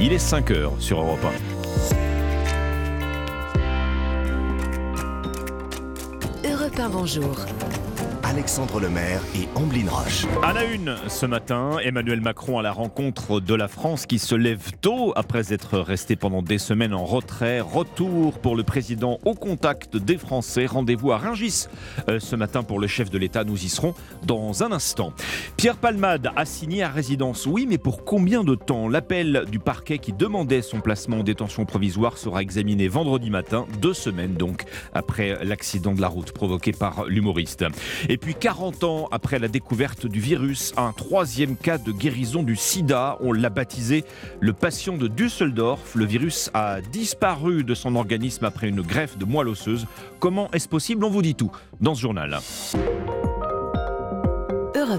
[0.00, 1.18] Il est 5 heures sur Europe
[6.44, 6.48] 1.
[6.48, 7.34] Europe 1, bonjour.
[8.38, 10.24] Alexandre Lemaire et Amblin Roche.
[10.44, 14.36] À la une ce matin, Emmanuel Macron à la rencontre de la France qui se
[14.36, 17.58] lève tôt après être resté pendant des semaines en retrait.
[17.58, 20.66] Retour pour le président au contact des Français.
[20.66, 21.66] Rendez-vous à Rungis
[22.08, 23.42] euh, ce matin pour le chef de l'État.
[23.42, 23.92] Nous y serons
[24.24, 25.12] dans un instant.
[25.56, 27.44] Pierre Palmade a signé à résidence.
[27.44, 28.86] Oui, mais pour combien de temps?
[28.88, 33.94] L'appel du parquet qui demandait son placement en détention provisoire sera examiné vendredi matin, deux
[33.94, 34.62] semaines donc
[34.94, 37.64] après l'accident de la route provoqué par l'humoriste.
[38.34, 43.32] 40 ans après la découverte du virus, un troisième cas de guérison du sida, on
[43.32, 44.04] l'a baptisé
[44.40, 45.94] le patient de Düsseldorf.
[45.94, 49.86] Le virus a disparu de son organisme après une greffe de moelle osseuse.
[50.18, 51.04] Comment est-ce possible?
[51.04, 52.38] On vous dit tout dans ce journal.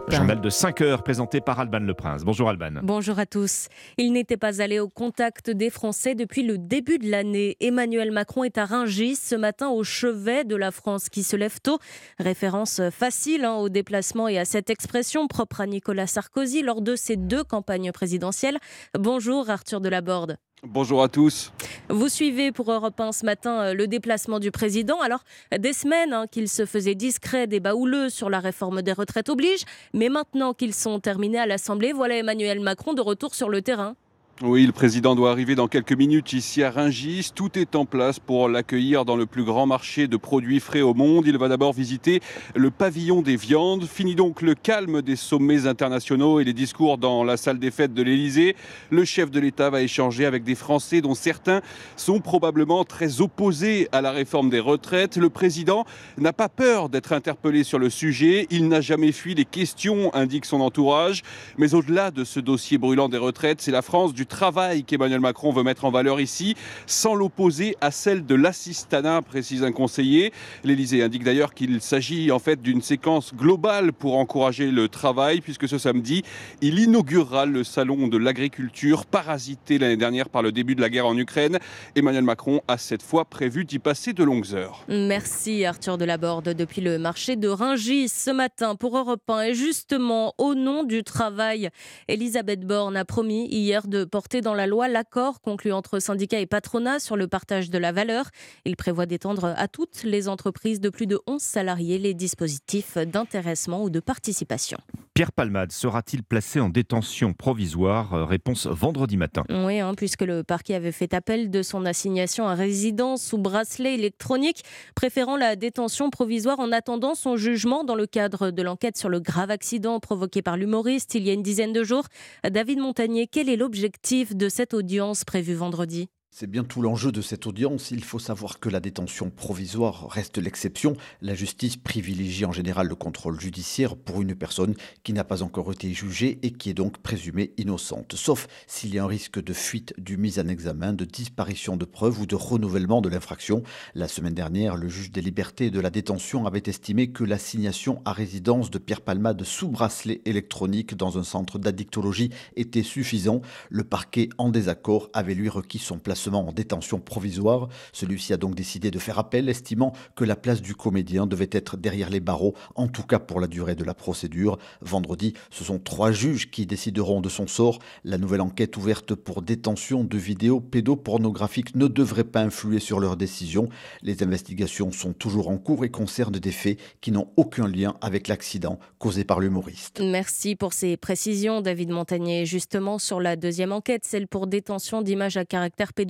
[0.10, 2.26] Journal de 5 heures présenté par Alban Le Prince.
[2.26, 2.82] Bonjour Alban.
[2.84, 3.68] Bonjour à tous.
[3.98, 7.56] Il n'était pas allé au contact des Français depuis le début de l'année.
[7.62, 11.62] Emmanuel Macron est à Rungis ce matin au chevet de la France qui se lève
[11.62, 11.80] tôt.
[12.20, 16.98] Référence facile hein, au déplacement et à cette expression propre à Nicolas Sarkozy lors de
[16.98, 18.58] ses deux campagnes présidentielles.
[18.98, 20.36] Bonjour Arthur Delaborde.
[20.64, 21.54] Bonjour à tous.
[21.88, 25.00] Vous suivez pour Europe 1 ce matin euh, le déplacement du président.
[25.00, 25.24] Alors,
[25.58, 29.64] des semaines hein, qu'il se faisait discret, débat houleux sur la réforme des retraites oblige,
[29.94, 33.96] mais maintenant qu'ils sont terminés à l'Assemblée, voilà Emmanuel Macron de retour sur le terrain.
[34.42, 37.32] Oui, le président doit arriver dans quelques minutes ici à Rungis.
[37.36, 40.94] Tout est en place pour l'accueillir dans le plus grand marché de produits frais au
[40.94, 41.28] monde.
[41.28, 42.22] Il va d'abord visiter
[42.56, 43.84] le pavillon des viandes.
[43.84, 47.94] Fini donc le calme des sommets internationaux et les discours dans la salle des fêtes
[47.94, 48.56] de l'Élysée.
[48.92, 51.60] Le chef de l'État va échanger avec des Français dont certains
[51.98, 55.18] sont probablement très opposés à la réforme des retraites.
[55.18, 55.84] Le président
[56.18, 58.48] n'a pas peur d'être interpellé sur le sujet.
[58.52, 61.24] Il n'a jamais fui les questions, indique son entourage.
[61.58, 65.52] Mais au-delà de ce dossier brûlant des retraites, c'est la France du travail qu'Emmanuel Macron
[65.52, 70.32] veut mettre en valeur ici, sans l'opposer à celle de l'assistanat, précise un conseiller.
[70.64, 75.68] L'Élysée indique d'ailleurs qu'il s'agit en fait d'une séquence globale pour encourager le travail, puisque
[75.68, 76.24] ce samedi,
[76.62, 81.08] il inaugurera le salon de l'agriculture, parasité l'année dernière par le début de la guerre
[81.08, 81.60] en Ukraine.
[81.96, 84.86] Emmanuel Macron a cette fois prévu d'y passer de longues heures.
[84.88, 89.42] Merci Arthur Delaborde depuis le marché de Ringis ce matin pour Europe 1.
[89.42, 91.70] Et justement, au nom du travail,
[92.08, 94.04] Elisabeth Borne a promis hier de
[94.42, 98.26] dans la loi l'accord conclu entre syndicats et patronat sur le partage de la valeur.
[98.66, 103.82] Il prévoit d'étendre à toutes les entreprises de plus de 11 salariés les dispositifs d'intéressement
[103.82, 104.78] ou de participation.
[105.14, 108.28] Pierre Palmade sera-t-il placé en détention provisoire?
[108.28, 109.44] Réponse vendredi matin.
[109.50, 113.96] Oui, hein, puisque le parquet avait fait appel de son assignation à résidence sous bracelet
[113.96, 114.64] électronique,
[114.96, 119.20] préférant la détention provisoire en attendant son jugement dans le cadre de l'enquête sur le
[119.20, 122.06] grave accident provoqué par l'humoriste il y a une dizaine de jours.
[122.50, 124.09] David Montagnier, quel est l'objectif?
[124.10, 127.90] De cette audience prévue vendredi c'est bien tout l'enjeu de cette audience.
[127.90, 130.96] Il faut savoir que la détention provisoire reste l'exception.
[131.22, 135.72] La justice privilégie en général le contrôle judiciaire pour une personne qui n'a pas encore
[135.72, 138.14] été jugée et qui est donc présumée innocente.
[138.16, 141.86] Sauf s'il y a un risque de fuite du mise en examen, de disparition de
[141.86, 143.64] preuves ou de renouvellement de l'infraction.
[143.96, 148.04] La semaine dernière, le juge des libertés et de la détention avait estimé que l'assignation
[148.06, 153.42] à résidence de Pierre Palmade sous bracelet électronique dans un centre d'addictologie était suffisant.
[153.70, 157.70] Le parquet, en désaccord, avait lui requis son placement en détention provisoire.
[157.94, 161.78] Celui-ci a donc décidé de faire appel, estimant que la place du comédien devait être
[161.78, 164.58] derrière les barreaux, en tout cas pour la durée de la procédure.
[164.82, 167.80] Vendredi, ce sont trois juges qui décideront de son sort.
[168.04, 173.18] La nouvelle enquête ouverte pour détention de vidéos pédopornographiques ne devrait pas influer sur leur
[173.18, 173.70] décision.
[174.02, 178.28] Les investigations sont toujours en cours et concernent des faits qui n'ont aucun lien avec
[178.28, 180.02] l'accident causé par l'humoriste.
[180.04, 182.46] Merci pour ces précisions, David Montagnier.
[182.46, 186.09] Justement, sur la deuxième enquête, celle pour détention d'images à caractère pédopornographique,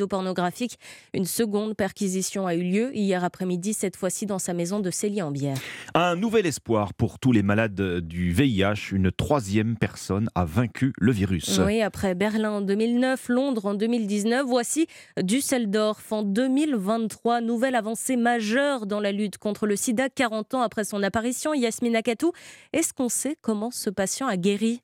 [1.13, 5.57] Une seconde perquisition a eu lieu hier après-midi, cette fois-ci dans sa maison de Célie-en-Bière.
[5.93, 8.91] Un nouvel espoir pour tous les malades du VIH.
[8.91, 11.59] Une troisième personne a vaincu le virus.
[11.65, 14.87] Oui, après Berlin en 2009, Londres en 2019, voici
[15.21, 17.41] Düsseldorf en 2023.
[17.41, 21.53] Nouvelle avancée majeure dans la lutte contre le sida 40 ans après son apparition.
[21.53, 22.31] Yasmina Katou,
[22.73, 24.81] est-ce qu'on sait comment ce patient a guéri?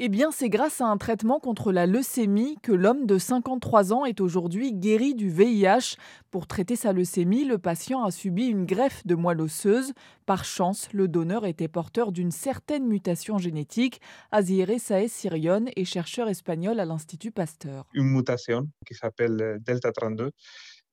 [0.00, 4.04] Eh bien, c'est grâce à un traitement contre la leucémie que l'homme de 53 ans
[4.04, 5.96] est aujourd'hui guéri du VIH.
[6.30, 9.92] Pour traiter sa leucémie, le patient a subi une greffe de moelle osseuse.
[10.24, 14.00] Par chance, le donneur était porteur d'une certaine mutation génétique.
[14.30, 17.84] Azire Saez Sirion est chercheur espagnol à l'Institut Pasteur.
[17.92, 20.30] Une mutation qui s'appelle Delta 32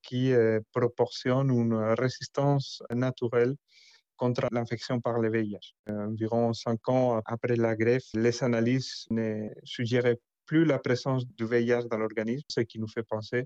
[0.02, 3.56] qui euh, proportionne une résistance naturelle
[4.18, 5.76] contre l'infection par le VIH.
[5.88, 11.88] Environ cinq ans après la greffe, les analyses ne suggéraient plus la présence du VIH
[11.90, 13.46] dans l'organisme, ce qui nous fait penser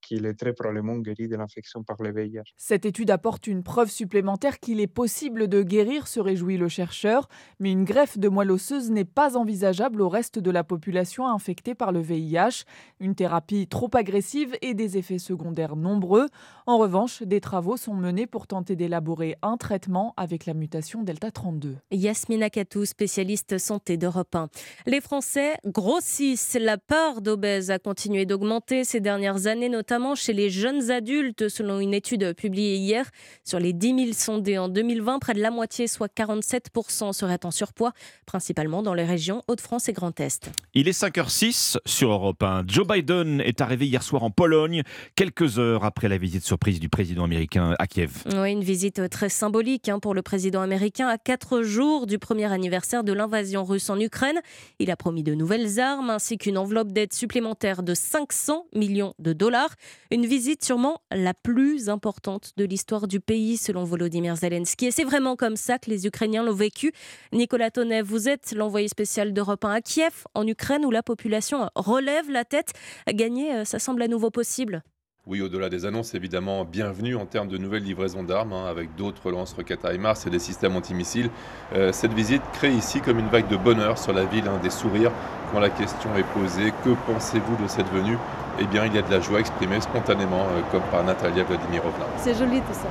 [0.00, 2.54] qu'il est très probablement guéri de l'infection par le VIH.
[2.56, 7.28] Cette étude apporte une preuve supplémentaire qu'il est possible de guérir, se réjouit le chercheur,
[7.60, 11.74] mais une greffe de moelle osseuse n'est pas envisageable au reste de la population infectée
[11.74, 12.64] par le VIH.
[13.00, 16.28] Une thérapie trop agressive et des effets secondaires nombreux.
[16.66, 21.30] En revanche, des travaux sont menés pour tenter d'élaborer un traitement avec la mutation Delta
[21.30, 21.76] 32.
[21.90, 24.48] Yasmina Katou, spécialiste santé d'Europe 1.
[24.86, 26.56] Les Français grossissent.
[26.60, 31.48] La part d'obèses a continué d'augmenter ces dernières années, notamment notamment chez les jeunes adultes,
[31.48, 33.06] selon une étude publiée hier.
[33.42, 37.50] Sur les 10 000 sondés en 2020, près de la moitié, soit 47% seraient en
[37.50, 37.94] surpoids,
[38.26, 40.50] principalement dans les régions Hauts-de-France et Grand Est.
[40.74, 42.64] Il est 5h06 sur Europe 1.
[42.66, 44.82] Joe Biden est arrivé hier soir en Pologne,
[45.16, 48.24] quelques heures après la visite surprise du président américain à Kiev.
[48.36, 52.52] Oui, une visite très symbolique hein, pour le président américain à quatre jours du premier
[52.52, 54.38] anniversaire de l'invasion russe en Ukraine.
[54.80, 59.32] Il a promis de nouvelles armes ainsi qu'une enveloppe d'aide supplémentaire de 500 millions de
[59.32, 59.70] dollars.
[60.10, 64.86] Une visite sûrement la plus importante de l'histoire du pays, selon Volodymyr Zelensky.
[64.86, 66.92] Et c'est vraiment comme ça que les Ukrainiens l'ont vécu.
[67.32, 71.70] Nicolas Tonnet, vous êtes l'envoyé spécial d'Europe 1 à Kiev, en Ukraine, où la population
[71.74, 72.72] relève la tête.
[73.08, 74.82] Gagner, euh, ça semble à nouveau possible.
[75.30, 79.30] Oui, au-delà des annonces, évidemment, bienvenue en termes de nouvelles livraisons d'armes, hein, avec d'autres
[79.30, 81.28] lance-roquettes HIMARS et des systèmes antimissiles.
[81.74, 84.70] Euh, cette visite crée ici comme une vague de bonheur sur la ville, hein, des
[84.70, 85.10] sourires
[85.52, 86.72] quand la question est posée.
[86.82, 88.16] Que pensez-vous de cette venue?
[88.58, 92.06] Eh bien, il y a de la joie exprimée spontanément, euh, comme par Natalia Vladimirovna.
[92.16, 92.88] C'est joli tout ça.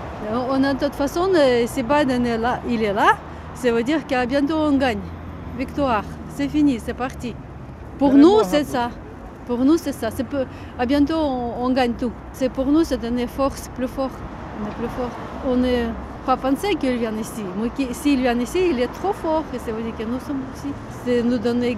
[0.48, 3.18] On a de toute façon, euh, si Biden est là, il est là,
[3.56, 5.02] ça veut dire qu'à bientôt on gagne.
[5.58, 6.04] Victoire,
[6.36, 7.34] c'est fini, c'est parti.
[7.98, 8.92] Pour nous, c'est ça.
[9.48, 10.10] Pour nous, c'est ça.
[10.12, 10.46] Peu...
[10.78, 12.12] À bientôt, on, gagne tout.
[12.34, 14.12] C'est pour nous, c'est donner force plus fort.
[14.62, 15.10] On est plus fort.
[15.48, 15.88] On n'est
[16.26, 17.44] pas pensé qu'il vient ici.
[17.94, 19.44] S'il vient ici, il est trop fort.
[19.52, 20.68] Que nous sommes ici.
[21.06, 21.78] C'est nous donner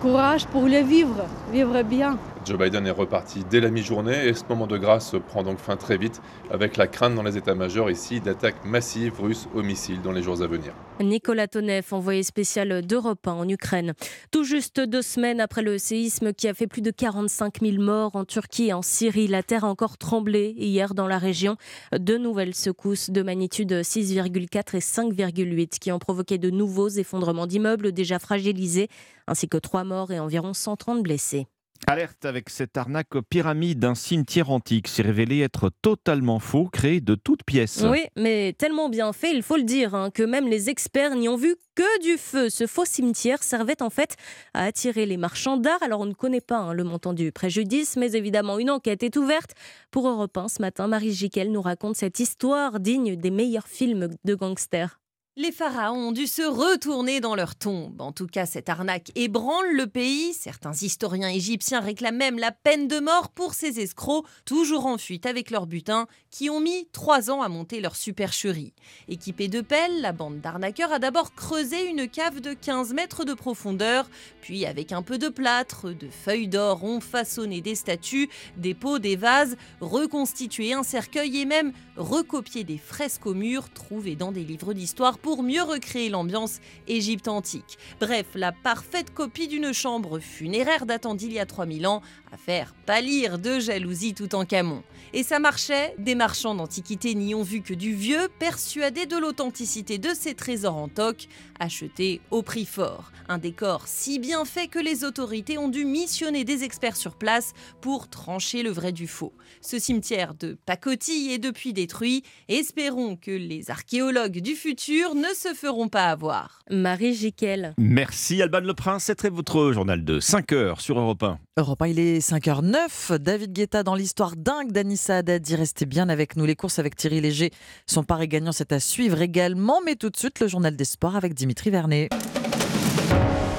[0.00, 2.16] courage pour le vivre, vivre bien.
[2.44, 5.76] Joe Biden est reparti dès la mi-journée et ce moment de grâce prend donc fin
[5.76, 6.20] très vite
[6.50, 10.42] avec la crainte dans les états-majors ici d'attaques massives russes aux missiles dans les jours
[10.42, 10.74] à venir.
[11.00, 13.94] Nicolas Tonev, envoyé spécial d'Europe en Ukraine.
[14.30, 18.14] Tout juste deux semaines après le séisme qui a fait plus de 45 000 morts
[18.14, 21.56] en Turquie et en Syrie, la terre a encore tremblé hier dans la région.
[21.98, 27.92] Deux nouvelles secousses de magnitude 6,4 et 5,8 qui ont provoqué de nouveaux effondrements d'immeubles
[27.92, 28.88] déjà fragilisés,
[29.26, 31.46] ainsi que trois morts et environ 130 blessés.
[31.86, 37.14] Alerte avec cette arnaque pyramide d'un cimetière antique s'est révélé être totalement faux, créé de
[37.14, 37.84] toutes pièces.
[37.86, 41.28] Oui, mais tellement bien fait, il faut le dire, hein, que même les experts n'y
[41.28, 42.48] ont vu que du feu.
[42.48, 44.16] Ce faux cimetière servait en fait
[44.54, 45.82] à attirer les marchands d'art.
[45.82, 49.16] Alors on ne connaît pas hein, le montant du préjudice, mais évidemment une enquête est
[49.16, 49.52] ouverte.
[49.90, 54.08] Pour Europe 1 ce matin, Marie Jiquel nous raconte cette histoire digne des meilleurs films
[54.24, 54.98] de gangsters.
[55.36, 58.00] Les pharaons ont dû se retourner dans leur tombe.
[58.00, 60.32] En tout cas, cette arnaque ébranle le pays.
[60.32, 65.26] Certains historiens égyptiens réclament même la peine de mort pour ces escrocs, toujours en fuite
[65.26, 68.74] avec leur butin, qui ont mis trois ans à monter leur supercherie.
[69.08, 73.34] Équipée de pelles, la bande d'arnaqueurs a d'abord creusé une cave de 15 mètres de
[73.34, 74.08] profondeur,
[74.40, 79.00] puis avec un peu de plâtre, de feuilles d'or, ont façonné des statues, des pots,
[79.00, 84.44] des vases, reconstitué un cercueil et même recopié des fresques au mur trouvées dans des
[84.44, 87.78] livres d'histoire pour mieux recréer l'ambiance Égypte antique.
[88.00, 92.02] Bref, la parfaite copie d'une chambre funéraire datant d'il y a 3000 ans
[92.32, 94.82] à faire pâlir de jalousie tout en camon.
[95.12, 99.98] Et ça marchait, des marchands d'antiquités n'y ont vu que du vieux, persuadés de l'authenticité
[99.98, 101.28] de ces trésors en toc,
[101.60, 103.12] achetés au prix fort.
[103.28, 107.52] Un décor si bien fait que les autorités ont dû missionner des experts sur place
[107.80, 109.32] pour trancher le vrai du faux.
[109.60, 112.22] Ce cimetière de pacotille est depuis détruit.
[112.48, 116.60] Espérons que les archéologues du futur ne se feront pas avoir.
[116.70, 117.74] Marie Jiquel.
[117.78, 119.04] Merci Alban Le Prince.
[119.04, 121.38] C'était votre journal de 5 heures sur Europe 1.
[121.56, 123.18] Europe 1, il est 5h09.
[123.18, 125.46] David Guetta dans l'histoire dingue d'Anissa Haddad.
[125.48, 126.44] Restez bien avec nous.
[126.44, 127.50] Les courses avec Thierry Léger.
[127.86, 129.80] Son pari gagnant, c'est à suivre également.
[129.84, 132.08] Mais tout de suite, le journal des sports avec Dimitri Vernet.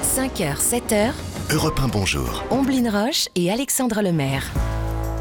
[0.02, 1.12] 5h, 7h.
[1.52, 2.42] Europe 1, bonjour.
[2.50, 4.65] Omblin Roche et Alexandre Lemaire.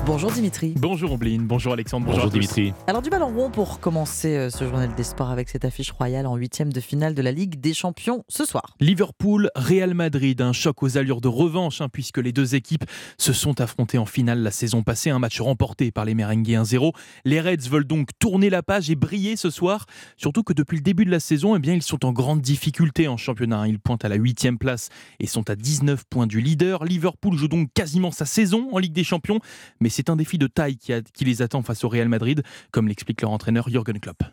[0.05, 0.75] Bonjour Dimitri.
[0.77, 2.73] Bonjour Ombline, bonjour Alexandre, bonjour, Dimitri.
[2.85, 6.27] Alors du ballon rond pour commencer euh, ce journal des sports avec cette affiche royale
[6.27, 8.75] en huitième de finale de la Ligue des Champions ce soir.
[8.79, 12.85] Liverpool, Real Madrid, un choc aux allures de revanche hein, puisque les deux équipes
[13.17, 16.91] se sont affrontées en finale la saison passée, un match remporté par les Merengues 1-0.
[17.25, 20.83] Les Reds veulent donc tourner la page et briller ce soir, surtout que depuis le
[20.83, 23.61] début de la saison, eh bien, ils sont en grande difficulté en championnat.
[23.61, 23.67] Hein.
[23.67, 26.85] Ils pointent à la huitième place et sont à 19 points du leader.
[26.85, 29.39] Liverpool joue donc quasiment sa saison en Ligue des Champions,
[29.79, 32.89] mais c'est un défi de taille qui, qui les attend face au Real Madrid, comme
[32.89, 34.23] l'explique leur entraîneur Jürgen Klopp.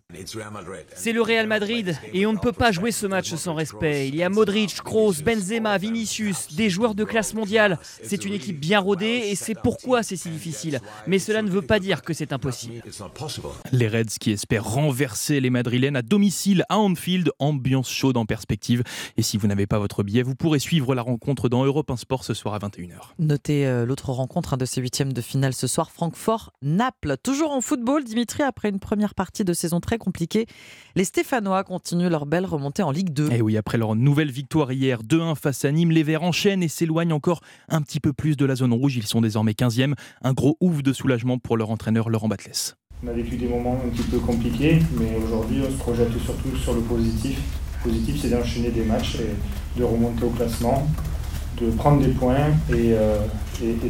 [0.96, 4.08] C'est le Real Madrid et on ne peut pas jouer ce match sans respect.
[4.08, 7.78] Il y a Modric, Kroos, Benzema, Vinicius, des joueurs de classe mondiale.
[8.02, 10.80] C'est une équipe bien rodée et c'est pourquoi c'est si difficile.
[11.06, 12.82] Mais cela ne veut pas dire que c'est impossible.
[13.70, 18.82] Les Reds qui espèrent renverser les Madrilènes à domicile à Anfield, ambiance chaude en perspective.
[19.16, 21.96] Et si vous n'avez pas votre billet, vous pourrez suivre la rencontre dans Europe 1
[21.96, 23.12] Sport ce soir à 21h.
[23.20, 27.16] Notez euh, l'autre rencontre de ces huitièmes de finale ce soir, Francfort-Naples.
[27.22, 30.46] Toujours en football, Dimitri, après une première partie de saison très compliquée,
[30.96, 33.32] les Stéphanois continuent leur belle remontée en Ligue 2.
[33.32, 36.68] Et oui, après leur nouvelle victoire hier 2-1 face à Nîmes, les Verts enchaînent et
[36.68, 38.96] s'éloignent encore un petit peu plus de la zone rouge.
[38.96, 39.94] Ils sont désormais 15e.
[40.22, 42.74] Un gros ouf de soulagement pour leur entraîneur Laurent Batles.
[43.04, 46.56] On a vécu des moments un petit peu compliqués, mais aujourd'hui on se projette surtout
[46.56, 47.40] sur le positif.
[47.84, 50.86] Le positif c'est d'enchaîner des matchs et de remonter au classement,
[51.60, 53.18] de prendre des points et, euh,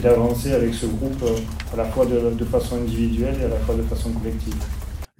[0.02, 1.38] d'avancer avec ce groupe euh,
[1.72, 4.54] à la fois de façon individuelle et à la fois de façon collective.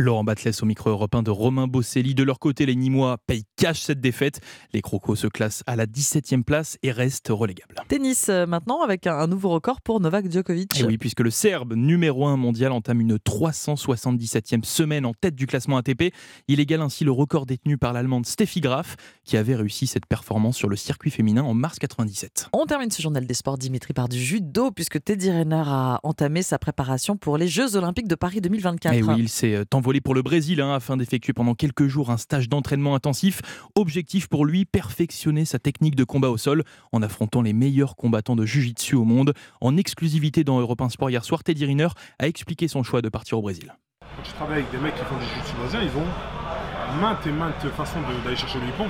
[0.03, 2.15] Laurent Batles au micro européen de Romain Bosselli.
[2.15, 4.41] De leur côté, les Nîmois payent cash cette défaite.
[4.73, 7.77] Les Crocos se classent à la 17e place et restent relégables.
[7.89, 10.81] Tennis euh, maintenant avec un nouveau record pour Novak Djokovic.
[10.81, 15.47] Et oui, puisque le Serbe numéro 1 mondial entame une 377e semaine en tête du
[15.47, 16.13] classement ATP.
[16.49, 20.57] Il égale ainsi le record détenu par l'Allemande Steffi Graf qui avait réussi cette performance
[20.57, 22.49] sur le circuit féminin en mars 97.
[22.53, 26.43] On termine ce journal des sports, Dimitri, par du judo puisque Teddy Riner a entamé
[26.43, 28.95] sa préparation pour les Jeux Olympiques de Paris 2024.
[28.95, 29.65] Et oui, il s'est
[30.01, 33.43] pour le Brésil hein, afin d'effectuer pendant quelques jours un stage d'entraînement intensif.
[33.75, 38.37] Objectif pour lui, perfectionner sa technique de combat au sol en affrontant les meilleurs combattants
[38.37, 39.35] de Jiu-Jitsu au monde.
[39.61, 43.09] En exclusivité dans Europe 1 Sport hier soir, Teddy Riner a expliqué son choix de
[43.09, 43.75] partir au Brésil.
[44.01, 47.33] Quand tu travailles avec des mecs qui font du Jiu-Jitsu brésilien, ils ont maintes et
[47.33, 48.87] maintes façons d'aller chercher le hippon.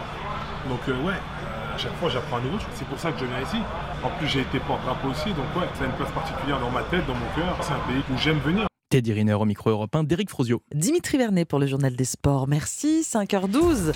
[0.69, 2.59] Donc euh, ouais, euh, à chaque fois j'apprends un nouveau.
[2.75, 3.59] C'est pour ça que je viens ici.
[4.03, 6.83] En plus j'ai été porte-drapeau aussi, donc ouais, ça a une place particulière dans ma
[6.83, 7.57] tête, dans mon cœur.
[7.61, 8.67] C'est un pays où j'aime venir.
[8.93, 10.61] Teddy Riner au micro européen d'Éric Frozio.
[10.75, 12.47] Dimitri Vernet pour le journal des sports.
[12.47, 13.95] Merci, 5h12.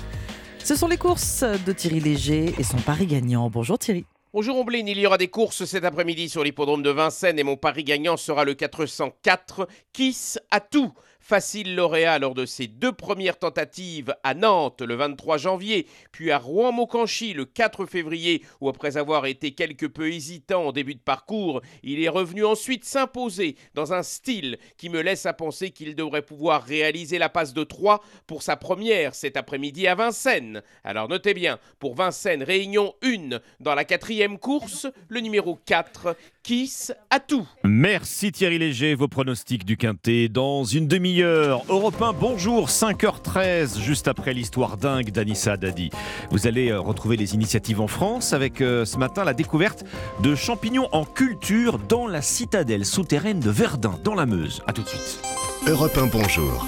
[0.59, 3.51] Ce sont les courses de Thierry Léger et son pari gagnant.
[3.51, 4.07] Bonjour Thierry.
[4.33, 7.59] Bonjour Omblin, il y aura des courses cet après-midi sur l'hippodrome de Vincennes et mon
[7.59, 10.95] pari gagnant sera le 404 Kiss à tout.
[11.29, 16.39] Facile lauréat lors de ses deux premières tentatives à Nantes le 23 janvier, puis à
[16.39, 21.63] Rouen-Maucanchy le 4 février, où après avoir été quelque peu hésitant en début de parcours,
[21.83, 26.23] il est revenu ensuite s'imposer dans un style qui me laisse à penser qu'il devrait
[26.23, 30.63] pouvoir réaliser la passe de 3 pour sa première cet après-midi à Vincennes.
[30.85, 36.15] Alors notez bien, pour Vincennes, réunion 1 dans la quatrième course, le numéro 4,
[36.45, 37.49] Kiss à tout.
[37.65, 44.09] Merci Thierry Léger, vos pronostics du Quintet dans une demi Europe 1, bonjour, 5h13, juste
[44.09, 45.91] après l'histoire dingue d'Anissa Dadi.
[46.31, 49.85] Vous allez euh, retrouver les initiatives en France avec euh, ce matin la découverte
[50.23, 54.63] de champignons en culture dans la citadelle souterraine de Verdun, dans la Meuse.
[54.67, 55.21] A tout de suite.
[55.67, 56.67] Europe 1, bonjour.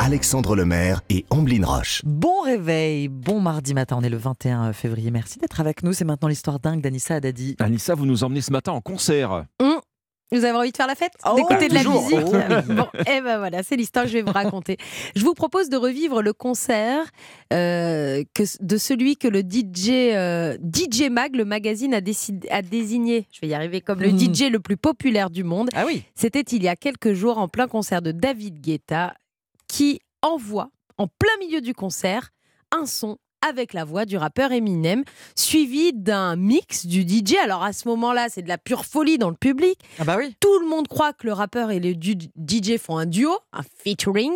[0.00, 2.02] Alexandre Lemaire et Amblin Roche.
[2.04, 5.10] Bon réveil, bon mardi matin, on est le 21 février.
[5.10, 7.56] Merci d'être avec nous, c'est maintenant l'histoire dingue d'Anissa Haddadi.
[7.58, 9.44] Anissa, vous nous emmenez ce matin en concert.
[9.60, 9.87] Mmh.
[10.30, 12.02] Vous avez envie de faire la fête oh, D'écouter de la toujours.
[12.02, 12.72] musique Oh.
[12.74, 14.76] Bon, et ben voilà, c'est l'histoire que je vais vous raconter.
[15.16, 17.04] Je vous propose de revivre le concert
[17.52, 22.60] euh, que, de celui que le DJ, euh, DJ Mag, le magazine, a, décidé, a
[22.62, 24.18] désigné, je vais y arriver, comme le Mhm.
[24.34, 25.70] DJ le plus populaire du monde.
[25.74, 29.14] Ah oui C'était il y a quelques jours en plein concert de David Guetta
[29.66, 32.30] qui envoie en plein milieu du concert
[32.76, 35.04] un son avec la voix du rappeur Eminem,
[35.36, 37.34] suivi d'un mix du DJ.
[37.42, 39.78] Alors à ce moment-là, c'est de la pure folie dans le public.
[39.98, 40.34] Ah bah oui.
[40.40, 44.32] Tout le monde croit que le rappeur et le DJ font un duo, un featuring.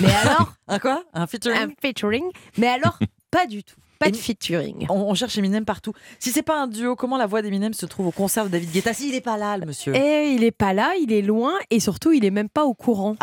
[0.00, 1.04] Mais alors Un quoi?
[1.12, 1.58] Un featuring?
[1.58, 2.24] Un featuring.
[2.58, 2.98] Mais alors,
[3.30, 3.76] pas du tout.
[4.02, 4.86] Pas de featuring.
[4.88, 5.92] On, on cherche Eminem partout.
[6.18, 8.70] Si c'est pas un duo, comment la voix d'Eminem se trouve au concert de David
[8.70, 8.92] Guetta?
[8.92, 9.94] Si il est pas là, le monsieur.
[9.94, 12.74] Et il est pas là, il est loin et surtout il est même pas au
[12.74, 13.16] courant.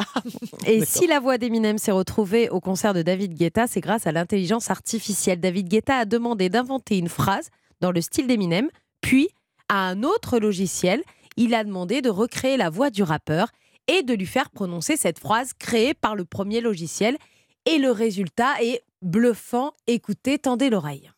[0.65, 4.11] et si la voix d'Eminem s'est retrouvée au concert de David Guetta, c'est grâce à
[4.11, 5.39] l'intelligence artificielle.
[5.39, 7.49] David Guetta a demandé d'inventer une phrase
[7.81, 8.69] dans le style d'Eminem,
[9.01, 9.29] puis
[9.69, 11.03] à un autre logiciel,
[11.37, 13.49] il a demandé de recréer la voix du rappeur
[13.87, 17.17] et de lui faire prononcer cette phrase créée par le premier logiciel.
[17.65, 19.73] Et le résultat est bluffant.
[19.87, 21.11] Écoutez, tendez l'oreille.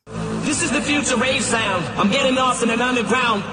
[0.44, 1.84] This is the future rave sound.
[1.98, 3.44] I'm getting lost in an underground.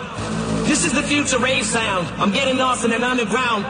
[0.66, 2.06] This is the future rave sound.
[2.18, 3.64] I'm getting lost in an underground.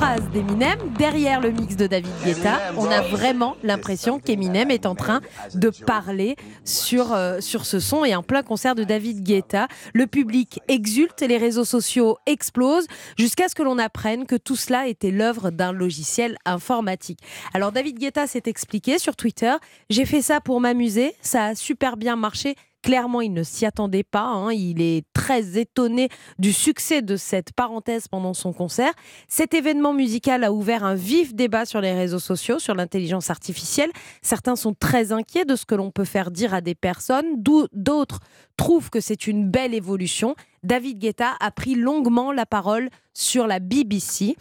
[0.00, 2.72] Phrase d'Eminem derrière le mix de David Guetta.
[2.78, 5.20] On a vraiment l'impression qu'Eminem est en train
[5.54, 9.68] de parler sur, euh, sur ce son et en plein concert de David Guetta.
[9.92, 12.86] Le public exulte et les réseaux sociaux explosent
[13.18, 17.18] jusqu'à ce que l'on apprenne que tout cela était l'œuvre d'un logiciel informatique.
[17.52, 19.52] Alors David Guetta s'est expliqué sur Twitter
[19.90, 22.56] J'ai fait ça pour m'amuser, ça a super bien marché.
[22.82, 24.22] Clairement, il ne s'y attendait pas.
[24.24, 24.52] hein.
[24.52, 26.08] Il est très étonné
[26.38, 28.92] du succès de cette parenthèse pendant son concert.
[29.28, 33.90] Cet événement musical a ouvert un vif débat sur les réseaux sociaux sur l'intelligence artificielle.
[34.22, 37.42] Certains sont très inquiets de ce que l'on peut faire dire à des personnes.
[37.72, 38.20] D'autres
[38.56, 40.34] trouvent que c'est une belle évolution.
[40.62, 44.36] David Guetta a pris longuement la parole sur la BBC.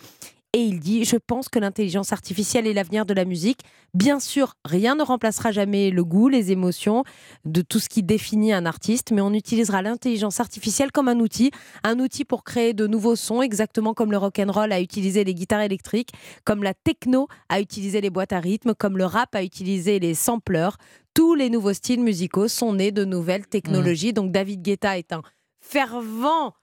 [0.54, 3.60] Et il dit, je pense que l'intelligence artificielle est l'avenir de la musique.
[3.94, 7.04] Bien sûr, rien ne remplacera jamais le goût, les émotions,
[7.46, 11.52] de tout ce qui définit un artiste, mais on utilisera l'intelligence artificielle comme un outil,
[11.84, 15.24] un outil pour créer de nouveaux sons, exactement comme le rock and roll a utilisé
[15.24, 16.14] les guitares électriques,
[16.46, 20.16] comme la techno a utilisé les boîtes à rythme, comme le rap a utilisé les
[20.16, 20.78] sampleurs.
[21.14, 24.14] Tous les nouveaux styles musicaux sont nés de nouvelles technologies.
[24.14, 25.22] Donc David Guetta est un
[25.62, 26.56] fervent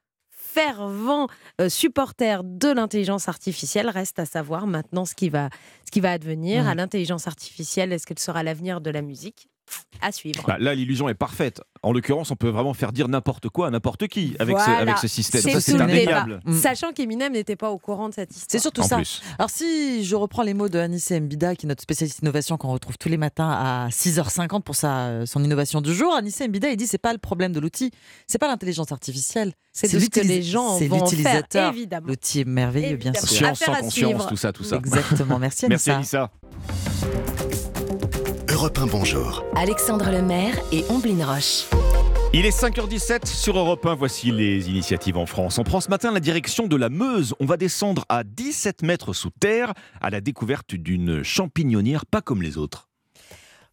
[0.57, 1.27] fervent
[1.61, 3.91] euh, supporter de l'intelligence artificielle.
[3.91, 5.51] Reste à savoir maintenant ce qui va,
[5.85, 6.69] ce qui va advenir Mm.
[6.69, 7.93] à l'intelligence artificielle.
[7.93, 9.49] Est-ce qu'elle sera l'avenir de la musique?
[10.01, 10.45] À suivre.
[10.47, 11.61] Bah, là, l'illusion est parfaite.
[11.83, 14.81] En l'occurrence, on peut vraiment faire dire n'importe quoi à n'importe qui avec, ce, Voilà.
[14.81, 15.41] avec ce système.
[15.41, 16.23] C'est Ça, c'est tout le débat.
[16.23, 16.41] indéniable.
[16.61, 18.47] Sachant qu'Eminem n'était pas au courant de cette histoire.
[18.51, 18.97] C'est surtout En ça.
[18.97, 19.23] plus.
[19.39, 22.73] Alors si je reprends les mots de Anissé Mbida, qui est notre spécialiste innovation qu'on
[22.73, 26.77] retrouve tous les matins à 6h50 pour sa, son innovation du jour, Anissé Mbida, il
[26.77, 27.91] dit c'est pas le problème de l'outil,
[28.27, 31.73] c'est pas l'intelligence artificielle, C'est de ce que les gens c'est vont en faire, l'utilisateur.
[31.73, 32.07] évidemment.
[32.09, 33.29] L'outil est merveilleux, bien sûr.
[33.29, 34.77] Science sans conscience, tout ça, tout ça.
[34.77, 35.39] Exactement.
[35.39, 36.31] Merci Merci Anissa.
[38.67, 39.45] Europe 1, bonjour.
[39.55, 41.67] Alexandre Lemaire et Omblin Roche.
[42.33, 43.95] Il est 5h17 sur Europe 1.
[43.95, 45.59] Voici les initiatives en France.
[45.59, 47.33] On prend ce matin la direction de la Meuse.
[47.39, 52.43] On va descendre à 17 mètres sous terre à la découverte d'une champignonnière pas comme
[52.43, 52.89] les autres.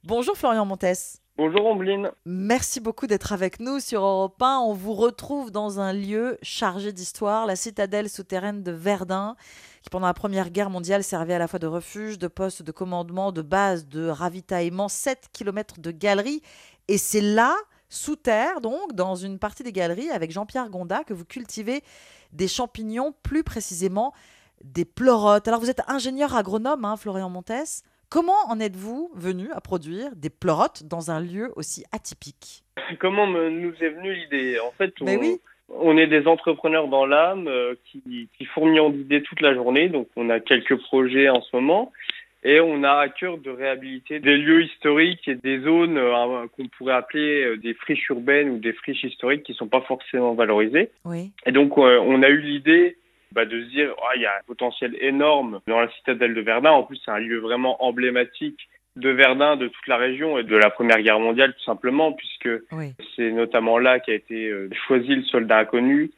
[0.04, 1.23] Bonjour Florian Montes.
[1.36, 2.12] Bonjour Ombline.
[2.26, 4.60] Merci beaucoup d'être avec nous sur Europe 1.
[4.60, 9.36] On vous retrouve dans un lieu chargé d'histoire, la citadelle souterraine de Verdun,
[9.82, 12.72] qui pendant la Première Guerre mondiale servait à la fois de refuge, de poste de
[12.72, 16.44] commandement, de base de ravitaillement, 7 km de galeries.
[16.88, 17.56] Et c'est là,
[17.90, 21.84] sous terre, donc, dans une partie des galeries, avec Jean-Pierre Gonda, que vous cultivez
[22.32, 24.14] des champignons, plus précisément
[24.64, 25.48] des pleurotes.
[25.48, 27.52] Alors vous êtes ingénieur agronome, hein, Florian Montes.
[28.14, 32.62] Comment en êtes-vous venu à produire des pleurotes dans un lieu aussi atypique?
[33.00, 34.60] Comment me- nous est venue l'idée?
[34.60, 35.38] En fait, on, Ben oui.
[35.70, 39.90] on est des entrepreneurs dans l'âme euh, qui, qui fourmillons d'idées toute la journée.
[39.90, 41.92] Donc, on a quelques projets en ce moment.
[42.44, 46.68] Et on a à cœur de réhabiliter des lieux historiques et des zones euh, qu'on
[46.68, 50.36] pourrait appeler euh, des friches urbaines ou des friches historiques qui ne sont pas forcément
[50.36, 50.92] valorisées.
[51.04, 51.32] Oui.
[51.48, 52.96] Et donc, euh, on a eu l'idée
[53.34, 56.42] bah, de se dire, Ah, il y a un potentiel énorme dans la citadelle de
[56.42, 56.72] Verdun.
[56.72, 60.56] En plus, c'est un lieu vraiment emblématique de Verdun, de toute la région et de
[60.56, 62.94] la Première Guerre mondiale, tout simplement, puisque Oui.
[63.16, 66.12] c'est notamment là qu'a été euh, choisi le soldat inconnu.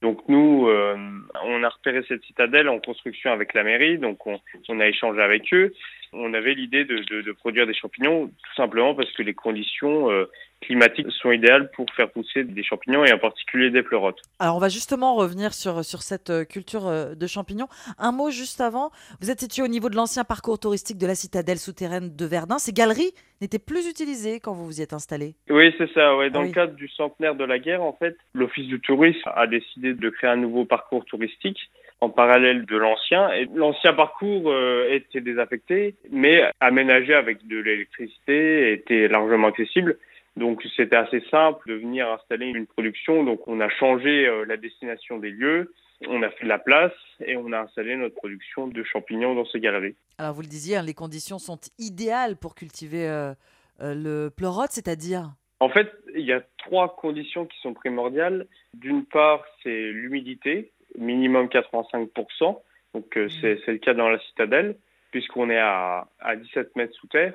[0.00, 0.96] Donc nous, euh,
[1.44, 5.20] on a repéré cette citadelle en construction avec la mairie, donc on, on a échangé
[5.22, 5.72] avec eux.
[6.14, 10.10] On avait l'idée de, de- de produire des champignons, tout simplement parce que les conditions
[10.10, 10.24] euh,
[10.62, 14.20] climatiques sont idéales pour faire pousser des champignons et en particulier des pleurotes.
[14.38, 17.68] Alors on va justement revenir sur, sur cette euh, culture euh, de champignons.
[17.98, 21.14] Un mot juste avant, vous êtes situé au niveau de l'ancien parcours touristique de la
[21.14, 22.58] citadelle souterraine de Verdun.
[22.58, 25.34] Ces galeries n'étaient plus utilisées quand vous vous y êtes installé.
[25.50, 26.16] Oui, c'est ça.
[26.16, 26.30] Ouais.
[26.30, 29.46] Dans Ah le cadre du centenaire de la guerre, en fait, l'Office du tourisme a
[29.46, 31.58] décidé de créer un nouveau parcours touristique
[32.00, 33.32] en parallèle de l'ancien.
[33.32, 39.98] Et l'ancien parcours euh, était désaffecté, mais aménagé avec de l'électricité, était largement accessible.
[40.36, 43.24] Donc c'était assez simple de venir installer une production.
[43.24, 45.72] Donc on a changé euh, la destination des lieux,
[46.08, 46.92] on a fait de la place
[47.24, 49.96] et on a installé notre production de champignons dans ces galeries.
[50.18, 53.34] Alors vous le disiez, hein, les conditions sont idéales pour cultiver euh,
[53.80, 55.30] euh, le pleurote, c'est-à-dire?
[55.60, 58.46] En fait, il y a trois conditions qui sont primordiales.
[58.74, 62.58] D'une part, c'est l'humidité, minimum 85%.
[62.94, 64.76] Donc, euh, c'est c'est le cas dans la citadelle,
[65.10, 67.34] puisqu'on est à, à 17 mètres sous terre.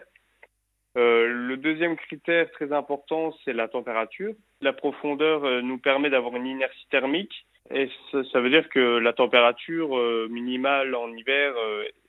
[0.97, 4.33] Euh, le deuxième critère très important, c'est la température.
[4.61, 7.45] La profondeur euh, nous permet d'avoir une inertie thermique.
[7.71, 11.53] Et ça, ça veut dire que la température euh, minimale en hiver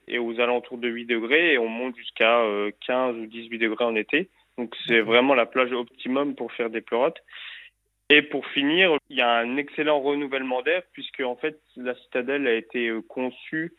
[0.07, 3.85] est aux alentours de 8 degrés et on monte jusqu'à euh, 15 ou 18 degrés
[3.85, 4.31] en été.
[4.57, 7.22] Donc c'est vraiment la plage optimum pour faire des pleurotes.
[8.09, 12.46] Et pour finir, il y a un excellent renouvellement d'air puisque en fait la citadelle
[12.46, 13.74] a été conçue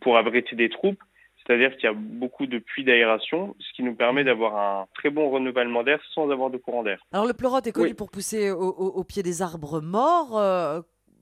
[0.00, 1.02] pour abriter des troupes,
[1.46, 5.10] c'est-à-dire qu'il y a beaucoup de puits d'aération, ce qui nous permet d'avoir un très
[5.10, 7.00] bon renouvellement d'air sans avoir de courant d'air.
[7.12, 7.94] Alors le pleurote est connu Oui.
[7.94, 10.38] pour pousser au, au- au pied des arbres morts.
[10.38, 10.80] euh,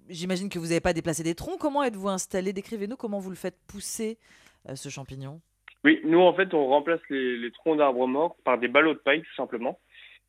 [0.08, 1.58] J'imagine que vous n'avez pas déplacé des troncs.
[1.58, 2.52] Comment êtes-vous installé?
[2.52, 4.18] Décrivez-nous comment vous le faites pousser,
[4.68, 5.40] euh, ce champignon.
[5.84, 8.98] Oui, nous en fait on remplace les, les troncs d'arbres morts par des ballots de
[8.98, 9.78] paille tout simplement,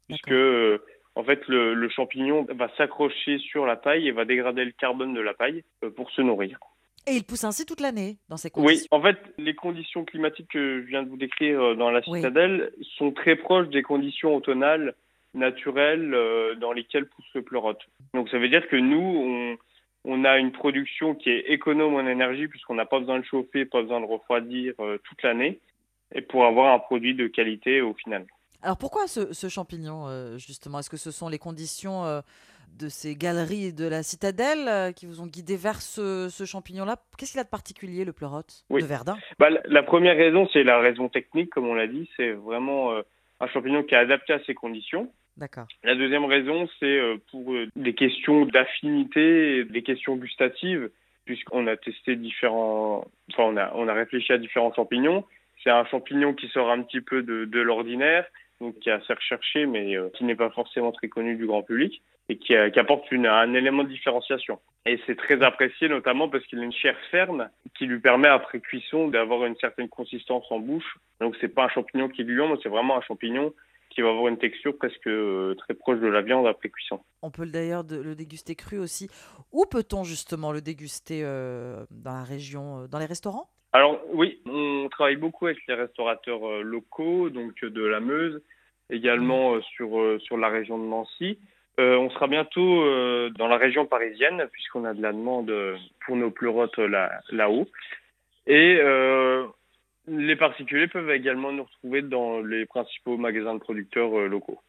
[0.07, 0.79] puisque euh,
[1.15, 5.13] en fait le, le champignon va s'accrocher sur la paille et va dégrader le carbone
[5.13, 5.63] de la paille
[5.95, 6.59] pour se nourrir.
[7.05, 8.87] Et il pousse ainsi toute l'année dans ces conditions.
[8.91, 12.01] Oui, en fait, les conditions climatiques que je viens de vous décrire euh, dans la
[12.01, 14.95] citadelle sont très proches des conditions automnales
[15.33, 17.81] naturelles euh, dans lesquelles pousse le pleurote.
[18.13, 19.57] Donc ça veut dire que nous, on,
[20.05, 23.65] on a une production qui est économe en énergie puisqu'on n'a pas besoin de chauffer,
[23.65, 25.59] pas besoin de refroidir euh, toute l'année
[26.15, 28.25] et pour avoir un produit de qualité au final.
[28.61, 30.79] Alors pourquoi ce, ce champignon justement?
[30.79, 32.21] Est-ce que ce sont les conditions
[32.77, 36.97] de ces galeries de la citadelle euh, qui vous ont guidé vers ce, ce champignon-là
[37.17, 38.81] Qu'est-ce qu'il a de particulier le pleurote Oui.
[38.81, 39.17] de Verdun?
[39.39, 42.09] Bah, la, première raison, c'est la raison technique, comme on l'a dit.
[42.17, 43.01] C'est vraiment euh,
[43.39, 45.11] un champignon qui est adapté à ces conditions.
[45.37, 45.67] D'accord.
[45.83, 50.89] La deuxième raison, c'est euh, pour des questions d'affinité, des questions gustatives,
[51.25, 55.23] puisqu'on a testé différents, enfin on a, on a réfléchi à différents champignons.
[55.63, 58.25] C'est un champignon qui sort un petit peu de, de l'ordinaire,
[58.61, 61.63] donc qui est assez recherché, mais euh, qui n'est pas forcément très connu du grand
[61.63, 64.59] public et qui, euh, apporte un élément de différenciation.
[64.85, 68.59] Et c'est très apprécié, notamment parce qu'il a une chair ferme qui lui permet après
[68.59, 70.97] cuisson d'avoir une certaine consistance en bouche.
[71.19, 73.53] Donc c'est pas un champignon qui est gluant, c'est vraiment un champignon
[73.89, 76.99] qui va avoir une texture presque euh, très proche de la viande après cuisson.
[77.21, 79.07] On peut d'ailleurs le déguster cru aussi.
[79.51, 83.49] Où peut-on justement le déguster dans la région, dans les restaurants?
[83.75, 88.39] Alors oui, on travaille beaucoup avec les restaurateurs euh, locaux, donc euh, de la Meuse,
[88.91, 91.39] également euh, sur, sur la région de Nancy.
[91.79, 95.51] Euh, on sera bientôt euh, dans la région parisienne, puisqu'on a de la demande
[96.05, 97.67] pour nos pleurotes là- là-haut.
[98.45, 99.47] Et euh,
[100.07, 104.59] les particuliers peuvent également nous retrouver dans les principaux magasins de producteurs locaux.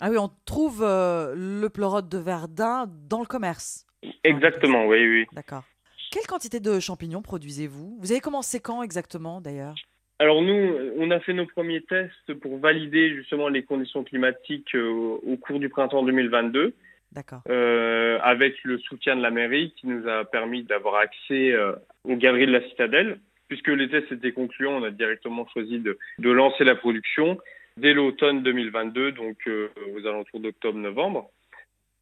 [0.00, 3.86] Ah oui, on trouve le pleurote de Verdun dans le commerce.
[4.22, 5.26] Exactement, oui, oui.
[5.32, 5.64] D'accord.
[6.12, 7.96] Quelle quantité de champignons produisez-vous?
[7.98, 9.76] Vous avez commencé quand exactement d'ailleurs?
[10.18, 14.90] Alors nous, on a fait nos premiers tests pour valider justement les conditions climatiques euh,
[14.90, 16.74] au cours du printemps 2022,
[17.12, 17.40] D'accord.
[17.48, 21.72] euh, avec le soutien de la mairie qui nous a permis d'avoir accès euh,
[22.04, 23.18] aux galeries de la citadelle.
[23.48, 27.38] Puisque les tests étaient concluants, on a directement choisi de, de lancer la production
[27.78, 31.30] dès l'automne 2022, donc euh, aux alentours d'octobre-novembre.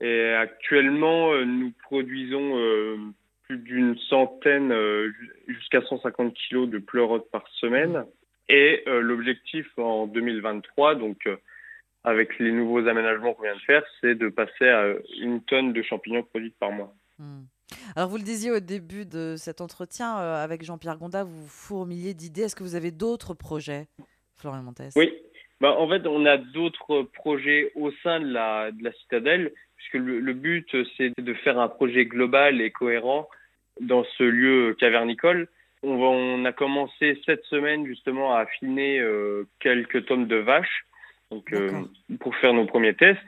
[0.01, 2.57] Et actuellement, nous produisons
[3.51, 8.05] plus d'une centaine, euh, ju- jusqu'à 150 kilos de pleurotes par semaine.
[8.49, 11.37] Et euh, l'objectif en 2023, donc euh,
[12.05, 15.83] avec les nouveaux aménagements qu'on vient de faire, c'est de passer à une tonne de
[15.83, 16.95] champignons produits par mois.
[17.97, 22.15] Alors vous le disiez au début de cet entretien euh, avec Jean-Pierre Gonda, vous fourmiliez
[22.15, 22.43] d'idées.
[22.43, 23.87] Est-ce que vous avez d'autres projets,
[24.37, 24.93] Florian Montes?
[24.97, 25.13] Oui,
[25.61, 29.95] bah, en fait, on a d'autres projets au sein de la, de la citadelle, puisque
[29.95, 33.29] le, le but, c'est de faire un projet global et cohérent
[33.81, 35.49] dans ce lieu cavernicole.
[35.83, 40.87] On, va, on a commencé cette semaine justement à affiner euh, quelques tonnes de vaches
[41.31, 41.71] donc, euh,
[42.21, 43.21] pour faire nos premiers tests.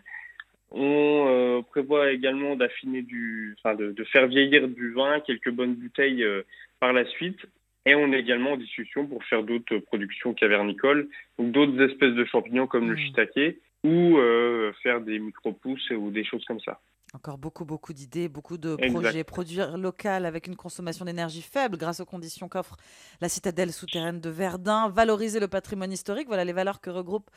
[0.70, 5.74] On euh, prévoit également d'affiner du, enfin de, de faire vieillir du vin, quelques bonnes
[5.74, 6.42] bouteilles euh,
[6.80, 7.40] par la suite.
[7.84, 12.24] Et on est également en discussion pour faire d'autres productions cavernicoles, donc d'autres espèces de
[12.24, 16.80] champignons comme le shiitake, ou euh, faire des micro-pousses ou des choses comme ça.
[17.14, 18.90] Encore beaucoup, beaucoup d'idées, beaucoup de Exact.
[18.90, 19.24] projets.
[19.24, 22.76] Produire local avec une consommation d'énergie faible grâce aux conditions qu'offre
[23.20, 24.88] la citadelle souterraine de Verdun.
[24.88, 27.30] Valoriser le patrimoine historique, voilà les valeurs que regroupe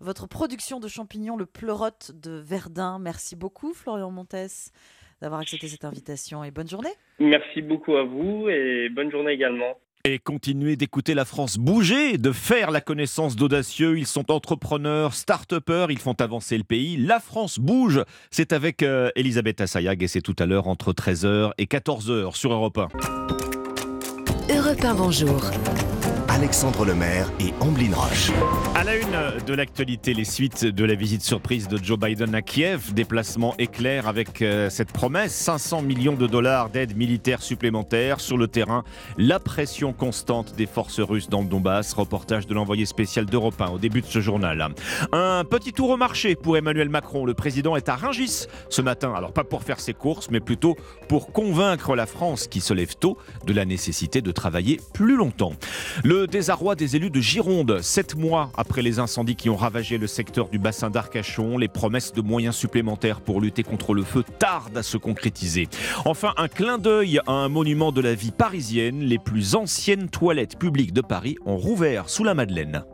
[0.00, 2.98] votre production de champignons, le pleurote de Verdun.
[2.98, 4.34] Merci beaucoup, Florian Montes,
[5.22, 6.92] d'avoir accepté cette invitation et bonne journée.
[7.18, 9.78] Merci beaucoup à vous et bonne journée également.
[10.04, 13.96] Et continuez d'écouter la France bouger, de faire la connaissance d'audacieux.
[13.96, 16.96] Ils sont entrepreneurs, start-upers, ils font avancer le pays.
[16.96, 18.02] La France bouge.
[18.32, 22.52] C'est avec euh, Elisabeth Assayag et c'est tout à l'heure entre 13h et 14h sur
[22.52, 22.88] Europe 1.
[24.52, 25.40] Europe 1, bonjour.
[26.34, 28.30] Alexandre Lemaire et Amblin Roche.
[28.74, 32.40] À la une de l'actualité, les suites de la visite surprise de Joe Biden à
[32.40, 32.94] Kiev.
[32.94, 38.48] Déplacement éclair avec euh, cette promesse 500 millions de dollars d'aide militaire supplémentaire sur le
[38.48, 38.82] terrain.
[39.18, 41.92] La pression constante des forces russes dans le Donbass.
[41.92, 44.68] Reportage de l'envoyé spécial d'Europe 1 au début de ce journal.
[45.12, 47.26] Un petit tour au marché pour Emmanuel Macron.
[47.26, 49.12] Le président est à Rungis ce matin.
[49.14, 50.76] Alors pas pour faire ses courses, mais plutôt
[51.08, 55.52] pour convaincre la France qui se lève tôt de la nécessité de travailler plus longtemps.
[56.02, 60.06] Le désarroi des élus de Gironde, sept mois après les incendies qui ont ravagé le
[60.06, 64.76] secteur du bassin d'Arcachon, les promesses de moyens supplémentaires pour lutter contre le feu tardent
[64.76, 65.68] à se concrétiser.
[66.04, 70.58] Enfin, un clin d'œil à un monument de la vie parisienne, les plus anciennes toilettes
[70.58, 72.84] publiques de Paris ont rouvert sous la Madeleine.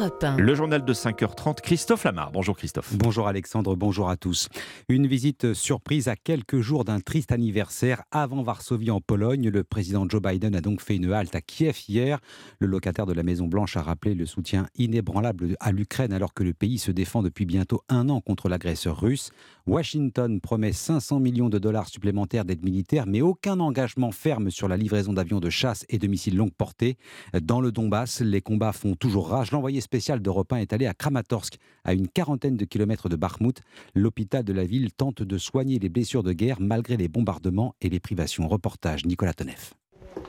[0.00, 0.36] Europe 1.
[0.38, 2.32] Le journal de 5h30, Christophe Lamar.
[2.32, 2.96] Bonjour Christophe.
[2.96, 4.48] Bonjour Alexandre, bonjour à tous.
[4.88, 9.50] Une visite surprise à quelques jours d'un triste anniversaire avant Varsovie en Pologne.
[9.50, 12.18] Le président Joe Biden a donc fait une halte à Kiev hier.
[12.60, 16.44] Le locataire de la Maison Blanche a rappelé le soutien inébranlable à l'Ukraine alors que
[16.44, 19.30] le pays se défend depuis bientôt un an contre l'agresseur russe.
[19.66, 24.78] Washington promet 500 millions de dollars supplémentaires d'aide militaire, mais aucun engagement ferme sur la
[24.78, 26.96] livraison d'avions de chasse et de missiles longue portée.
[27.42, 29.52] Dans le Donbass, les combats font toujours rage.
[29.52, 33.60] L'envoyé spécial d'Europe 1 est allé à Kramatorsk, à une quarantaine de kilomètres de Bakhmut.
[33.96, 37.88] L'hôpital de la ville tente de soigner les blessures de guerre malgré les bombardements et
[37.88, 38.46] les privations.
[38.46, 39.72] Reportage Nicolas Tonev.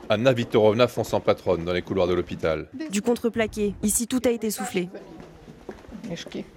[0.08, 2.68] Anna Viktorovna fonce en patronne dans les couloirs de l'hôpital.
[2.90, 3.76] Du contreplaqué.
[3.84, 4.88] Ici, tout a été soufflé.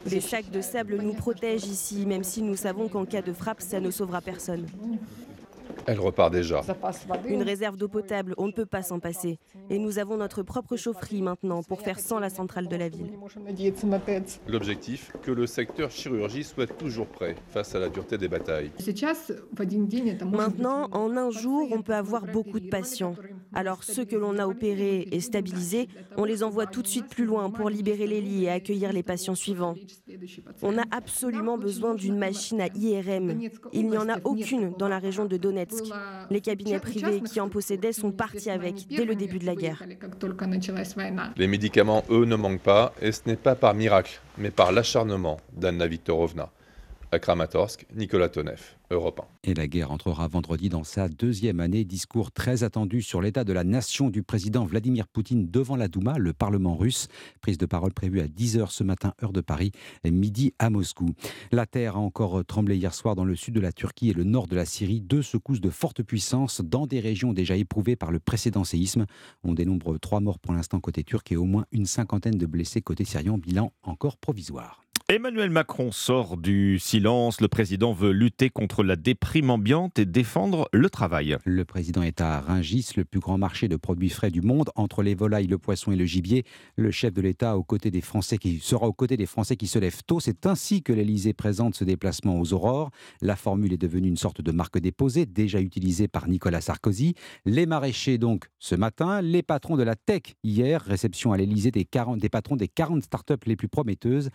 [0.07, 3.61] Des sacs de sable nous protègent ici, même si nous savons qu'en cas de frappe,
[3.61, 4.65] ça ne sauvera personne.
[5.87, 6.61] Elle repart déjà.
[7.27, 9.39] Une réserve d'eau potable, on ne peut pas s'en passer.
[9.69, 13.11] Et nous avons notre propre chaufferie maintenant pour faire sans la centrale de la ville.
[14.47, 18.71] L'objectif, que le secteur chirurgie soit toujours prêt face à la dureté des batailles.
[20.31, 23.15] Maintenant, en un jour, on peut avoir beaucoup de patients.
[23.53, 27.25] Alors ceux que l'on a opérés et stabilisés, on les envoie tout de suite plus
[27.25, 29.75] loin pour libérer les lits et accueillir les patients suivants.
[30.61, 33.39] On a absolument besoin d'une machine à IRM.
[33.73, 35.64] Il n'y en a aucune dans la région de Donetsk.
[36.29, 39.83] Les cabinets privés qui en possédaient sont partis avec dès le début de la guerre.
[41.37, 45.39] Les médicaments, eux, ne manquent pas, et ce n'est pas par miracle, mais par l'acharnement
[45.53, 46.49] d'Anna Viktorovna.
[47.11, 48.75] À Kramatorsk, Nicolas Tonev.
[49.43, 51.83] Et la guerre entrera vendredi dans sa deuxième année.
[51.85, 56.17] Discours très attendu sur l'état de la nation du président Vladimir Poutine devant la Douma,
[56.17, 57.07] le Parlement russe.
[57.41, 59.71] Prise de parole prévue à 10h ce matin, heure de Paris,
[60.03, 61.09] midi à Moscou.
[61.51, 64.23] La terre a encore tremblé hier soir dans le sud de la Turquie et le
[64.23, 65.01] nord de la Syrie.
[65.01, 69.05] Deux secousses de forte puissance dans des régions déjà éprouvées par le précédent séisme.
[69.43, 72.81] On dénombre trois morts pour l'instant côté turc et au moins une cinquantaine de blessés
[72.81, 73.37] côté syrien.
[73.37, 74.84] Bilan encore provisoire.
[75.07, 77.39] Emmanuel Macron sort du silence.
[77.39, 81.37] Le président veut lutter contre la déprime ambiante et défendre le travail.
[81.45, 85.03] Le président est à Rungis, le plus grand marché de produits frais du monde, entre
[85.03, 86.43] les volailles, le poisson et le gibier.
[86.75, 89.67] Le chef de l'État aux côtés des Français qui sera aux côtés des Français qui
[89.67, 90.19] se lèvent tôt.
[90.19, 92.89] C'est ainsi que l'Élysée présente ce déplacement aux aurores.
[93.21, 97.13] La formule est devenue une sorte de marque déposée, déjà utilisée par Nicolas Sarkozy.
[97.45, 101.85] Les maraîchers donc ce matin, les patrons de la tech hier, réception à l'Élysée des,
[101.85, 104.31] patrons des 40 startups les plus prometteuses.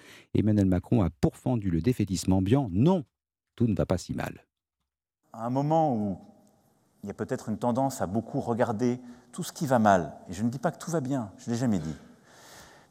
[0.69, 2.69] Macron a pourfendu le défaitisme ambiant.
[2.71, 3.05] Non,
[3.57, 4.45] tout ne va pas si mal.
[5.33, 6.19] À un moment où
[7.03, 9.01] il y a peut-être une tendance à beaucoup regarder
[9.33, 11.49] tout ce qui va mal, et je ne dis pas que tout va bien, je
[11.49, 11.95] ne l'ai jamais dit,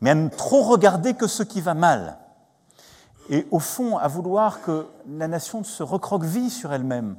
[0.02, 2.18] mais à ne trop regarder que ce qui va mal,
[3.30, 7.18] et au fond à vouloir que la nation se recroqueville sur elle-même,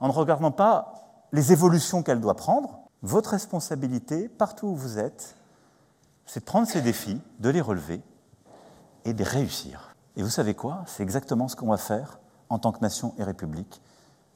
[0.00, 5.36] en ne regardant pas les évolutions qu'elle doit prendre, votre responsabilité, partout où vous êtes,
[6.26, 8.02] c'est de prendre ces défis, de les relever,
[9.04, 9.94] et de réussir.
[10.16, 10.84] Et vous savez quoi?
[10.86, 13.80] C'est exactement ce qu'on va faire en tant que nation et république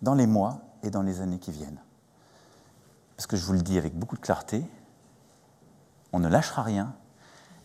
[0.02, 1.80] dans les mois et dans les années qui viennent.
[3.16, 4.64] Parce que je vous le dis avec beaucoup de clarté,
[6.12, 6.94] on ne lâchera rien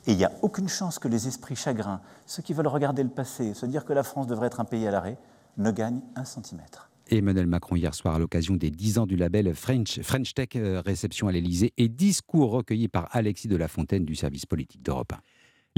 [0.08, 3.10] et il n'y a aucune chance que les esprits chagrins, ceux qui veulent regarder le
[3.10, 5.18] passé, se dire que la France devrait être un pays à l'arrêt,
[5.58, 6.90] ne gagnent un centimètre.
[7.12, 10.00] Emmanuel Macron hier soir à l'occasion des 10 ans du label French,
[10.36, 14.46] Tech, euh, réception à l'Elysée et discours recueillis par Alexis de la Fontaine du service
[14.46, 15.18] politique d'Europe 1.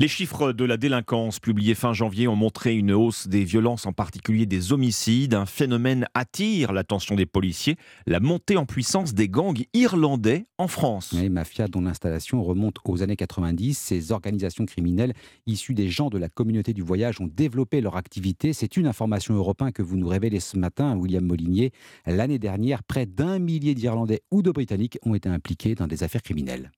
[0.01, 3.93] Les chiffres de la délinquance publiés fin janvier ont montré une hausse des violences, en
[3.93, 5.35] particulier des homicides.
[5.35, 7.75] Un phénomène attire l'attention des policiers,
[8.07, 11.13] la montée en puissance des gangs irlandais en France.
[11.13, 15.13] Les mafias dont l'installation remonte aux années 90, ces organisations criminelles
[15.45, 18.53] issues des gens de la communauté du voyage ont développé leur activité.
[18.53, 21.73] C'est une information européenne que vous nous révélez ce matin, William Molinier.
[22.07, 26.23] L'année dernière, près d'un millier d'Irlandais ou de Britanniques ont été impliqués dans des affaires
[26.23, 26.71] criminelles.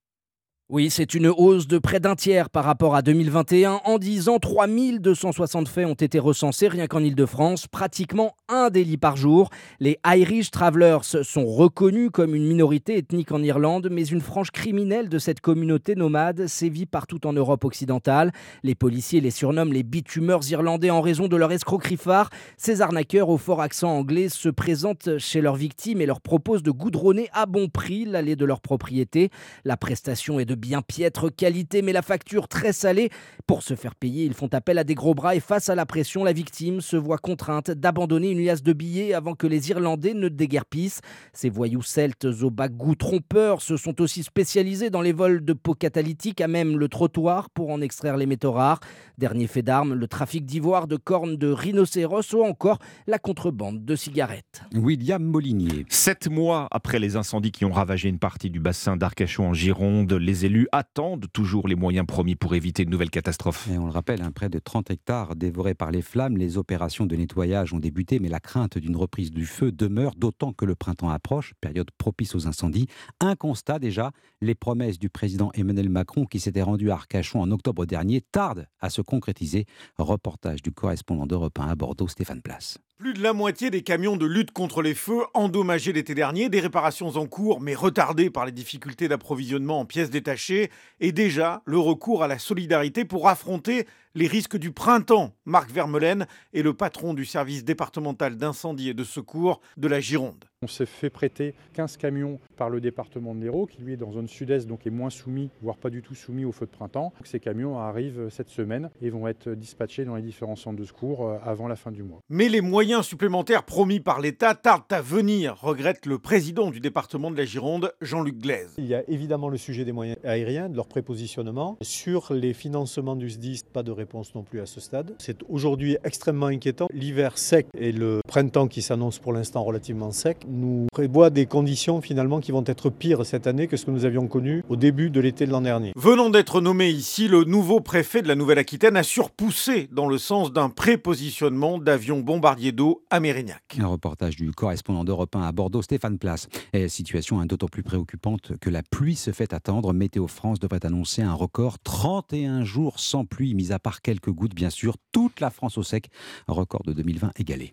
[0.70, 3.82] Oui, c'est une hausse de près d'un tiers par rapport à 2021.
[3.84, 9.18] En 10 ans, 3260 faits ont été recensés rien qu'en Ile-de-France, pratiquement un délit par
[9.18, 9.50] jour.
[9.82, 15.10] Les Irish Travelers sont reconnus comme une minorité ethnique en Irlande, mais une frange criminelle
[15.10, 18.32] de cette communauté nomade sévit partout en Europe occidentale.
[18.64, 22.30] Les policiers les surnomment les bitumeurs irlandais en raison de leur escroquerie phare.
[22.56, 26.72] Ces arnaqueurs au fort accent anglais se présentent chez leurs victimes et leur proposent de
[26.72, 29.30] goudronner à bon prix l'allée de leur propriété.
[29.66, 33.10] La prestation est bien piètre qualité, mais la facture très salée.
[33.48, 35.86] Pour se faire payer, ils font appel à des gros bras et face à la
[35.86, 40.14] pression, la victime se voit contrainte d'abandonner une liasse de billets avant que les Irlandais
[40.14, 41.02] ne déguerpissent.
[41.34, 45.74] Ces voyous celtes au goût trompeurs se sont aussi spécialisés dans les vols de pots
[45.74, 48.80] catalytiques à même le trottoir pour en extraire les métaux rares.
[49.18, 53.96] Dernier fait d'armes, le trafic d'ivoire, de cornes de rhinocéros ou encore la contrebande de
[53.96, 54.64] cigarettes.
[54.74, 55.86] William Molinier.
[55.90, 60.14] Sept mois après les incendies qui ont ravagé une partie du bassin d'Arcachon en Gironde,
[60.14, 63.68] les élus attendent toujours les moyens promis pour éviter de nouvelles catastrophes.
[63.72, 67.06] Et on le rappelle, hein, près de 30 hectares dévorés par les flammes, les opérations
[67.06, 70.76] de nettoyage ont débuté, mais la crainte d'une reprise du feu demeure, d'autant que le
[70.76, 72.88] printemps approche, période propice aux incendies.
[73.20, 77.52] Un constat déjà, les promesses du président Emmanuel Macron, qui s'était rendu à Arcachon en
[77.52, 79.66] octobre dernier, tardent à se concrétiser.
[79.98, 82.80] Reportage du correspondant d'Europe 1 à Bordeaux, Stéphane Place.
[82.98, 86.60] Plus de la moitié des camions de lutte contre les feux endommagés l'été dernier, des
[86.60, 91.80] réparations en cours mais retardées par les difficultés d'approvisionnement en pièces détachées, et déjà le
[91.80, 95.34] recours à la solidarité pour affronter les risques du printemps.
[95.46, 100.46] Marc Vermeulen est le patron du service départemental d'incendie et de secours de la Gironde.
[100.64, 104.14] On s'est fait prêter 15 camions par le département de l'Hérault, qui lui est dans
[104.14, 107.12] zone sud-est, donc est moins soumis, voire pas du tout soumis au feu de printemps.
[107.26, 111.28] ces camions arrivent cette semaine et vont être dispatchés dans les différents centres de secours
[111.28, 112.22] euh, avant la fin du mois.
[112.30, 117.30] Mais les moyens supplémentaires promis par l'État tardent à venir, regrette le président du département
[117.30, 118.74] de la Gironde, Jean-Luc Glaise.
[118.78, 121.78] Il y a évidemment le sujet des moyens aériens, de leur prépositionnement.
[121.82, 125.16] Sur les financements du SDIS, pas de réponse non plus à ce stade.
[125.18, 126.88] C'est aujourd'hui extrêmement inquiétant.
[126.94, 132.02] L'hiver sec et le printemps qui s'annonce pour l'instant relativement sec nous prévoit des conditions
[132.02, 135.10] finalement qui vont être pires cette année que ce que nous avions connu au début
[135.10, 135.94] de l'été de l'an dernier.
[135.96, 140.52] Venant d'être nommé ici, le nouveau préfet de la Nouvelle-Aquitaine a surpoussé dans le sens
[140.52, 143.78] d'un prépositionnement d'avions bombardiers d'eau à Mérignac.
[143.80, 146.50] Un reportage du correspondant d'Europe 1 à Bordeaux, Stéphane Place.
[146.74, 149.94] Et situation d'autant plus préoccupante que la pluie se fait attendre.
[149.94, 154.56] Météo France devrait annoncer un record 31 jours sans pluie, mis à part quelques gouttes,
[154.56, 154.98] bien sûr.
[155.12, 156.10] Toute la France au sec,
[156.48, 157.72] record de 2020 égalé.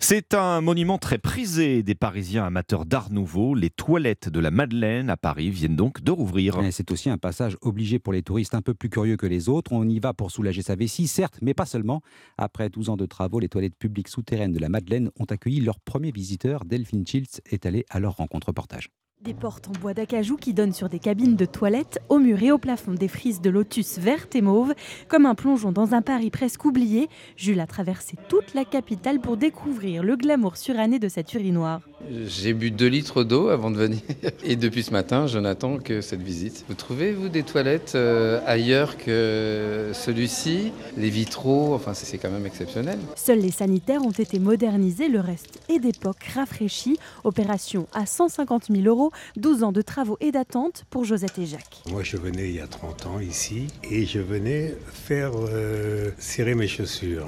[0.00, 3.56] C'est un monument très prisé des Parisiens amateurs d'art nouveau.
[3.56, 6.60] Les toilettes de la Madeleine à Paris viennent donc de rouvrir.
[6.70, 9.72] C'est aussi un passage obligé pour les touristes un peu plus curieux que les autres.
[9.72, 12.00] On y va pour soulager sa vessie, certes, mais pas seulement.
[12.36, 15.80] Après 12 ans de travaux, les toilettes publiques souterraines de la Madeleine ont accueilli leurs
[15.80, 16.64] premiers visiteurs.
[16.64, 18.90] Delphine Schiltz est allée à leur rencontre reportage.
[19.24, 22.52] Des portes en bois d'acajou qui donnent sur des cabines de toilettes, au mur et
[22.52, 24.74] au plafond des frises de lotus vertes et mauves.
[25.08, 29.36] Comme un plongeon dans un Paris presque oublié, Jules a traversé toute la capitale pour
[29.36, 31.80] découvrir le glamour suranné de cette urinoir.
[32.26, 34.00] J'ai bu 2 litres d'eau avant de venir.
[34.44, 36.64] Et depuis ce matin, je n'attends que cette visite.
[36.68, 40.70] Vous trouvez, vous, des toilettes euh, ailleurs que celui-ci?
[40.96, 43.00] Les vitraux, enfin, c'est quand même exceptionnel.
[43.16, 46.98] Seuls les sanitaires ont été modernisés, le reste est d'époque rafraîchi.
[47.24, 51.82] Opération à 150 000 euros, 12 ans de travaux et d'attente pour Josette et Jacques.
[51.90, 56.54] Moi, je venais il y a 30 ans ici et je venais faire euh, serrer
[56.54, 57.26] mes chaussures.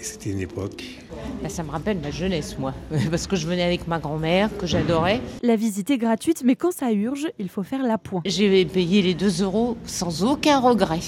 [0.00, 0.84] C'était une époque.
[1.42, 2.72] Bah, ça me rappelle ma jeunesse, moi,
[3.10, 5.20] parce que je venais avec ma grand-mère, que j'adorais.
[5.42, 8.22] La visite est gratuite, mais quand ça urge, il faut faire la pointe.
[8.24, 11.00] J'ai payé les 2 euros sans aucun regret.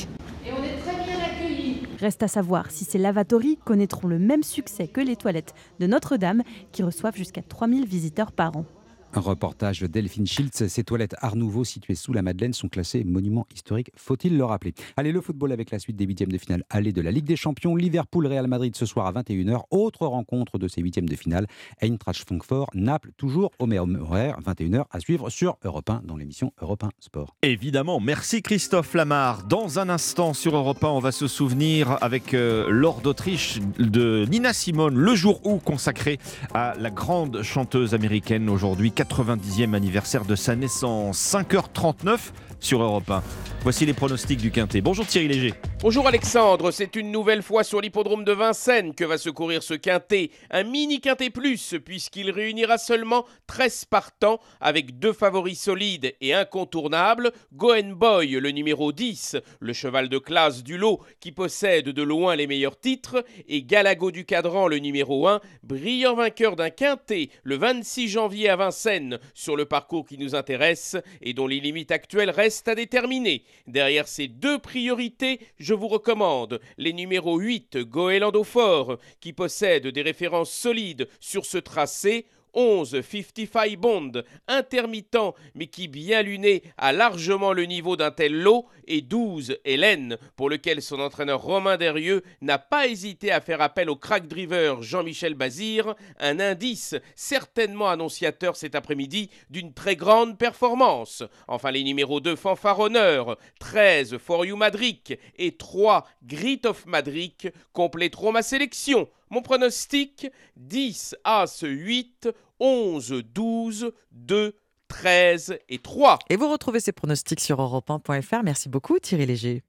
[0.44, 1.82] Et on est très bien accueillis.
[2.00, 6.42] Reste à savoir si ces lavatories connaîtront le même succès que les toilettes de Notre-Dame,
[6.72, 8.64] qui reçoivent jusqu'à 3000 visiteurs par an.
[9.12, 10.68] Un reportage de Delphine Schiltz.
[10.68, 14.72] Ces toilettes Art Nouveau situées sous la Madeleine sont classées monument historique, faut-il le rappeler.
[14.96, 17.34] Allez, le football avec la suite des huitièmes de finale aller de la Ligue des
[17.34, 17.74] Champions.
[17.74, 19.62] Liverpool-Real Madrid ce soir à 21h.
[19.70, 21.48] Autre rencontre de ces huitièmes de finale.
[21.82, 26.52] Eintracht Francfort, Naples, toujours au même horaire, 21h à suivre sur Europe 1 dans l'émission
[26.60, 27.34] Europe 1 Sport.
[27.42, 29.42] Évidemment, merci Christophe Lamar.
[29.42, 34.24] Dans un instant sur Europe 1, on va se souvenir avec euh, Lord d'Autriche de
[34.30, 36.20] Nina Simone, le jour où consacré
[36.54, 41.18] à la grande chanteuse américaine aujourd'hui 90e anniversaire de sa naissance.
[41.34, 42.18] 5h39
[42.60, 43.22] sur Europe 1.
[43.62, 44.80] Voici les pronostics du Quintet.
[44.80, 45.54] Bonjour Thierry Léger.
[45.80, 49.74] Bonjour Alexandre, c'est une nouvelle fois sur l'hippodrome de Vincennes que va se courir ce
[49.74, 50.30] Quintet.
[50.50, 57.32] Un mini Quintet Plus, puisqu'il réunira seulement 13 partants avec deux favoris solides et incontournables.
[57.54, 62.36] Goen Boy, le numéro 10, le cheval de classe du lot qui possède de loin
[62.36, 67.56] les meilleurs titres, et Galago du Cadran, le numéro 1, brillant vainqueur d'un Quintet le
[67.56, 68.89] 26 janvier à Vincennes
[69.34, 73.44] sur le parcours qui nous intéresse et dont les limites actuelles restent à déterminer.
[73.66, 80.02] Derrière ces deux priorités, je vous recommande les numéros 8 Goélando Fort, qui possèdent des
[80.02, 84.12] références solides sur ce tracé, 11 55 Bond,
[84.48, 85.10] intermittent
[85.54, 90.50] mais qui bien luné a largement le niveau d'un tel lot, et 12 Hélène, pour
[90.50, 95.34] lequel son entraîneur Romain Derrieux n'a pas hésité à faire appel au crack driver Jean-Michel
[95.34, 101.22] Bazir, un indice certainement annonciateur cet après-midi d'une très grande performance.
[101.48, 108.32] Enfin les numéros 2 Fanfaronneur, 13 For You Madric et 3 Grit of Madric compléteront
[108.32, 109.08] ma sélection.
[109.30, 114.56] Mon pronostic 10, As 8, 11, 12, 2,
[114.88, 116.18] 13 et 3.
[116.28, 118.42] Et vous retrouvez ces pronostics sur europe1.fr.
[118.42, 119.62] Merci beaucoup Thierry Léger.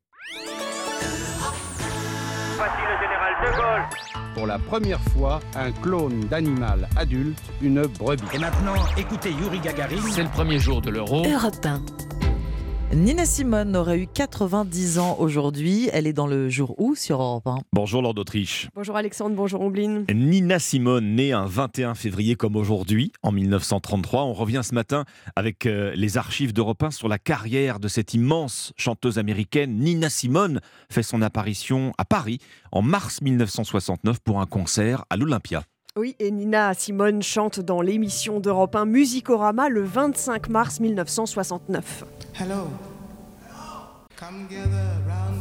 [2.57, 4.33] Voici le général de Gaulle.
[4.33, 8.23] Pour la première fois, un clone d'animal adulte, une brebis.
[8.33, 10.01] Et maintenant, écoutez Yuri Gagarin.
[10.09, 11.23] C'est le premier jour de l'euro.
[11.23, 12.10] Europe 1.
[12.93, 15.89] Nina Simone aurait eu 90 ans aujourd'hui.
[15.93, 18.67] Elle est dans le jour où sur Europe 1 Bonjour Lord d'Autriche.
[18.75, 20.05] Bonjour Alexandre, bonjour Ombline.
[20.13, 24.23] Nina Simone, née un 21 février comme aujourd'hui, en 1933.
[24.23, 25.05] On revient ce matin
[25.37, 29.79] avec euh, les archives d'Europe 1 sur la carrière de cette immense chanteuse américaine.
[29.79, 30.59] Nina Simone
[30.91, 32.39] fait son apparition à Paris
[32.73, 35.63] en mars 1969 pour un concert à l'Olympia.
[35.99, 42.05] Oui, et Nina Simone chante dans l'émission d'Europe 1 Musicorama le 25 mars 1969.
[42.39, 42.69] Hello.
[44.17, 44.47] Come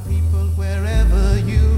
[0.09, 1.70] people wherever you.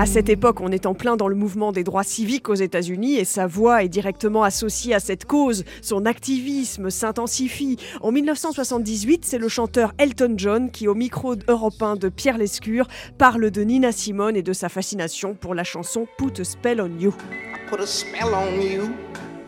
[0.00, 3.16] À cette époque, on est en plein dans le mouvement des droits civiques aux États-Unis
[3.16, 5.64] et sa voix est directement associée à cette cause.
[5.82, 7.78] Son activisme s'intensifie.
[8.00, 12.86] En 1978, c'est le chanteur Elton John qui, au micro européen de Pierre Lescure,
[13.18, 16.96] parle de Nina Simone et de sa fascination pour la chanson Put a Spell on
[17.00, 17.12] You.
[17.68, 18.90] Put a spell on you.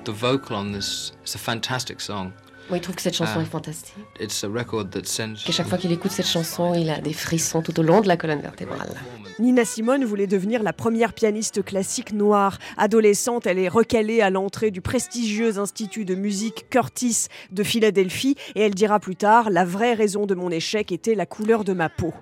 [0.03, 2.32] The vocal on this is a fantastic song.
[2.71, 3.43] Moi, il trouve que cette chanson Ah.
[3.43, 3.95] est fantastique.
[4.21, 5.35] It's a record that sends.
[5.45, 8.09] Qu'à chaque fois qu'il écoute cette chanson, il a des frissons tout au long de
[8.09, 8.95] la colonne vertébrale.
[9.41, 12.59] Nina Simone voulait devenir la première pianiste classique noire.
[12.77, 18.61] Adolescente, elle est recalée à l'entrée du prestigieux institut de musique Curtis de Philadelphie et
[18.62, 21.89] elle dira plus tard La vraie raison de mon échec était la couleur de ma
[21.89, 22.14] peau.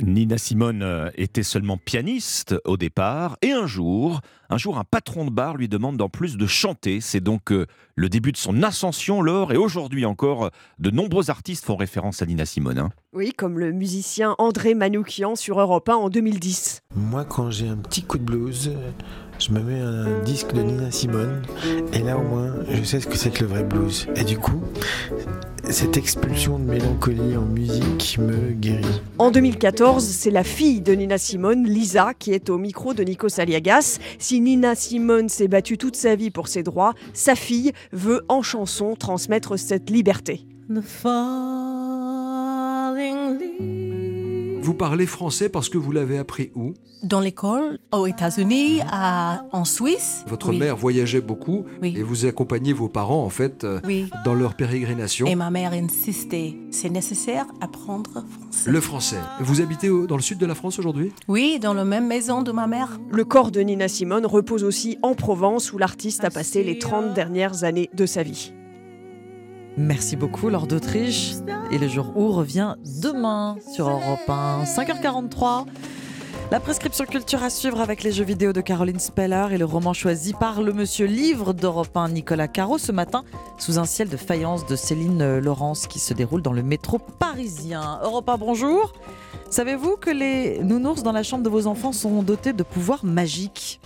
[0.00, 5.24] Nina Simone euh, était seulement pianiste au départ et un jour, un jour un patron
[5.24, 7.00] de bar lui demande d'en plus de chanter.
[7.00, 11.30] C'est donc euh, le début de son ascension, Laure, et aujourd'hui encore, euh, de nombreux
[11.30, 12.78] artistes font référence à Nina Simone.
[12.78, 12.90] hein.
[13.12, 16.82] Oui, comme le musicien André Manoukian sur Europe 1 en 2010.
[16.94, 18.72] Moi, quand j'ai un petit coup de blues,
[19.38, 21.42] je me mets un disque de Nina Simone,
[21.92, 24.06] et là au moins, je sais ce que c'est que le vrai blues.
[24.16, 24.60] Et du coup,
[25.70, 29.02] cette expulsion de mélancolie en musique me guérit.
[29.18, 33.38] En 2014, c'est la fille de Nina Simone, Lisa, qui est au micro de Nikos
[33.38, 33.98] Aliagas.
[34.18, 38.42] Si Nina Simone s'est battue toute sa vie pour ses droits, sa fille veut en
[38.42, 40.46] chanson transmettre cette liberté.
[44.60, 46.74] Vous parlez français parce que vous l'avez appris où?
[47.04, 48.80] Dans l'école, aux États-Unis,
[49.52, 50.24] en Suisse.
[50.26, 50.58] Votre Oui.
[50.58, 51.94] mère voyageait beaucoup Oui.
[51.96, 54.10] et vous accompagnez vos parents en fait euh, Oui.
[54.24, 55.26] dans leur pérégrination.
[55.26, 58.70] Et ma mère insistait, c'est nécessaire apprendre français.
[58.70, 59.16] Le français.
[59.40, 61.12] Vous habitez dans le sud de la France aujourd'hui?
[61.28, 62.98] Oui, dans la même maison de ma mère.
[63.12, 67.14] Le corps de Nina Simone repose aussi en Provence, où l'artiste a passé les 30
[67.14, 68.52] dernières années de sa vie.
[69.78, 71.34] Merci beaucoup, Laure d'Autriche.
[71.70, 75.66] Et le jour où revient demain sur Europe 1, 5h43.
[76.50, 79.92] La prescription culture à suivre avec les jeux vidéo de Caroline Speller et le roman
[79.92, 83.22] choisi par le monsieur livre d'Europe 1 Nicolas Caro ce matin
[83.58, 88.00] sous un ciel de faïence de Céline Laurence qui se déroule dans le métro parisien.
[88.02, 88.94] Europe 1, bonjour.
[89.48, 93.80] Savez-vous que les nounours dans la chambre de vos enfants sont dotés de pouvoirs magiques?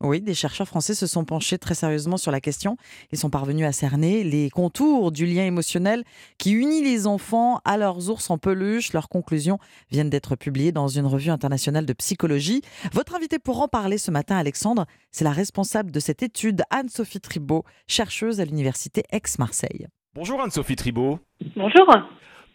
[0.00, 2.76] Oui, des chercheurs français se sont penchés très sérieusement sur la question.
[3.12, 6.04] Ils sont parvenus à cerner les contours du lien émotionnel
[6.38, 8.92] qui unit les enfants à leurs ours en peluche.
[8.92, 9.58] Leurs conclusions
[9.90, 12.62] viennent d'être publiées dans une revue internationale de psychologie.
[12.92, 17.20] Votre invité pour en parler ce matin, Alexandre, c'est la responsable de cette étude, Anne-Sophie
[17.20, 19.86] Tribault, chercheuse à l'université Aix-Marseille.
[20.14, 21.18] Bonjour Anne-Sophie Tribault.
[21.56, 21.86] Bonjour.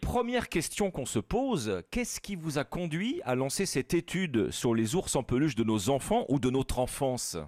[0.02, 4.74] Première question qu'on se pose, qu'est-ce qui vous a conduit à lancer cette étude sur
[4.74, 7.38] les ours en peluche de nos enfants ou de notre enfance?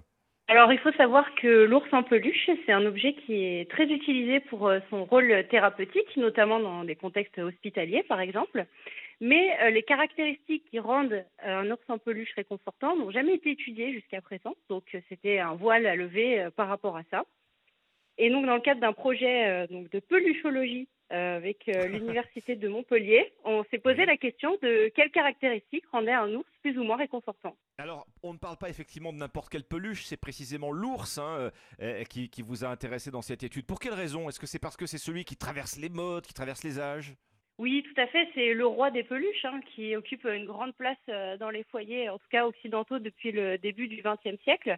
[0.47, 4.39] Alors, il faut savoir que l'ours en peluche, c'est un objet qui est très utilisé
[4.39, 8.65] pour euh, son rôle thérapeutique, notamment dans des contextes hospitaliers, par exemple.
[9.21, 13.51] Mais euh, les caractéristiques qui rendent euh, un ours en peluche réconfortant n'ont jamais été
[13.51, 14.55] étudiées jusqu'à présent.
[14.69, 17.25] Donc, c'était un voile à lever par rapport à ça.
[18.17, 23.63] Et donc, dans le cadre d'un projet de peluchologie avec euh, l'université de Montpellier, on
[23.65, 27.55] s'est posé la question de quelles caractéristiques rendaient un ours plus ou moins réconfortant.
[27.77, 31.51] Alors, on ne parle pas effectivement de n'importe quelle peluche, c'est précisément l'ours hein, euh,
[31.81, 33.65] euh, qui, qui vous a intéressé dans cette étude.
[33.65, 34.29] Pour quelle raison?
[34.29, 37.13] Est-ce que c'est parce que c'est celui qui traverse les modes, qui traverse les âges?
[37.57, 38.27] Oui, tout à fait.
[38.33, 42.09] C'est le roi des peluches hein, qui occupe une grande place euh, dans les foyers,
[42.09, 44.77] en tout cas occidentaux, depuis le début du XXe siècle.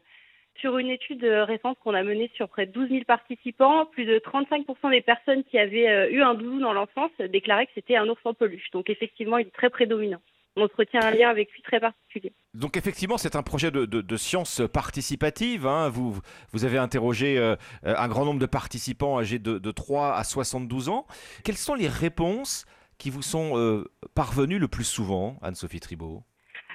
[0.59, 4.05] Sur une étude euh, récente qu'on a menée sur près de 12 000 participants, plus
[4.05, 7.95] de 35% des personnes qui avaient euh, eu un doudou dans l'enfance déclaraient que c'était
[7.95, 8.71] un ours en peluche.
[8.71, 10.19] Donc effectivement, il est très prédominant.
[10.55, 12.33] On entretient un lien avec lui très particulier.
[12.55, 15.67] Donc effectivement, c'est un projet de, science participative.
[15.67, 15.89] hein.
[15.89, 20.89] Vous, avez interrogé euh, un grand nombre de participants âgés de, de 3 à 72
[20.89, 21.05] ans.
[21.43, 22.65] Quelles sont les réponses
[22.97, 23.83] qui vous sont
[24.15, 26.23] parvenues le plus souvent, Anne-Sophie Tribault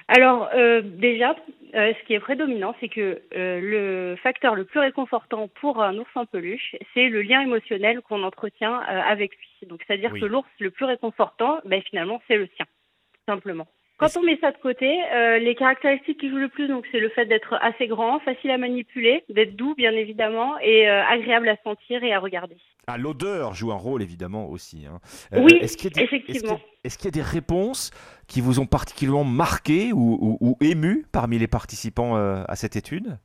[0.07, 1.35] Alors euh, déjà,
[1.75, 5.97] euh, ce qui est prédominant, c'est que euh, le facteur le plus réconfortant pour un
[5.97, 9.67] ours en peluche, c'est le lien émotionnel qu'on entretient euh, avec lui.
[9.67, 10.19] Donc c'est-à-dire Oui.
[10.19, 12.65] que l'ours le plus réconfortant, ben, finalement, c'est le sien,
[13.13, 13.67] tout simplement.
[13.97, 16.99] Quand on met ça de côté, euh, les caractéristiques qui jouent le plus, donc c'est
[16.99, 21.47] le fait d'être assez grand, facile à manipuler, d'être doux bien évidemment, et euh, agréable
[21.47, 22.57] à sentir et à regarder.
[22.87, 24.85] Ah, l'odeur joue un rôle évidemment aussi.
[24.85, 24.99] hein.
[25.37, 26.59] Oui, est-ce qu'il y a des- effectivement.
[26.83, 27.91] Est-ce qu'il y a- y des réponses
[28.27, 32.75] qui vous ont particulièrement marqué ou, ou, ou ému parmi les participants euh, à cette
[32.75, 33.17] étude?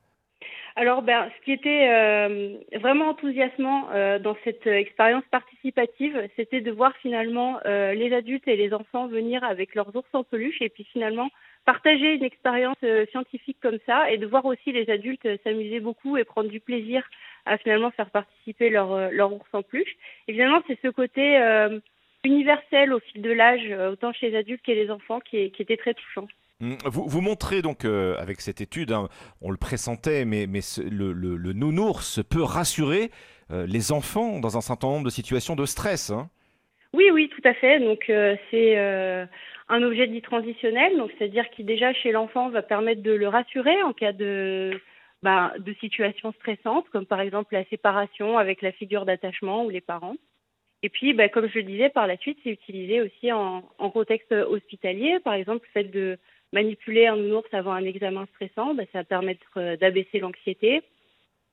[0.80, 6.70] Alors, ben, ce qui était euh, vraiment enthousiasmant euh, dans cette expérience participative, c'était de
[6.70, 10.68] voir finalement euh, les adultes et les enfants venir avec leurs ours en peluche et
[10.68, 11.30] puis finalement
[11.64, 15.80] partager une expérience euh, scientifique comme ça et de voir aussi les adultes euh, s'amuser
[15.80, 17.02] beaucoup et prendre du plaisir
[17.44, 19.96] à finalement faire participer leur, euh, leur ours en peluche.
[20.28, 21.38] Évidemment, c'est ce côté
[22.22, 25.76] universel au fil de l'âge, autant chez les adultes que les enfants, qui, qui était
[25.76, 26.28] très touchant.
[26.60, 29.08] Hum, Vous, montrez donc euh, avec cette étude, hein,
[29.40, 30.46] on le pressentait, mais,
[30.90, 33.10] le, le- le nounours peut rassurer
[33.50, 36.10] euh, les enfants dans un certain nombre de situations de stress.
[36.10, 36.28] hein.
[36.94, 37.78] Oui, oui, tout à fait.
[37.80, 38.76] Donc euh, c'est
[39.68, 43.82] un objet dit transitionnel, donc c'est-à-dire qui déjà chez l'enfant va permettre de le rassurer
[43.82, 44.80] en cas de
[45.22, 49.80] bah, de situations stressantes, comme par exemple la séparation avec la figure d'attachement ou les
[49.82, 50.14] parents.
[50.84, 53.90] Et puis, bah, comme je le disais, par la suite, c'est utilisé aussi en, en
[53.90, 55.18] contexte hospitalier.
[55.24, 56.18] Par exemple, le fait de
[56.52, 60.82] manipuler un nounours avant un examen stressant, bah, ça va permettre euh, d'abaisser l'anxiété.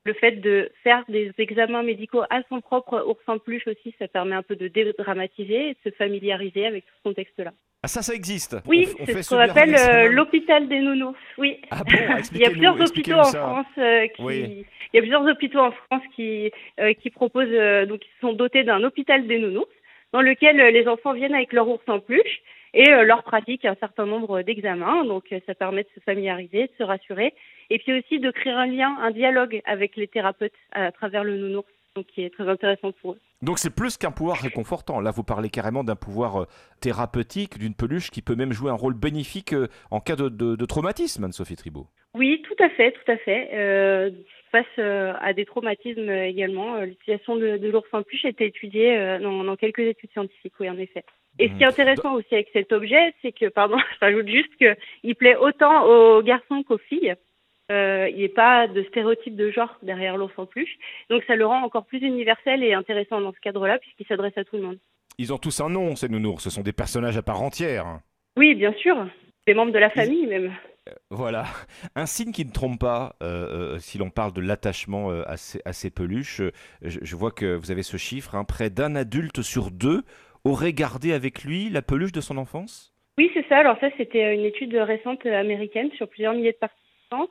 [0.04, 4.06] Le fait de faire des examens médicaux à son propre ours en peluche aussi, ça
[4.06, 7.52] permet un peu de dédramatiser et de se familiariser avec tout ce contexte-là.
[7.82, 11.18] Ah ça, ça existe Oui, On- on c'est ce qu'on appelle euh, l'hôpital des nounours.
[11.38, 11.60] Oui.
[11.70, 11.90] Ah bon
[12.32, 13.40] Il y a plusieurs hôpitaux en ça.
[13.40, 14.64] France euh, qui Oui.
[14.92, 18.62] il y a plusieurs hôpitaux en France qui euh, qui proposent donc qui sont dotés
[18.64, 19.68] d'un hôpital des nounours
[20.12, 22.40] dans lequel les enfants viennent avec leur ours en peluche
[22.76, 25.04] et euh, leur pratiquent un certain nombre d'examens.
[25.04, 27.34] Donc euh, ça permet de se familiariser, de se rassurer
[27.70, 31.36] et puis aussi de créer un lien, un dialogue avec les thérapeutes à travers le
[31.36, 31.66] nounours,
[31.96, 33.20] donc qui est très intéressant pour eux.
[33.42, 35.00] Donc c'est plus qu'un pouvoir réconfortant.
[35.00, 36.46] Là, vous parlez carrément d'un pouvoir euh,
[36.80, 39.54] thérapeutique, d'une peluche qui peut même jouer un rôle bénéfique
[39.90, 41.88] en cas de, de- de traumatisme, Anne-Sophie Tribault.
[42.14, 43.50] Oui, tout à fait, tout à fait.
[43.52, 44.10] Euh,
[44.50, 48.46] face euh, à des traumatismes également, euh, l'utilisation de, de l'ours en peluche a été
[48.46, 51.04] étudiée euh, dans, dans quelques études scientifiques, oui, en effet.
[51.38, 54.56] Et ce qui est intéressant aussi avec cet objet, c'est que, pardon, je rajoute juste
[54.56, 57.14] qu'il plaît autant aux garçons qu'aux filles.
[57.70, 60.76] Euh, il n'y a pas de stéréotype de genre derrière l'ours en peluche.
[61.10, 64.44] Donc ça le rend encore plus universel et intéressant dans ce cadre-là, puisqu'il s'adresse à
[64.44, 64.78] tout le monde.
[65.18, 66.44] Ils ont tous un nom, ces nounours.
[66.44, 68.00] Ce sont des personnages à part entière.
[68.36, 68.96] Oui, bien sûr.
[69.46, 70.52] Des membres de la famille même.
[71.10, 71.44] Voilà.
[71.96, 75.36] Un signe qui ne trompe pas, euh, euh, si l'on parle de l'attachement euh, à,
[75.36, 76.40] ces, à ces peluches.
[76.40, 76.50] Euh,
[76.82, 78.34] Je, je vois que vous avez ce chiffre.
[78.34, 80.02] hein, près d'un adulte sur deux
[80.44, 82.92] aurait gardé avec lui la peluche de son enfance?
[83.18, 83.58] Oui, c'est ça.
[83.58, 87.28] Alors ça, c'était une étude récente euh, américaine sur plusieurs milliers de participants.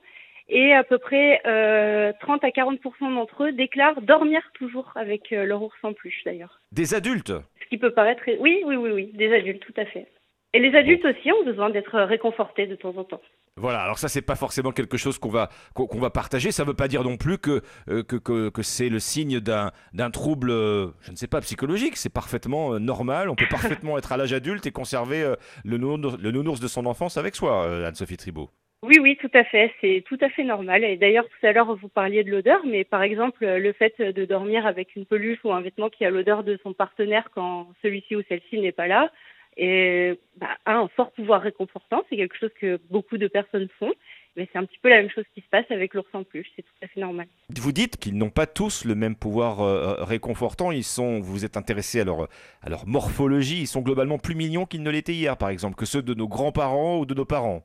[0.48, 2.78] Et à peu près euh, 30 à 40%
[3.16, 6.62] d'entre eux déclarent dormir toujours avec euh, leur ours en peluche, d'ailleurs.
[6.72, 7.34] Des adultes?
[7.64, 8.22] Ce qui peut paraître...
[8.40, 10.08] Oui, oui, oui, oui, des adultes, tout à fait.
[10.56, 13.20] Et les adultes aussi ont besoin d'être réconfortés de temps en temps.
[13.58, 16.52] Voilà, alors ça c'est pas forcément quelque chose qu'on va qu'on va partager.
[16.52, 19.72] Ça veut pas dire non plus que euh, que, que, que c'est le signe d'un
[19.92, 21.98] d'un trouble, euh, je ne sais pas, psychologique.
[21.98, 23.30] C'est parfaitement euh, normal.
[23.30, 25.26] On peut parfaitement être à l'âge adulte et conserver
[25.66, 28.50] le, nounours, le nounours de son enfance avec soi, Anne-Sophie Tribault.
[28.82, 29.74] Oui, oui, tout à fait.
[29.82, 30.86] C'est tout à fait normal.
[30.86, 34.24] Et d'ailleurs, tout à l'heure, vous parliez de l'odeur, mais par exemple, le fait de
[34.24, 38.16] dormir avec une peluche ou un vêtement qui a l'odeur de son partenaire quand celui-ci
[38.16, 39.12] ou celle-ci n'est pas là,
[39.58, 42.04] et, bah, a un fort pouvoir réconfortant.
[42.10, 43.94] C'est quelque chose que beaucoup de personnes font.
[44.36, 46.48] Mais c'est un petit peu la même chose qui se passe avec l'ours en peluche.
[46.56, 47.28] C'est tout à fait normal.
[47.58, 50.72] Vous dites qu'ils n'ont pas tous le même pouvoir euh, réconfortant.
[50.72, 52.28] Ils sont, vous vous êtes intéressé à leur,
[52.62, 53.62] à leur morphologie.
[53.62, 56.28] Ils sont globalement plus mignons qu'ils ne l'étaient hier, par exemple, que ceux de nos
[56.28, 57.64] grands-parents ou de nos parents.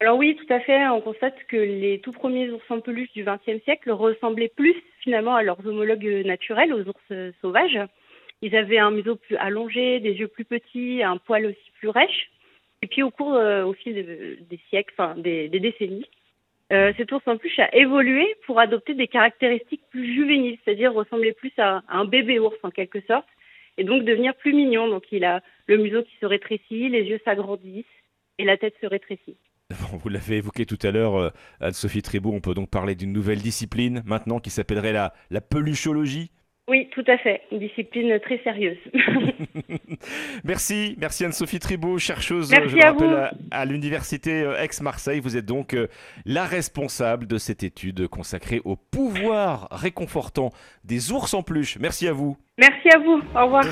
[0.00, 0.88] Alors oui, tout à fait.
[0.88, 5.36] On constate que les tout premiers ours en peluche du XXe siècle ressemblaient plus finalement
[5.36, 7.78] à leurs homologues naturels, aux ours euh, sauvages.
[8.42, 12.30] Ils avaient un museau plus allongé, des yeux plus petits, un poil aussi plus rêche.
[12.82, 16.06] Et puis au cours, euh, au fil de- des siècles, enfin des, décennies,
[16.72, 21.32] euh, cet ours en peluche a évolué pour adopter des caractéristiques plus juvéniles, c'est-à-dire ressembler
[21.32, 23.26] plus à, un bébé ours en quelque sorte,
[23.76, 24.88] et donc devenir plus mignon.
[24.88, 27.84] Donc il a le museau qui se rétrécit, les yeux s'agrandissent
[28.38, 29.36] et la tête se rétrécit.
[30.02, 31.30] Vous l'avez évoqué tout à l'heure, euh,
[31.60, 36.30] Anne-Sophie Trébault, on peut donc parler d'une nouvelle discipline maintenant qui s'appellerait la, la peluchologie.
[36.70, 37.40] Oui, tout à fait.
[37.50, 38.78] Une discipline très sérieuse.
[40.44, 43.14] Merci, merci Anne-Sophie Tribault, chercheuse, Merci je le à rappelle, vous.
[43.50, 45.18] à, à l'université euh, Aix-Marseille.
[45.18, 45.88] Vous êtes donc euh,
[46.24, 50.50] la responsable de cette étude consacrée au pouvoir réconfortant
[50.84, 51.76] des ours en peluche.
[51.80, 52.36] Merci à vous.
[52.56, 53.20] Merci à vous.
[53.34, 53.64] Au revoir.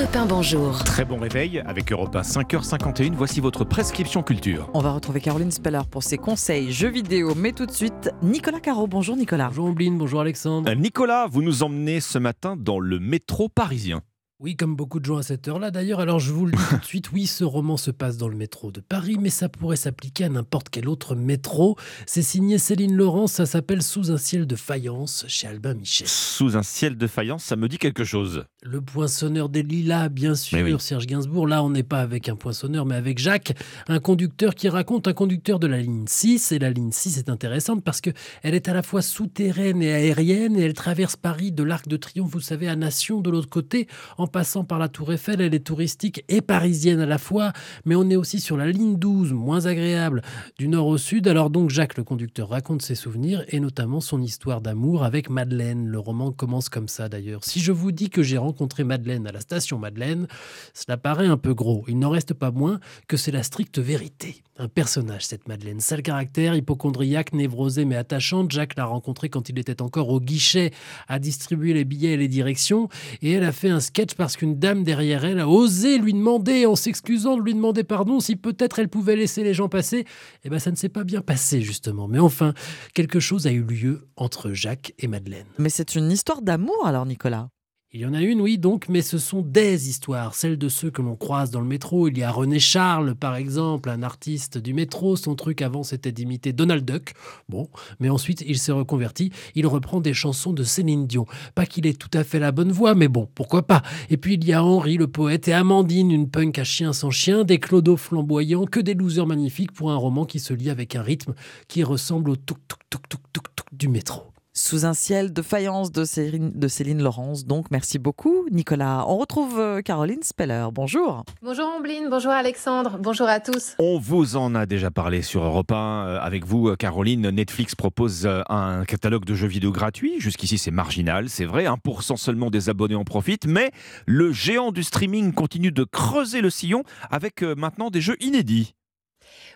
[0.00, 0.82] Europe 1 Bonjour.
[0.84, 3.12] Très bon réveil avec Europe 1, 5h51.
[3.12, 4.70] Voici votre prescription culture.
[4.72, 8.60] On va retrouver Caroline Speller pour ses conseils jeux vidéo, mais tout de suite, Nicolas
[8.60, 8.86] Caro.
[8.86, 9.48] Bonjour Nicolas.
[9.48, 10.70] Bonjour Ombline, bonjour Alexandre.
[10.70, 14.00] Euh, Nicolas, vous nous emmenez ce matin dans le métro parisien.
[14.42, 16.00] Oui, comme beaucoup de gens à cette heure-là d'ailleurs.
[16.00, 18.38] Alors je vous le dis tout de suite, oui, ce roman se passe dans le
[18.38, 21.76] métro de Paris, mais ça pourrait s'appliquer à n'importe quel autre métro.
[22.06, 26.08] C'est signé Céline Laurent, ça s'appelle Sous un ciel de faïence chez Albin Michel.
[26.08, 28.46] Sous un ciel de faïence, ça me dit quelque chose.
[28.62, 30.74] Le poinçonneur des lilas, bien sûr, oui.
[30.80, 31.46] Serge Gainsbourg.
[31.46, 33.52] Là, on n'est pas avec un poinçonneur, mais avec Jacques,
[33.88, 36.52] un conducteur qui raconte un conducteur de la ligne 6.
[36.52, 38.08] Et la ligne 6 est intéressante parce que
[38.42, 41.98] elle est à la fois souterraine et aérienne et elle traverse Paris de l'Arc de
[41.98, 43.86] Triomphe, vous savez, à Nation de l'autre côté,
[44.16, 47.52] en passant par la Tour Eiffel, elle est touristique et parisienne à la fois,
[47.84, 50.22] mais on est aussi sur la ligne 12, moins agréable,
[50.58, 51.28] du nord au sud.
[51.28, 55.86] Alors donc Jacques le conducteur raconte ses souvenirs et notamment son histoire d'amour avec Madeleine.
[55.86, 57.44] Le roman commence comme ça d'ailleurs.
[57.44, 60.26] Si je vous dis que j'ai rencontré Madeleine à la station Madeleine,
[60.74, 61.84] cela paraît un peu gros.
[61.88, 64.42] Il n'en reste pas moins que c'est la stricte vérité.
[64.58, 65.80] Un personnage, cette Madeleine.
[65.80, 68.50] Sale caractère, hypochondriaque, névrosée mais attachante.
[68.50, 70.72] Jacques l'a rencontrée quand il était encore au guichet
[71.08, 72.88] à distribuer les billets et les directions.
[73.22, 76.66] Et elle a fait un sketch parce qu'une dame derrière elle a osé lui demander,
[76.66, 80.04] en s'excusant de lui demander pardon, si peut-être elle pouvait laisser les gens passer.
[80.44, 82.06] Eh bien, ça ne s'est pas bien passé, justement.
[82.06, 82.52] Mais enfin,
[82.92, 85.46] quelque chose a eu lieu entre Jacques et Madeleine.
[85.56, 87.48] Mais c'est une histoire d'amour alors, Nicolas
[87.92, 90.92] il y en a une, oui, donc, mais ce sont des histoires, celles de ceux
[90.92, 92.06] que l'on croise dans le métro.
[92.06, 95.16] Il y a René Charles, par exemple, un artiste du métro.
[95.16, 97.14] Son truc avant, c'était d'imiter Donald Duck.
[97.48, 97.68] Bon,
[97.98, 99.32] mais ensuite, il s'est reconverti.
[99.56, 101.26] Il reprend des chansons de Céline Dion.
[101.56, 103.82] Pas qu'il ait tout à fait la bonne voix, mais bon, pourquoi pas.
[104.08, 107.10] Et puis, il y a Henri, le poète, et Amandine, une punk à chien sans
[107.10, 110.94] chien, des clodos flamboyants, que des losers magnifiques pour un roman qui se lit avec
[110.94, 111.34] un rythme
[111.66, 114.32] qui ressemble au tuk tuk tuk tuk tuk tuk du métro.
[114.62, 117.46] Sous un ciel de faïence de Céline, de Céline Laurence.
[117.46, 119.06] Donc, merci beaucoup, Nicolas.
[119.08, 120.66] On retrouve euh, Caroline Speller.
[120.70, 121.24] Bonjour.
[121.40, 122.08] Bonjour, Ambline.
[122.10, 122.98] Bonjour, Alexandre.
[123.00, 123.74] Bonjour à tous.
[123.78, 127.30] On vous en a déjà parlé sur Europe 1 euh, avec vous, euh, Caroline.
[127.30, 130.20] Netflix propose un catalogue de jeux vidéo gratuits.
[130.20, 131.64] Jusqu'ici, c'est marginal, c'est vrai.
[131.64, 133.46] 1% seulement des abonnés en profitent.
[133.46, 133.70] Mais
[134.04, 138.74] le géant du streaming continue de creuser le sillon avec maintenant des jeux inédits.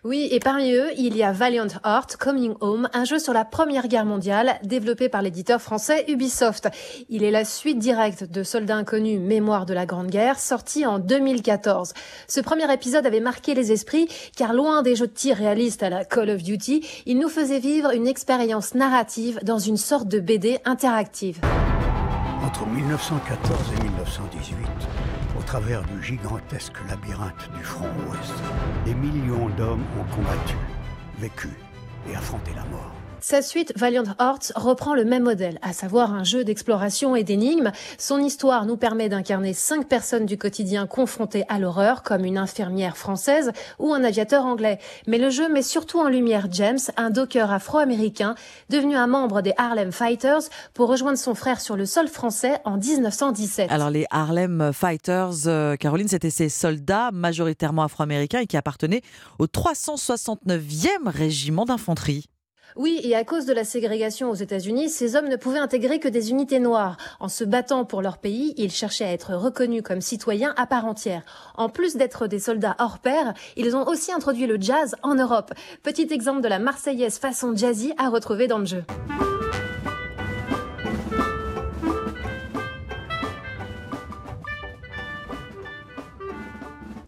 [0.05, 3.47] Oui, et parmi eux, il y a Valiant Heart Coming Home, un jeu sur la
[3.47, 6.69] Première Guerre mondiale développé par l'éditeur français Ubisoft.
[7.09, 10.99] Il est la suite directe de Soldats inconnus Mémoire de la Grande Guerre, sorti en
[10.99, 11.95] 2014.
[12.29, 15.89] Ce premier épisode avait marqué les esprits car loin des jeux de tir réalistes à
[15.89, 20.21] la Call of Duty, il nous faisait vivre une expérience narrative dans une sorte de
[20.21, 21.41] BD interactive.
[22.45, 24.67] Entre 1914 et 1918,
[25.39, 28.35] au travers du gigantesque labyrinthe du front ouest,
[28.85, 30.55] des millions d'hommes ont combattu,
[31.19, 31.49] vécu
[32.07, 33.04] et affronté la mort.
[33.27, 37.73] Sa suite, Valiant Hearts, reprend le même modèle, à savoir un jeu d'exploration et d'énigmes.
[37.97, 42.99] Son histoire nous permet d'incarner cinq personnes du quotidien confrontées à l'horreur, comme une infirmière
[42.99, 44.79] française ou un aviateur anglais.
[45.07, 48.35] Mais le jeu met surtout en lumière James, un docker afro-américain,
[48.69, 50.43] devenu un membre des Harlem Fighters
[50.75, 53.73] pour rejoindre son frère sur le sol français en 1917.
[53.73, 59.01] Alors les Harlem Fighters, euh, Caroline, c'était ces soldats majoritairement afro-américains et qui appartenaient
[59.39, 62.27] au 369e régiment d'infanterie.
[62.77, 66.09] Oui, et à cause de la ségrégation aux États-Unis, ces hommes ne pouvaient intégrer que
[66.09, 66.97] des unités noires.
[67.21, 70.85] En se battant pour leur pays, ils cherchaient à être reconnus comme citoyens à part
[70.85, 71.23] entière.
[71.55, 75.53] En plus d'être des soldats hors pair, ils ont aussi introduit le jazz en Europe.
[75.85, 78.83] Petit exemple de la Marseillaise façon jazzy à retrouver dans le jeu.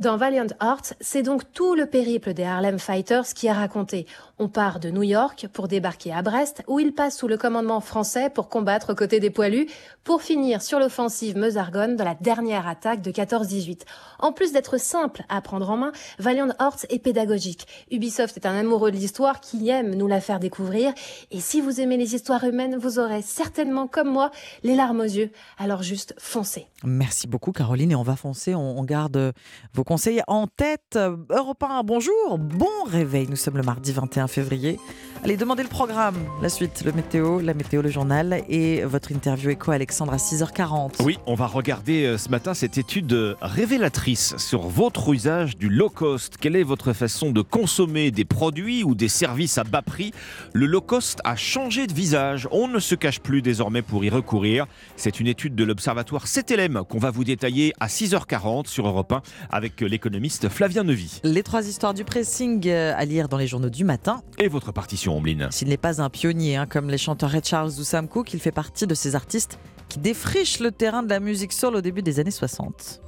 [0.06, 4.06] Dans Valiant Hearts, c'est donc tout le périple des Harlem Fighters qui est raconté.
[4.38, 7.80] On part de New York pour débarquer à Brest, où ils passent sous le commandement
[7.80, 9.66] français pour combattre aux côtés des poilus,
[10.04, 13.84] pour finir sur l'offensive Meusargonne dans la dernière attaque de 14-18.
[14.18, 17.66] En plus d'être simple à prendre en main, Valiant Hearts est pédagogique.
[17.90, 20.92] Ubisoft est un amoureux de l'histoire qui aime nous la faire découvrir.
[21.30, 24.30] Et si vous aimez les histoires humaines, vous aurez certainement, comme moi,
[24.62, 25.30] les larmes aux yeux.
[25.56, 26.66] Alors juste foncez.
[26.84, 27.92] Merci beaucoup, Caroline.
[27.92, 28.54] Et on va foncer.
[28.54, 29.32] On, garde
[29.72, 30.98] vos conseils en tête.
[31.30, 32.38] Europe 1, bonjour.
[32.38, 33.28] Bon réveil.
[33.28, 34.78] Nous sommes le mardi 21 février.
[35.24, 36.16] Allez, demandez le programme.
[36.40, 41.02] La suite, le météo, la météo, le journal et votre interview éco, Alexandre, à 6h40.
[41.02, 45.68] Oui, on va regarder euh, ce matin cette étude euh, révélatrice sur votre usage du
[45.68, 46.36] low cost.
[46.38, 50.12] Quelle est votre façon de consommer des produits ou des services à bas prix?
[50.52, 52.46] Le low cost a changé de visage.
[52.52, 54.66] On ne se cache plus désormais pour y recourir.
[54.96, 59.22] C'est une étude de l'Observatoire CTLM qu'on va vous détailler à 6h40 sur Europe 1
[59.50, 61.20] avec l'économiste Flavien Nevy.
[61.24, 64.15] Les trois histoires du pressing euh, à lire dans les journaux du matin.
[64.38, 65.48] Et votre partition, Ombline.
[65.50, 68.40] S'il n'est pas un pionnier, hein, comme les chanteurs Red Charles ou Sam Cooke, il
[68.40, 69.58] fait partie de ces artistes
[69.88, 73.00] qui défrichent le terrain de la musique soul au début des années 60.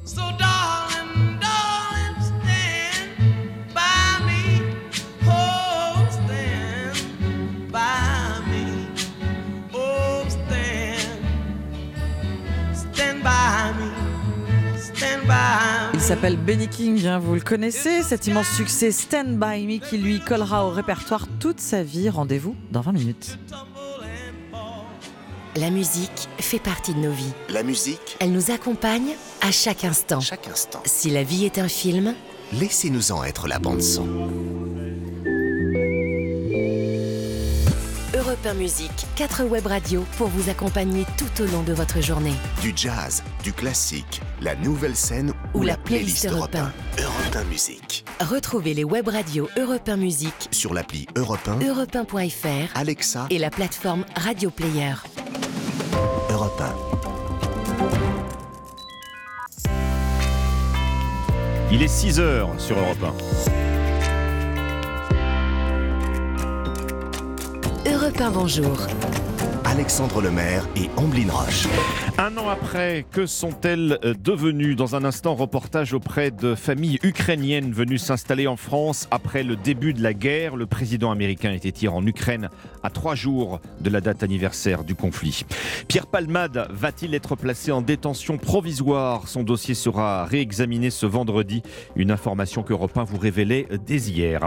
[15.01, 15.78] Il
[16.09, 20.21] s'appelle Benny King, hein, vous le connaissez, cet immense succès Stand By Me qui lui
[20.21, 22.09] collera au répertoire toute sa vie.
[22.09, 23.39] Rendez-vous dans 20 minutes.
[25.55, 27.35] La musique fait partie de nos vies.
[27.51, 30.21] La musique Elle nous accompagne à chaque instant.
[30.21, 30.81] Chaque instant.
[30.87, 32.15] Si la vie est un film,
[32.55, 34.09] laissez-nous en être la bande son.
[38.39, 42.35] Europe 1 Musique, 4 web radios pour vous accompagner tout au long de votre journée.
[42.61, 46.73] Du jazz, du classique, la nouvelle scène ou, Ou la, la playlist playlist Europe Europe
[46.99, 47.03] 1.
[47.03, 48.05] Europe 1 Musique.
[48.21, 53.39] Retrouvez les web radios Europe 1 Musique, Sur l'appli Europe 1, europe 1.fr Alexa, et
[53.39, 54.95] la plateforme Radio Player.
[56.31, 56.77] Europe 1.
[61.73, 63.03] Il est 6 heures sur Europe
[63.53, 63.58] 1.
[68.19, 69.18] 1 Bonjour.
[69.79, 71.69] Alexandre Lemaire et Amblin Roche.
[72.19, 77.99] Un an après, que sont-elles devenues Dans un instant, reportage auprès de familles ukrainiennes venues
[77.99, 80.57] s'installer en France après le début de la guerre.
[80.57, 82.49] Le président américain était hier en Ukraine
[82.83, 85.45] à trois jours de la date anniversaire du conflit.
[85.87, 89.29] Pierre Palmade va-t-il être placé en détention provisoire?
[89.29, 91.63] Son dossier sera réexaminé ce vendredi.
[91.95, 94.41] Une information qu'Europe 1 vous révélait dès hier.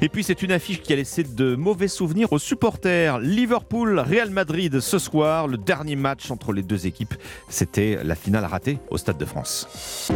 [0.00, 3.18] Et puis c'est une affiche qui a laissé de mauvais souvenirs aux supporters.
[3.18, 7.14] Liverpool-Real Madrid ce soir, le dernier match entre les deux équipes.
[7.48, 10.10] C'était la finale ratée au Stade de France.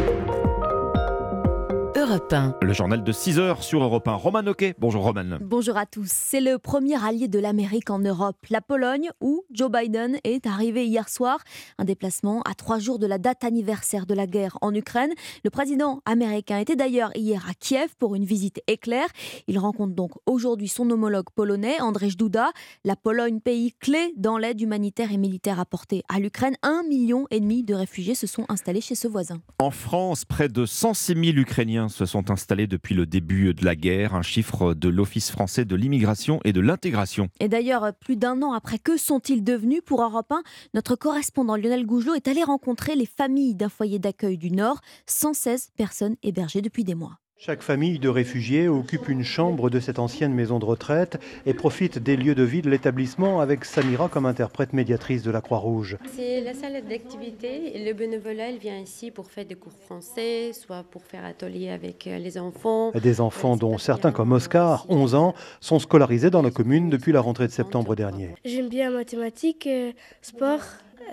[2.03, 2.55] Europe 1.
[2.61, 4.15] Le journal de 6 heures sur Europe 1.
[4.15, 4.75] Roman Oquet.
[4.77, 5.37] Bonjour Roman.
[5.39, 6.09] Bonjour à tous.
[6.11, 10.85] C'est le premier allié de l'Amérique en Europe, la Pologne, où Joe Biden est arrivé
[10.85, 11.39] hier soir.
[11.77, 15.11] Un déplacement à trois jours de la date anniversaire de la guerre en Ukraine.
[15.45, 19.07] Le président américain était d'ailleurs hier à Kiev pour une visite éclair.
[19.47, 22.51] Il rencontre donc aujourd'hui son homologue polonais, Andrzej Duda.
[22.83, 26.55] La Pologne, pays clé dans l'aide humanitaire et militaire apportée à l'Ukraine.
[26.63, 29.39] Un million et demi de réfugiés se sont installés chez ce voisin.
[29.59, 33.75] En France, près de 106 000 Ukrainiens se sont installés depuis le début de la
[33.75, 37.29] guerre, un chiffre de l'Office français de l'immigration et de l'intégration.
[37.39, 41.85] Et d'ailleurs, plus d'un an après, que sont-ils devenus pour Europe 1 Notre correspondant Lionel
[41.85, 46.83] Gougelot est allé rencontrer les familles d'un foyer d'accueil du Nord, 116 personnes hébergées depuis
[46.83, 47.22] des mois.
[47.45, 51.99] Chaque famille de réfugiés occupe une chambre de cette ancienne maison de retraite et profite
[51.99, 55.97] des lieux de vie de l'établissement avec Samira comme interprète médiatrice de la Croix-Rouge.
[56.15, 57.75] C'est la salle d'activité.
[57.75, 61.67] et Le bénévolat, il vient ici pour faire des cours français, soit pour faire atelier
[61.69, 62.91] avec euh, les enfants.
[62.91, 67.19] Des enfants dont certains comme Oscar, 11 ans, sont scolarisés dans la commune depuis la
[67.19, 68.35] rentrée de septembre dernier.
[68.45, 69.91] J'aime bien mathématiques, euh,
[70.21, 70.61] sport.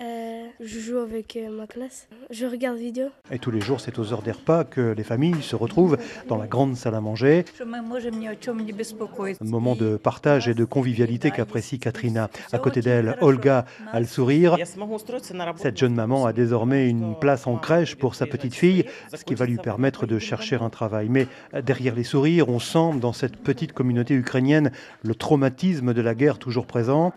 [0.01, 2.07] Euh, je joue avec euh, ma classe.
[2.29, 3.07] Je regarde vidéo.
[3.31, 6.37] Et tous les jours, c'est aux heures des repas que les familles se retrouvent dans
[6.37, 7.45] la grande salle à manger.
[7.59, 7.81] Un
[9.41, 12.29] moment de partage et de convivialité qu'apprécie Katrina.
[12.51, 14.57] À côté d'elle, Olga a le sourire.
[15.57, 19.35] Cette jeune maman a désormais une place en crèche pour sa petite fille, ce qui
[19.35, 21.09] va lui permettre de chercher un travail.
[21.09, 21.27] Mais
[21.63, 24.71] derrière les sourires, on sent dans cette petite communauté ukrainienne
[25.03, 27.13] le traumatisme de la guerre toujours présent.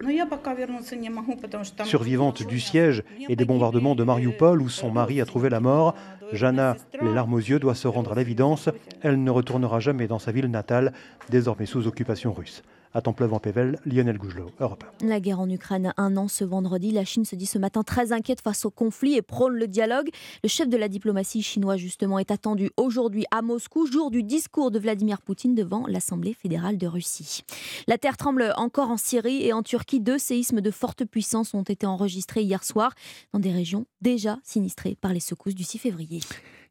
[1.85, 5.95] Survivante du siège et des bombardements de Mariupol où son mari a trouvé la mort,
[6.33, 8.69] Jana, les larmes aux yeux, doit se rendre à l'évidence.
[9.03, 10.93] Elle ne retournera jamais dans sa ville natale,
[11.31, 12.63] désormais sous occupation russe.
[12.97, 15.09] À Templeuve-en-Pével, Lionel Gougelot, Europe 1.
[15.09, 16.93] La guerre en Ukraine un an ce vendredi.
[16.93, 20.11] La Chine se dit ce matin très inquiète face au conflit et prône le dialogue.
[20.45, 24.71] Le chef de la diplomatie chinois, justement, est attendu aujourd'hui à Moscou, jour du discours
[24.71, 27.43] de Vladimir Poutine devant l'Assemblée fédérale de Russie.
[27.89, 29.99] La terre tremble encore en Syrie et en Turquie.
[29.99, 32.93] Deux séismes de forte puissance ont été enregistrés hier soir
[33.33, 36.21] dans des régions déjà sinistrées par les secousses du 6 février.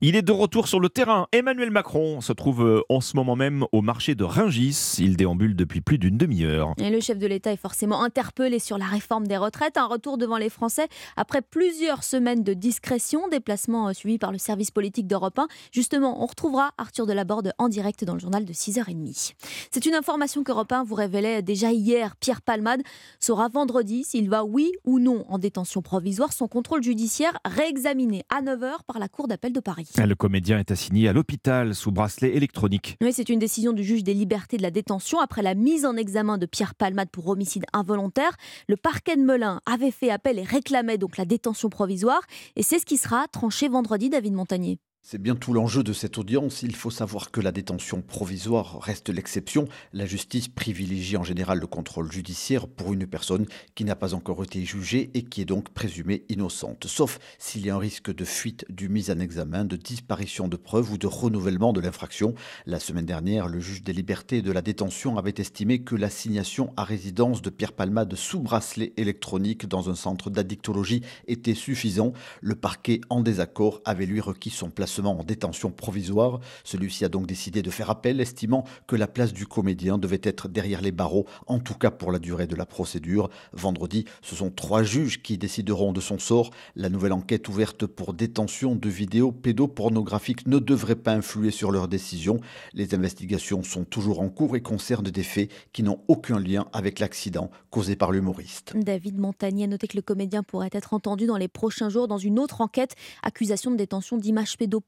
[0.06, 1.28] Il est de retour sur le terrain.
[1.32, 4.98] Emmanuel Macron se trouve euh, en ce moment même au marché de Ringis.
[5.00, 6.74] Il déambule depuis plus d'une demi-heure.
[6.78, 9.78] Le chef de l'État est forcément interpellé sur la réforme des retraites.
[9.78, 14.38] Un retour devant les Français après plusieurs semaines de discrétion, déplacement euh, suivi par le
[14.38, 15.48] service politique d'Europe 1.
[15.72, 19.36] Justement, on retrouvera Arthur Delaborde en direct dans le journal de 6h30.
[19.72, 22.18] C'est une information qu'Europe 1 vous révélait déjà hier.
[22.18, 22.82] Pierre Palmade
[23.22, 26.34] saura vendredi s'il va, oui ou non, en détention provisoire.
[26.34, 29.93] Son contrôle judiciaire réexaminé à 9h par la Cour d'appel de Paris.
[29.98, 32.98] Le comédien est assigné à l'hôpital sous bracelet électronique.
[33.02, 35.96] Oui, c'est une décision du juge des libertés de la détention après la mise en
[35.96, 38.36] examen de Pierre Palmade pour homicide involontaire.
[38.68, 42.22] Le parquet de Melun avait fait appel et réclamait donc la détention provisoire.
[42.56, 44.80] Et c'est ce qui sera tranché vendredi, David Montagnier.
[45.06, 46.62] C'est bien tout l'enjeu de cette audience.
[46.62, 49.68] Il faut savoir que la détention provisoire reste l'exception.
[49.92, 53.46] La justice privilégie en général le contrôle judiciaire pour une personne
[53.76, 56.86] qui n'a pas encore été jugée et qui est donc présumée innocente.
[56.88, 60.56] Sauf s'il y a un risque de fuite du mise en examen, de disparition de
[60.56, 62.34] preuves ou de renouvellement de l'infraction.
[62.66, 66.72] La semaine dernière, le juge des libertés et de la détention avait estimé que l'assignation
[66.78, 72.14] à résidence de Pierre Palmade sous bracelet électronique dans un centre d'addictologie était suffisant.
[72.40, 76.40] Le parquet, en désaccord, avait lui requis son placement en détention provisoire.
[76.64, 80.48] Celui-ci a donc décidé de faire appel, estimant que la place du comédien devait être
[80.48, 83.30] derrière les barreaux, en tout cas pour la durée de la procédure.
[83.54, 86.52] Vendredi, ce sont trois juges qui décideront de son sort.
[86.76, 91.88] La nouvelle enquête ouverte pour détention de vidéos pédopornographiques ne devrait pas influer sur leur
[91.88, 92.40] décision.
[92.74, 97.00] Les investigations sont toujours en cours et concernent des faits qui n'ont aucun lien avec
[97.00, 98.74] l'accident causé par l'humoriste.
[98.76, 102.18] David Montagnier a noté que le comédien pourrait être entendu dans les prochains jours dans
[102.18, 102.96] une autre enquête.
[103.22, 104.83] Accusation de détention d'images pédopornographiques.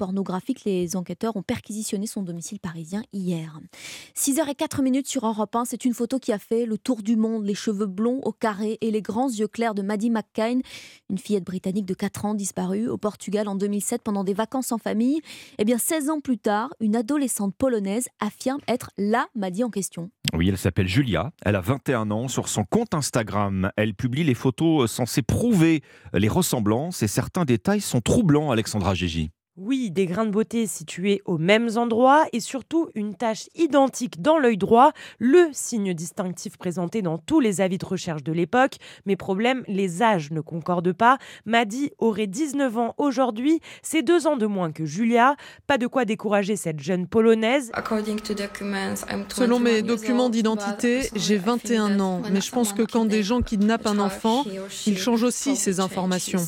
[0.65, 3.59] Les enquêteurs ont perquisitionné son domicile parisien hier.
[4.15, 5.65] 6h04 minutes sur Europe 1.
[5.65, 7.45] C'est une photo qui a fait le tour du monde.
[7.45, 10.59] Les cheveux blonds au carré et les grands yeux clairs de Maddie McCain,
[11.09, 14.77] une fillette britannique de 4 ans disparue au Portugal en 2007 pendant des vacances en
[14.77, 15.21] famille.
[15.57, 20.09] Eh bien, 16 ans plus tard, une adolescente polonaise affirme être la Maddie en question.
[20.33, 21.31] Oui, elle s'appelle Julia.
[21.43, 22.27] Elle a 21 ans.
[22.27, 25.81] Sur son compte Instagram, elle publie les photos censées prouver
[26.13, 29.31] les ressemblances et certains détails sont troublants, Alexandra Gigi.
[29.57, 34.37] Oui, des grains de beauté situés aux mêmes endroits et surtout une tache identique dans
[34.37, 38.73] l'œil droit, le signe distinctif présenté dans tous les avis de recherche de l'époque.
[39.05, 41.19] Mais problème, les âges ne concordent pas.
[41.45, 45.37] Maddy aurait 19 ans aujourd'hui, c'est deux ans de moins que Julia.
[45.67, 47.71] Pas de quoi décourager cette jeune polonaise.
[49.29, 53.87] Selon mes documents d'identité, j'ai 21 ans, mais je pense que quand des gens kidnappent
[53.87, 54.43] un enfant,
[54.85, 56.43] ils changent aussi ces informations.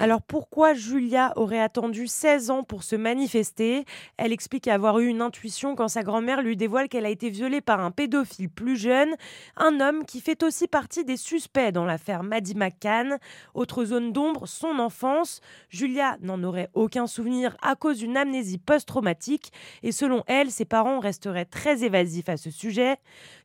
[0.00, 3.84] Alors pourquoi Julia aurait attendu 16 ans pour se manifester.
[4.16, 7.60] Elle explique avoir eu une intuition quand sa grand-mère lui dévoile qu'elle a été violée
[7.60, 9.14] par un pédophile plus jeune,
[9.56, 13.18] un homme qui fait aussi partie des suspects dans l'affaire Maddie McCann.
[13.54, 15.40] Autre zone d'ombre, son enfance.
[15.68, 19.52] Julia n'en aurait aucun souvenir à cause d'une amnésie post-traumatique
[19.82, 22.96] et selon elle, ses parents resteraient très évasifs à ce sujet.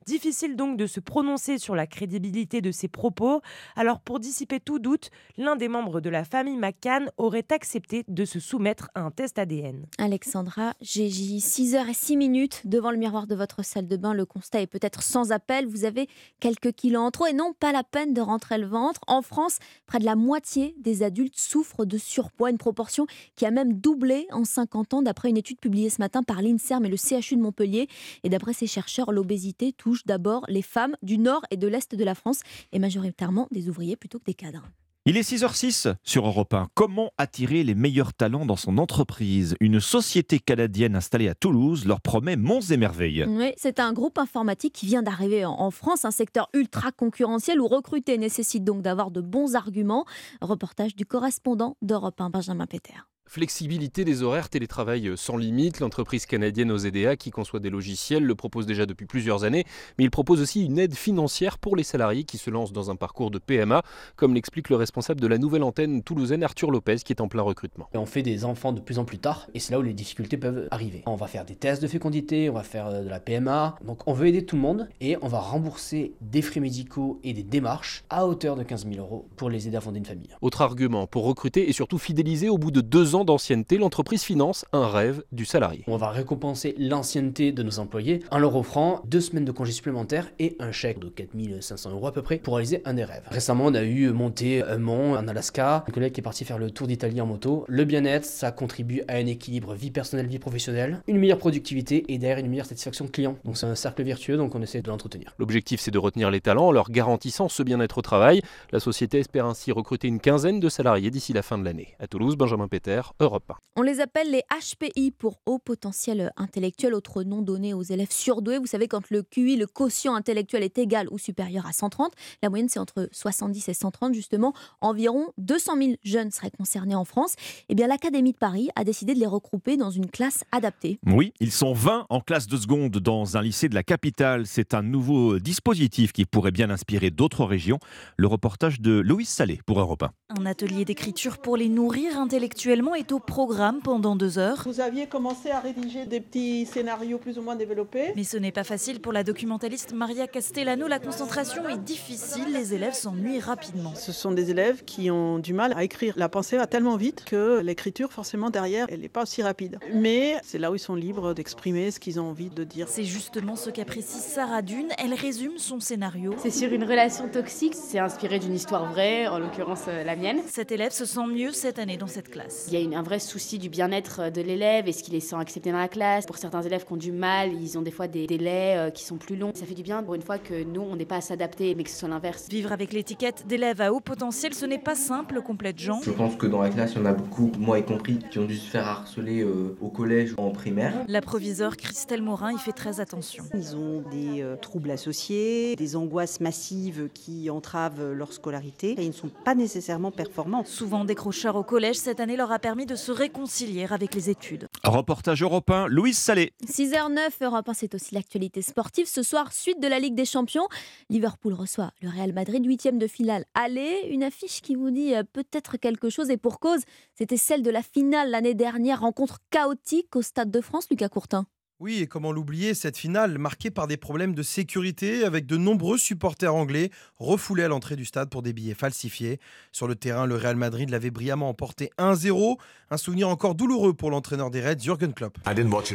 [0.06, 3.40] Difficile donc de se prononcer sur la crédibilité de ses propos.
[3.76, 8.24] Alors pour dissiper tout doute, l'un des membres de la famille McCann aurait accepté de
[8.24, 9.86] se soumettre à un test ADN.
[9.96, 14.12] Alexandra Gégi, 6h06 minutes devant le miroir de votre salle de bain.
[14.12, 15.66] Le constat est peut-être sans appel.
[15.66, 16.06] Vous avez
[16.38, 19.00] quelques kilos en trop et non pas la peine de rentrer le ventre.
[19.06, 23.50] En France, près de la moitié des adultes souffrent de surpoids, une proportion qui a
[23.50, 26.98] même doublé en 50 ans d'après une étude publiée ce matin par l'INSERM et le
[26.98, 27.88] CHU de Montpellier.
[28.22, 32.04] Et d'après ces chercheurs, l'obésité touche d'abord les femmes du nord et de l'est de
[32.04, 32.40] la France
[32.72, 34.68] et majoritairement des ouvriers plutôt que des cadres.
[35.04, 36.68] Il est 6h06 sur Europe 1.
[36.74, 39.56] Comment attirer les meilleurs talents dans son entreprise?
[39.58, 43.24] Une société canadienne installée à Toulouse leur promet monts et merveilles.
[43.26, 47.66] Oui, c'est un groupe informatique qui vient d'arriver en France, un secteur ultra concurrentiel où
[47.66, 50.04] recruter nécessite donc d'avoir de bons arguments.
[50.40, 52.94] Reportage du correspondant d'Europe 1, Benjamin Peter.
[53.32, 55.80] Flexibilité des horaires, télétravail sans limite.
[55.80, 59.64] L'entreprise canadienne OZDA, qui conçoit des logiciels, le propose déjà depuis plusieurs années,
[59.96, 62.94] mais il propose aussi une aide financière pour les salariés qui se lancent dans un
[62.94, 63.84] parcours de PMA,
[64.16, 67.40] comme l'explique le responsable de la nouvelle antenne toulousaine, Arthur Lopez, qui est en plein
[67.40, 67.88] recrutement.
[67.94, 70.36] On fait des enfants de plus en plus tard, et c'est là où les difficultés
[70.36, 71.02] peuvent arriver.
[71.06, 74.12] On va faire des tests de fécondité, on va faire de la PMA, donc on
[74.12, 78.04] veut aider tout le monde, et on va rembourser des frais médicaux et des démarches
[78.10, 80.28] à hauteur de 15 000 euros pour les aider à fonder une famille.
[80.42, 84.64] Autre argument, pour recruter et surtout fidéliser au bout de deux ans d'ancienneté, l'entreprise finance
[84.72, 85.84] un rêve du salarié.
[85.86, 90.30] On va récompenser l'ancienneté de nos employés en leur offrant deux semaines de congés supplémentaires
[90.38, 93.24] et un chèque de 4500 euros à peu près pour réaliser un des rêves.
[93.30, 96.58] Récemment, on a eu monté un mont en Alaska, un collègue qui est parti faire
[96.58, 97.64] le tour d'Italie en moto.
[97.68, 102.18] Le bien-être, ça contribue à un équilibre vie personnelle, vie professionnelle, une meilleure productivité et
[102.18, 103.36] derrière une meilleure satisfaction client.
[103.44, 105.34] Donc c'est un cercle vertueux, donc on essaie de l'entretenir.
[105.38, 108.42] L'objectif, c'est de retenir les talents en leur garantissant ce bien-être au travail.
[108.72, 111.88] La société espère ainsi recruter une quinzaine de salariés d'ici la fin de l'année.
[111.98, 112.68] À Toulouse, Benjamin
[113.02, 113.54] Peter, Europe 1.
[113.74, 118.58] On les appelle les HPI pour haut potentiel intellectuel, autre nom donné aux élèves surdoués.
[118.58, 122.50] Vous savez, quand le QI, le quotient intellectuel est égal ou supérieur à 130, la
[122.50, 127.34] moyenne c'est entre 70 et 130 justement, environ 200 000 jeunes seraient concernés en France.
[127.70, 130.98] Eh bien, l'Académie de Paris a décidé de les regrouper dans une classe adaptée.
[131.06, 134.46] Oui, ils sont 20 en classe de seconde dans un lycée de la capitale.
[134.46, 137.78] C'est un nouveau dispositif qui pourrait bien inspirer d'autres régions.
[138.18, 140.10] Le reportage de Louise Salé pour Europe 1.
[140.40, 144.62] Un atelier d'écriture pour les nourrir intellectuellement est au programme pendant deux heures.
[144.66, 148.12] Vous aviez commencé à rédiger des petits scénarios plus ou moins développés.
[148.16, 150.88] Mais ce n'est pas facile pour la documentaliste Maria Castellano.
[150.88, 153.94] La concentration est difficile, les élèves s'ennuient rapidement.
[153.94, 156.14] Ce sont des élèves qui ont du mal à écrire.
[156.16, 159.78] La pensée va tellement vite que l'écriture, forcément, derrière, elle n'est pas aussi rapide.
[159.94, 162.88] Mais c'est là où ils sont libres d'exprimer ce qu'ils ont envie de dire.
[162.88, 164.88] C'est justement ce qu'apprécie Sarah Dune.
[164.98, 166.34] Elle résume son scénario.
[166.38, 167.74] C'est sur une relation toxique.
[167.74, 170.40] C'est inspiré d'une histoire vraie, en l'occurrence la mienne.
[170.46, 172.66] Cet élève se sent mieux cette année dans cette classe.
[172.68, 174.88] Il y a a un vrai souci du bien-être de l'élève.
[174.88, 176.26] Est-ce qu'il est sent accepté dans la classe?
[176.26, 179.16] Pour certains élèves qui ont du mal, ils ont des fois des délais qui sont
[179.16, 179.52] plus longs.
[179.54, 181.84] Ça fait du bien pour une fois que nous, on n'est pas à s'adapter, mais
[181.84, 182.48] que ce soit l'inverse.
[182.48, 186.00] Vivre avec l'étiquette d'élève à haut potentiel, ce n'est pas simple, complète Jean.
[186.02, 188.38] Je pense que dans la classe, il y en a beaucoup, moi y compris, qui
[188.38, 190.94] ont dû se faire harceler au collège ou en primaire.
[191.08, 193.44] La proviseure Christelle Morin y fait très attention.
[193.54, 199.12] Ils ont des troubles associés, des angoisses massives qui entravent leur scolarité et ils ne
[199.12, 200.64] sont pas nécessairement performants.
[200.64, 204.68] Souvent décrocheurs au collège, cette année leur a permis de se réconcilier avec les études.
[204.82, 206.52] Reportage européen, Louise Salé.
[206.66, 209.06] 6h09, Europe 1, c'est aussi l'actualité sportive.
[209.06, 210.66] Ce soir, suite de la Ligue des Champions,
[211.10, 213.44] Liverpool reçoit le Real Madrid, huitième de finale.
[213.54, 216.80] Allez, une affiche qui vous dit euh, peut-être quelque chose et pour cause,
[217.14, 221.46] c'était celle de la finale l'année dernière, rencontre chaotique au Stade de France, Lucas Courtin.
[221.82, 225.98] Oui, et comment l'oublier, cette finale marquée par des problèmes de sécurité avec de nombreux
[225.98, 229.40] supporters anglais refoulés à l'entrée du stade pour des billets falsifiés.
[229.72, 232.56] Sur le terrain, le Real Madrid l'avait brillamment emporté 1-0,
[232.92, 235.38] un souvenir encore douloureux pour l'entraîneur des Reds, Jürgen Klopp.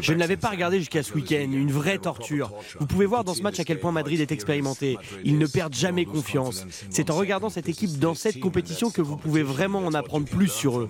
[0.01, 2.51] Je ne l'avais pas regardé jusqu'à ce week-end, une vraie torture.
[2.81, 4.97] Vous pouvez voir dans ce match à quel point Madrid est expérimenté.
[5.23, 6.65] Ils ne perdent jamais confiance.
[6.89, 10.49] C'est en regardant cette équipe dans cette compétition que vous pouvez vraiment en apprendre plus
[10.49, 10.89] sur eux.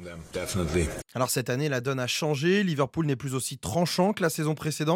[1.14, 2.64] Alors cette année, la donne a changé.
[2.64, 4.87] Liverpool n'est plus aussi tranchant que la saison précédente.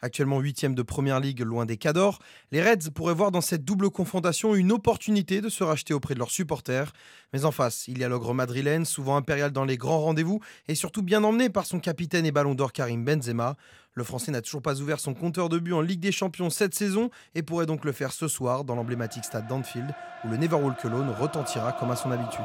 [0.00, 2.18] Actuellement 8 de Première Ligue, loin des Cadors,
[2.52, 6.18] les Reds pourraient voir dans cette double confrontation une opportunité de se racheter auprès de
[6.18, 6.92] leurs supporters.
[7.32, 10.74] Mais en face, il y a l'ogre madrilène, souvent impérial dans les grands rendez-vous et
[10.74, 13.56] surtout bien emmené par son capitaine et ballon d'or Karim Benzema.
[13.94, 16.74] Le Français n'a toujours pas ouvert son compteur de buts en Ligue des Champions cette
[16.74, 19.92] saison et pourrait donc le faire ce soir dans l'emblématique stade d'Anfield
[20.24, 22.44] où le Never Walk Alone retentira comme à son habitude.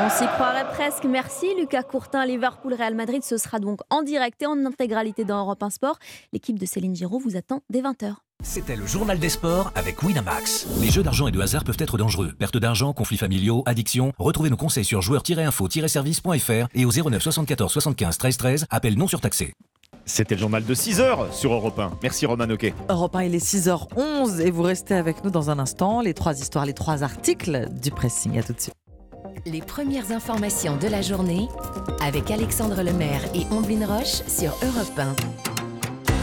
[0.00, 1.04] On s'y croirait presque.
[1.04, 2.24] Merci Lucas Courtin.
[2.24, 5.98] Liverpool Real Madrid, ce sera donc en direct et en intégralité dans Europe 1 Sport.
[6.32, 8.14] L'équipe de Céline Giraud vous attend dès 20h.
[8.42, 10.66] C'était le journal des sports avec Winamax.
[10.80, 12.32] Les jeux d'argent et de hasard peuvent être dangereux.
[12.38, 14.12] Perte d'argent, conflits familiaux, addiction.
[14.18, 18.66] Retrouvez nos conseils sur joueurs-info-service.fr et au 09 74 75 13 13.
[18.70, 19.52] Appel non surtaxé.
[20.04, 21.92] C'était le journal de 6h sur Europe 1.
[22.02, 22.74] Merci Roman Oquet.
[22.88, 26.00] Europe 1, il est 6h11 et vous restez avec nous dans un instant.
[26.00, 28.38] Les trois histoires, les trois articles du pressing.
[28.38, 28.74] À tout de suite.
[29.44, 31.48] Les premières informations de la journée
[32.00, 35.16] avec Alexandre Lemaire et Omblin Roche sur Europe 1.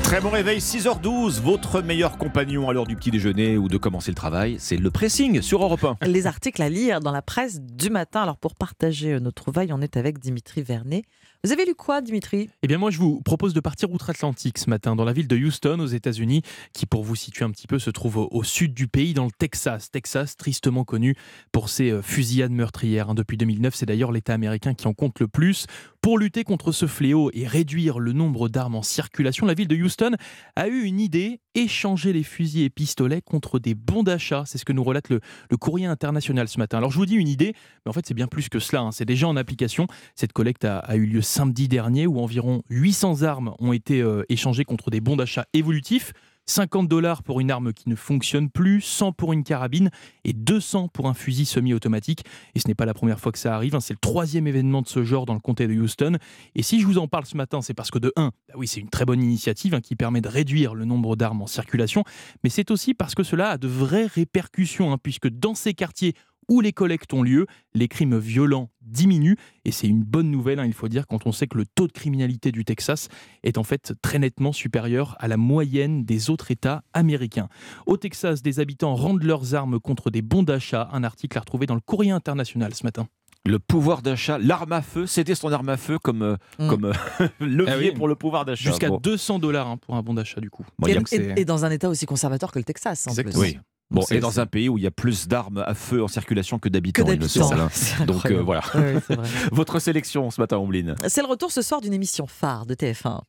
[0.03, 4.09] Très bon réveil, 6h12, votre meilleur compagnon à l'heure du petit déjeuner ou de commencer
[4.09, 6.07] le travail, c'est le pressing sur Europe 1.
[6.07, 8.21] Les articles à lire dans la presse du matin.
[8.21, 11.03] Alors pour partager euh, nos trouvailles, on est avec Dimitri Vernet.
[11.45, 12.49] Vous avez lu quoi, Dimitri?
[12.63, 15.37] Eh bien, moi, je vous propose de partir outre-Atlantique ce matin, dans la ville de
[15.37, 16.41] Houston, aux États-Unis,
[16.73, 19.31] qui, pour vous situer un petit peu, se trouve au, sud du pays, dans le
[19.31, 19.89] Texas.
[19.89, 21.15] Texas, tristement connu
[21.53, 23.11] pour ses euh, fusillades meurtrières.
[23.11, 23.15] Hein.
[23.15, 25.65] Depuis 2009, c'est d'ailleurs l'État américain qui en compte le plus.
[26.01, 29.75] Pour lutter contre ce fléau et réduire le nombre d'armes en circulation, la ville de
[29.75, 30.11] Houston
[30.55, 34.43] a eu une idée échanger les fusils et pistolets contre des bons d'achat.
[34.45, 35.19] C'est ce que nous relate le,
[35.59, 36.77] courrier international ce matin.
[36.77, 37.53] Alors je vous dis une idée,
[37.85, 38.83] mais en fait c'est bien plus que cela.
[38.83, 38.91] Hein.
[38.93, 39.87] C'est déjà en application.
[40.15, 44.63] Cette collecte a, eu lieu samedi dernier où environ 800 armes ont été euh, échangées
[44.63, 46.13] contre des bons d'achat évolutifs.
[46.49, 49.91] 50 dollars pour une arme qui ne fonctionne plus, 100 pour une carabine
[50.23, 52.25] et 200 pour un fusil semi-automatique.
[52.55, 53.79] Et ce n'est pas la première fois que ça arrive, hein.
[53.79, 56.17] c'est le troisième événement de ce genre dans le comté de Houston.
[56.55, 58.67] Et si je vous en parle ce matin, c'est parce que de 1, bah oui,
[58.67, 62.03] c'est une très bonne initiative hein, qui permet de réduire le nombre d'armes en circulation,
[62.43, 66.15] mais c'est aussi parce que cela a de vraies répercussions, hein, puisque dans ces quartiers
[66.49, 69.37] où les collectes ont lieu, les crimes violents diminuent.
[69.65, 71.87] Et c'est une bonne nouvelle, hein, il faut dire, quand on sait que le taux
[71.87, 73.07] de criminalité du Texas
[73.43, 77.47] est en fait très nettement supérieur à la moyenne des autres États américains.
[77.85, 80.89] Au Texas, des habitants rendent leurs armes contre des bons d'achat.
[80.91, 83.07] Un article à retrouver dans le Courrier international ce matin
[83.45, 86.67] le pouvoir d'achat, l'arme à feu, c'était son arme à feu comme, euh, mm.
[86.67, 86.93] comme euh,
[87.39, 88.69] levier ah pour le pouvoir d'achat.
[88.69, 90.65] Jusqu'à 200 dollars hein, pour un bon d'achat du coup.
[91.11, 93.07] et, dans un État aussi conservateur que le Texas.
[93.07, 93.35] En plus.
[93.37, 93.57] Oui.
[93.91, 96.59] Bon, et dans un pays où il y a plus d'armes à feu en circulation
[96.59, 97.59] que d'habitants, il me semble.
[97.59, 97.69] Hein.
[98.05, 98.61] Donc euh, voilà.
[99.51, 100.93] Votre sélection ce matin, Ombline.
[101.07, 103.21] C'est le retour ce soir d'une émission phare de TF1.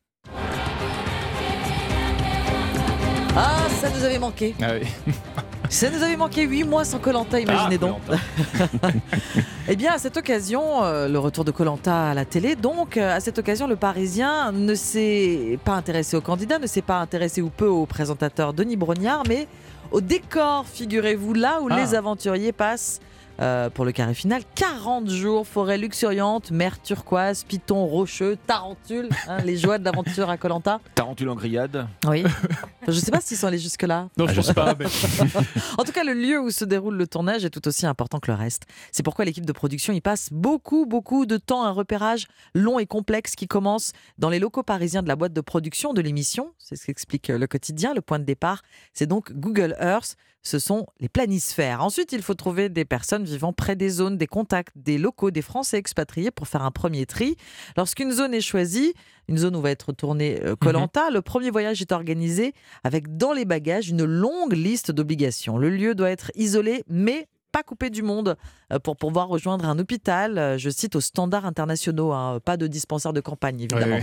[3.35, 4.53] Ah, ça nous avait manqué.
[4.61, 4.87] Ah oui.
[5.69, 7.99] ça nous avait manqué 8 mois sans Colanta, imaginez ah, donc.
[9.67, 13.15] eh bien, à cette occasion, euh, le retour de Colanta à la télé, donc euh,
[13.15, 17.41] à cette occasion, le Parisien ne s'est pas intéressé aux candidats, ne s'est pas intéressé
[17.41, 19.47] ou peu au présentateur Denis Brognard, mais
[19.91, 21.77] au décor, figurez-vous, là où ah.
[21.77, 22.99] les aventuriers passent
[23.41, 24.43] euh, pour le carré final.
[24.55, 30.37] 40 jours, forêt luxuriante, mer turquoise, piton rocheux, tarentule, hein, les joies de l'aventure à
[30.37, 30.79] Colanta.
[30.95, 32.23] Tarentule en grillade Oui.
[32.87, 34.09] je ne sais pas s'ils sont allés jusque-là.
[34.17, 34.75] Non, je ne sais pas.
[35.77, 38.29] en tout cas, le lieu où se déroule le tournage est tout aussi important que
[38.29, 38.63] le reste.
[38.91, 41.63] C'est pourquoi l'équipe de production y passe beaucoup, beaucoup de temps.
[41.63, 45.41] Un repérage long et complexe qui commence dans les locaux parisiens de la boîte de
[45.41, 46.53] production de l'émission.
[46.59, 47.93] C'est ce qu'explique le quotidien.
[47.93, 48.61] Le point de départ,
[48.93, 50.15] c'est donc Google Earth.
[50.43, 51.83] Ce sont les planisphères.
[51.83, 55.41] Ensuite, il faut trouver des personnes vivant près des zones, des contacts, des locaux, des
[55.41, 57.35] Français expatriés pour faire un premier tri.
[57.77, 58.93] Lorsqu'une zone est choisie,
[59.27, 63.33] une zone où va être tournée euh, Colanta, le premier voyage est organisé avec dans
[63.33, 65.57] les bagages une longue liste d'obligations.
[65.57, 68.37] Le lieu doit être isolé, mais pas coupé du monde
[68.71, 72.67] euh, pour pouvoir rejoindre un hôpital, euh, je cite, aux standards internationaux, hein, pas de
[72.67, 73.99] dispensaire de campagne évidemment.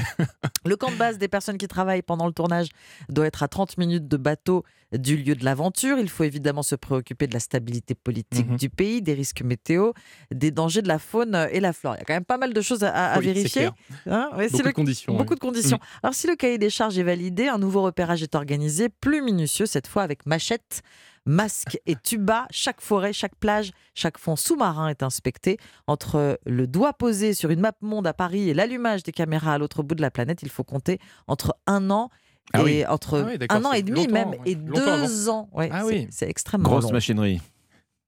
[0.67, 2.69] Le camp de base des personnes qui travaillent pendant le tournage
[3.09, 5.99] doit être à 30 minutes de bateau du lieu de l'aventure.
[5.99, 8.57] Il faut évidemment se préoccuper de la stabilité politique Mhm.
[8.57, 9.93] du pays, des risques météo,
[10.31, 11.95] des dangers de la faune et la flore.
[11.97, 13.69] Il y a quand même pas mal de choses à, Oui, vérifier.
[14.07, 15.37] Hein, ouais, Beaucoup le- de conditions, Beaucoup ouais.
[15.37, 15.77] de conditions.
[15.79, 15.99] Mm.
[16.05, 19.67] Alors si le cahier des charges est validé, un nouveau repérage est organisé, plus minutieux
[19.67, 20.83] cette fois avec machette,
[21.29, 22.47] masque et tuba.
[22.51, 25.59] Chaque forêt, chaque plage, chaque fond sous-marin est inspecté.
[25.87, 29.59] Entre le doigt posé sur une map monde à Paris et l'allumage des caméras à
[29.59, 30.99] l'autre bout de la planète, il faut compter
[31.29, 32.11] entre un an
[32.55, 32.87] Ah et oui.
[32.87, 34.41] entre Ah oui, un an et demi même ouais.
[34.47, 35.33] et deux avant.
[35.33, 35.49] ans.
[35.53, 36.09] Ouais, Ah c'est- oui.
[36.11, 36.93] c'est extrêmement Grosse long.
[36.93, 37.41] machinerie.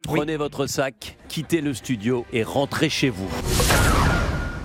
[0.02, 3.28] Prenez votre sac, quittez le studio et rentrez chez vous.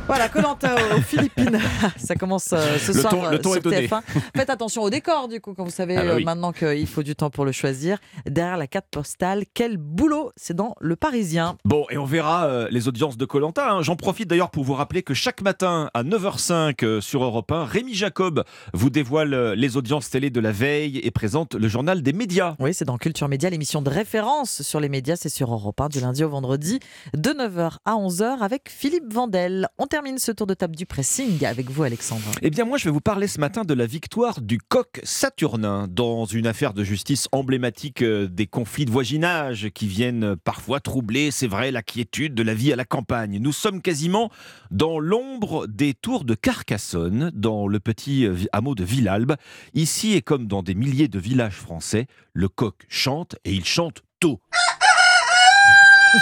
[0.07, 1.59] Voilà, Colanta aux Philippines.
[1.97, 3.87] Ça commence euh, ce Le soir ton- le euh, ton sur est donné.
[3.87, 4.01] TF1.
[4.35, 7.01] Faites attention au décor, du coup, quand vous savez Ah bah euh, maintenant qu'il faut
[7.01, 7.97] du temps pour le choisir.
[8.27, 11.57] Derrière la carte postale, quel boulot C'est dans Le Parisien.
[11.65, 13.81] Bon, et on verra euh, les audiences de Colanta.
[13.81, 17.65] J'en profite d'ailleurs pour vous rappeler que chaque matin à 9h05 euh, sur Europe 1,
[17.65, 18.43] Rémi Jacob
[18.73, 22.55] vous dévoile euh, les audiences télé de la veille et présente le journal des médias.
[22.59, 25.15] Oui, c'est dans Culture Média, l'émission de référence sur les médias.
[25.15, 26.79] C'est sur Europe 1 du lundi au vendredi
[27.15, 29.67] de 9h à 11h avec Philippe Vandel.
[29.79, 32.29] On termine ce tour de table du pressing avec vous, Alexandre.
[32.41, 35.87] Eh bien, moi, je vais vous parler ce matin de la victoire du coq saturnin
[35.89, 41.31] dans une affaire de justice emblématique euh, des conflits de voisinage qui viennent parfois troubler,
[41.31, 43.39] c'est vrai, la quiétude de la vie à la campagne.
[43.39, 44.29] Nous sommes quasiment
[44.69, 49.35] dans l'ombre des tours de Carcassonne, dans le petit euh, hameau de Villalbe.
[49.75, 54.03] Ici, et comme dans des milliers de villages français, le coq chante et il chante
[54.19, 54.41] tôt.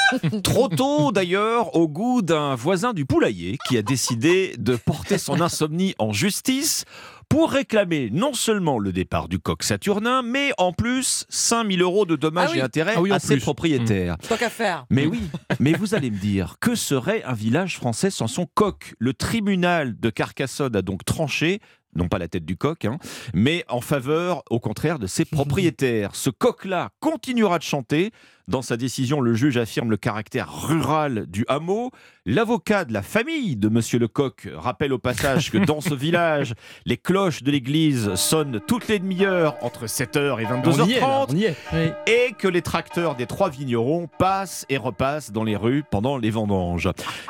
[0.43, 5.41] Trop tôt d'ailleurs, au goût d'un voisin du poulailler qui a décidé de porter son
[5.41, 6.85] insomnie en justice
[7.29, 12.15] pour réclamer non seulement le départ du coq saturnin, mais en plus 5000 euros de
[12.15, 12.59] dommages Ah oui.
[12.59, 14.17] et intérêts Ah oui, à ses propriétaires.
[14.29, 14.85] Tant qu'à faire.
[14.89, 15.21] Mais oui,
[15.59, 18.93] mais vous allez me dire, que serait un village français sans son coq?
[18.99, 21.59] Le tribunal de Carcassonne a donc tranché
[21.95, 22.97] non pas la tête du coq, hein,
[23.33, 26.15] mais en faveur, au contraire, de ses propriétaires.
[26.15, 28.11] Ce coq-là continuera de chanter.
[28.49, 31.91] Dans sa décision, le juge affirme le caractère rural du hameau.
[32.25, 36.53] L'avocat de la famille de Monsieur Lecoq rappelle au passage que dans ce village,
[36.85, 40.99] les cloches de l'église sonnent toutes les demi-heures entre 7h et 22h30 On y est,
[40.99, 41.55] là, on y est.
[41.71, 41.91] Oui.
[42.05, 46.29] et que les tracteurs des trois vignerons passent et repassent dans les rues pendant les
[46.29, 46.89] vendanges.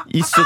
[0.09, 0.41] Il se,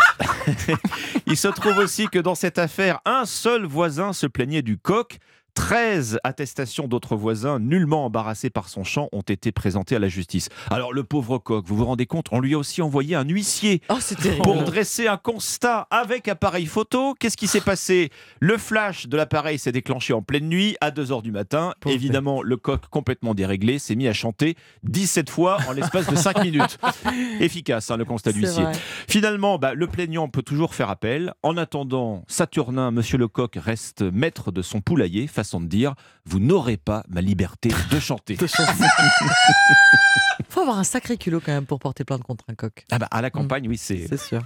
[1.28, 5.18] Il se trouve aussi que dans cette affaire, un seul voisin se plaignait du coq.
[5.58, 10.50] 13 attestations d'autres voisins nullement embarrassés par son chant ont été présentées à la justice.
[10.70, 13.82] Alors le pauvre coq, vous vous rendez compte, on lui a aussi envoyé un huissier
[13.90, 13.98] Oh,
[14.44, 17.16] pour dresser un constat avec appareil photo.
[17.20, 18.12] Qu'est-ce qui s'est passé?
[18.40, 21.74] Le flash de l'appareil s'est déclenché en pleine nuit à 2h du matin.
[21.88, 26.44] Évidemment, le coq complètement déréglé s'est mis à chanter 17 fois en l'espace de 5
[26.44, 26.78] minutes.
[27.40, 28.64] Efficace, hein, le constat d'huissier.
[29.10, 31.34] Finalement, bah, le plaignant peut toujours faire appel.
[31.42, 35.96] En attendant, Saturnin, Monsieur Lecoq reste maître de son poulailler, façon de dire,
[36.26, 38.38] vous n'aurez pas ma liberté de chanter.
[40.50, 42.86] faut avoir un sacré culot quand même pour porter plainte contre un coq.
[42.92, 44.08] Ah bah, à la campagne, oui, c'est...
[44.08, 44.42] C'est sûr.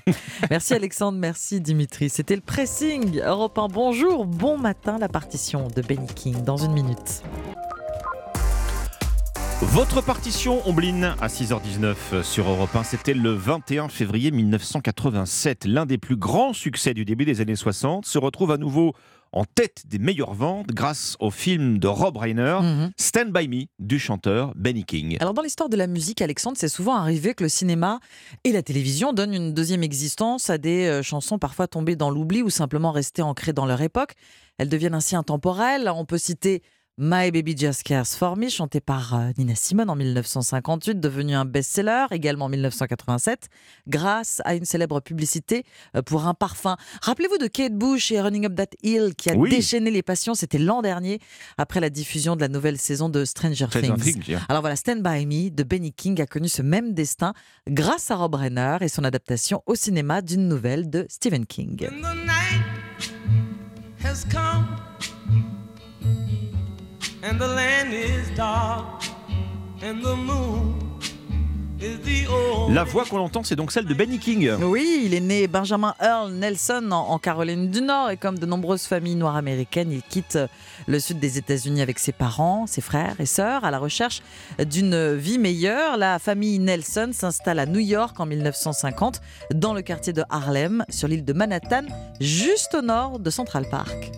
[0.50, 2.10] Merci Alexandre, merci Dimitri.
[2.10, 3.68] C'était le pressing Europe 1.
[3.68, 7.24] Bonjour, bon matin, la partition de Benny King dans une minute.
[9.62, 15.66] Votre partition, Ombline, à 6h19 sur Europe 1, c'était le 21 février 1987.
[15.66, 18.96] L'un des plus grands succès du début des années 60 se retrouve à nouveau
[19.34, 22.60] en tête des meilleures ventes grâce au film de Rob Reiner,
[22.98, 25.18] Stand By Me, du chanteur Benny King.
[25.20, 28.00] Alors dans l'histoire de la musique, Alexandre, c'est souvent arrivé que le cinéma
[28.44, 32.42] et la télévision donnent une deuxième existence à des euh, chansons parfois tombées dans l'oubli
[32.42, 34.14] ou simplement restées ancrées dans leur époque.
[34.58, 35.90] Elles deviennent ainsi intemporelles.
[35.94, 36.62] On peut citer
[36.98, 41.46] My Baby Just Cares For Me, chanté par euh, Nina Simone en 1958, devenu un
[41.46, 43.48] best-seller également en 1987,
[43.88, 45.64] grâce à une célèbre publicité
[45.96, 46.76] euh, pour un parfum.
[47.02, 49.50] Rappelez-vous de Kate Bush et Running Up That Hill qui a Oui.
[49.50, 51.20] déchaîné les passions, c'était l'an dernier,
[51.58, 54.38] après la diffusion de la nouvelle saison de Stranger, Stranger Things.
[54.50, 57.34] Alors voilà, Stand By Me de Benny King a connu ce même destin
[57.70, 61.88] grâce à Rob Reiner et son adaptation au cinéma d'une nouvelle de Stephen King.
[64.04, 64.66] has come
[67.24, 69.04] and the land is dark
[69.84, 70.82] and the moon
[72.70, 74.52] La voix qu'on entend, c'est donc celle de Benny King.
[74.62, 78.46] Oui, il est né Benjamin Earl Nelson en, en Caroline du Nord et comme de
[78.46, 80.38] nombreuses familles noires américaines, il quitte
[80.88, 84.22] le sud des États-Unis avec ses parents, ses frères et sœurs à la recherche
[84.64, 85.98] d'une vie meilleure.
[85.98, 89.20] La famille Nelson s'installe à New York en 1950
[89.56, 91.86] dans le quartier de Harlem, sur l'île de Manhattan,
[92.20, 94.12] juste au nord de Central Park.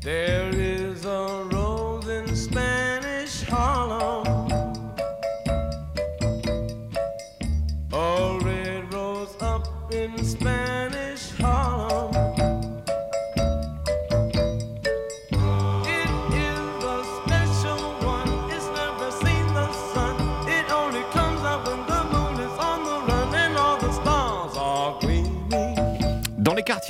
[0.00, 1.67] There is a rose
[2.18, 4.26] in Spanish Harlem.
[7.92, 11.78] A red rose up in Spanish Harlem.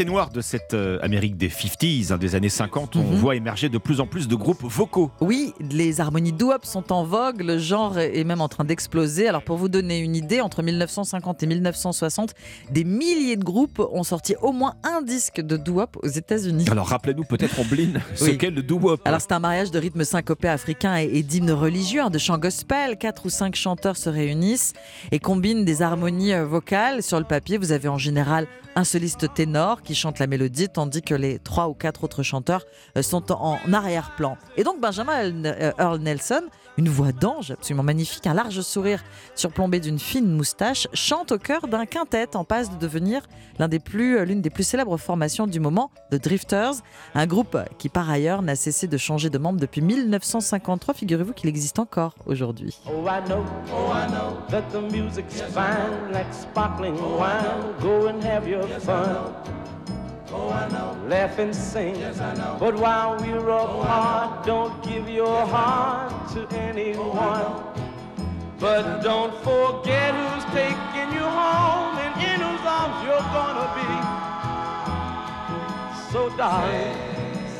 [0.04, 3.14] Noirs de cette euh, Amérique des 50s, hein, des années 50, on Mhm.
[3.16, 5.10] voit émerger de plus en plus de groupes vocaux.
[5.20, 9.28] Oui, les harmonies doo-wop sont en vogue, le genre est même en train d'exploser.
[9.28, 12.34] Alors pour vous donner une idée, entre 1950 et 1960,
[12.70, 16.66] des milliers de groupes ont sorti au moins un disque de doo-wop aux États-Unis.
[16.70, 18.38] Alors rappelez-nous peut-être, Ombline, ce Oui.
[18.38, 19.00] qu'est le doo-wop.
[19.04, 22.38] Alors c'est un mariage de rythmes syncopés africains et, et d'hymnes religieux, hein, de chants
[22.38, 22.96] gospel.
[22.98, 24.72] Quatre ou cinq chanteurs se réunissent
[25.12, 27.02] et combinent des harmonies euh, vocales.
[27.02, 28.46] Sur le papier, vous avez en général
[28.76, 32.66] un soliste ténor qui chante la mélodie, tandis que les trois ou quatre autres chanteurs
[32.98, 34.36] euh, sont en arrière-plan.
[34.58, 36.42] Et donc Benjamin euh, Earl Nelson,
[36.76, 39.02] une voix d'ange absolument magnifique, un large sourire
[39.34, 43.22] surplombé d'une fine moustache, chante au cœur d'un quintet en passe de devenir
[43.58, 46.74] l'un des plus, euh, l'une des plus célèbres formations du moment, The Drifters,
[47.14, 50.92] un groupe qui par ailleurs n'a cessé de changer de membres depuis 1953.
[50.92, 52.78] Figurez-vous qu'il existe encore aujourd'hui.
[52.86, 53.42] Oh, I know,
[53.72, 53.94] oh,
[60.30, 60.94] Oh, I know.
[61.06, 61.96] Laugh and sing.
[61.96, 62.56] Yes, I know.
[62.60, 67.64] But while we're apart, don't give your heart to anyone.
[68.58, 73.90] But don't forget who's taking you home and in whose arms you're gonna be.
[76.12, 76.96] So, darling,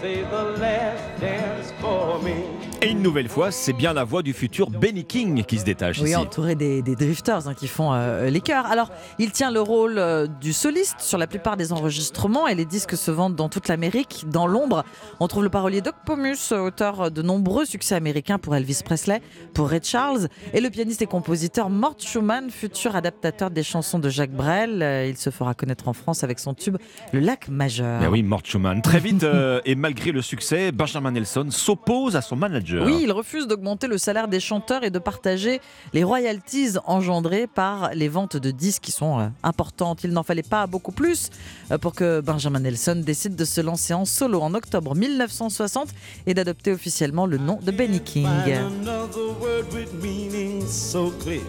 [0.01, 2.68] say the last dance for me.
[2.81, 5.99] Et une nouvelle fois, c'est bien la voix du futur Benny King qui se détache
[5.99, 6.17] Oui, ici.
[6.17, 8.67] entouré des, des drifters hein, qui font euh, les chœurs.
[8.67, 12.65] Alors, il tient le rôle euh, du soliste sur la plupart des enregistrements et les
[12.65, 14.27] disques se vendent dans toute l'Amérique.
[14.29, 14.85] Dans l'ombre,
[15.19, 19.23] on trouve le parolier Doc Pomus, auteur de nombreux succès américains pour Elvis Presley,
[19.55, 24.09] pour Ray Charles, et le pianiste et compositeur Mort Schumann, futur adaptateur des chansons de
[24.09, 24.83] Jacques Brel.
[24.85, 26.77] Euh, Il se fera connaître en France avec son tube
[27.13, 28.01] Le Lac Majeur.
[28.03, 28.83] Ben oui, Mort Schumann.
[28.83, 32.68] Très vite, euh, et malgré le succès, Benjamin Nelson s'oppose à son manager.
[32.73, 35.61] Oui, il refuse d'augmenter le salaire des chanteurs et de partager
[35.93, 40.05] les royalties engendrées par les ventes de disques qui sont euh, importantes.
[40.05, 41.31] Il n'en fallait pas beaucoup plus
[41.70, 45.89] euh, pour que Benjamin Nelson décide de se lancer en solo en octobre 1960
[46.27, 48.27] et d'adopter officiellement le nom de Benny King.
[48.27, 51.43] Find another word with meaning so clear.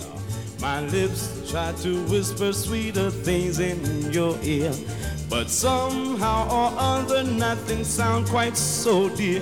[0.61, 3.77] My lips try to whisper sweeter things in
[4.11, 4.71] your ear.
[5.29, 9.41] But somehow or other, nothing sounds quite so dear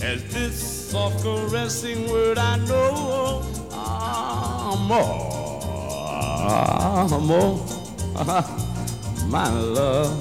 [0.00, 3.42] as this soft caressing word I know.
[3.72, 5.02] Amor,
[7.10, 7.58] amor,
[9.26, 10.14] my love.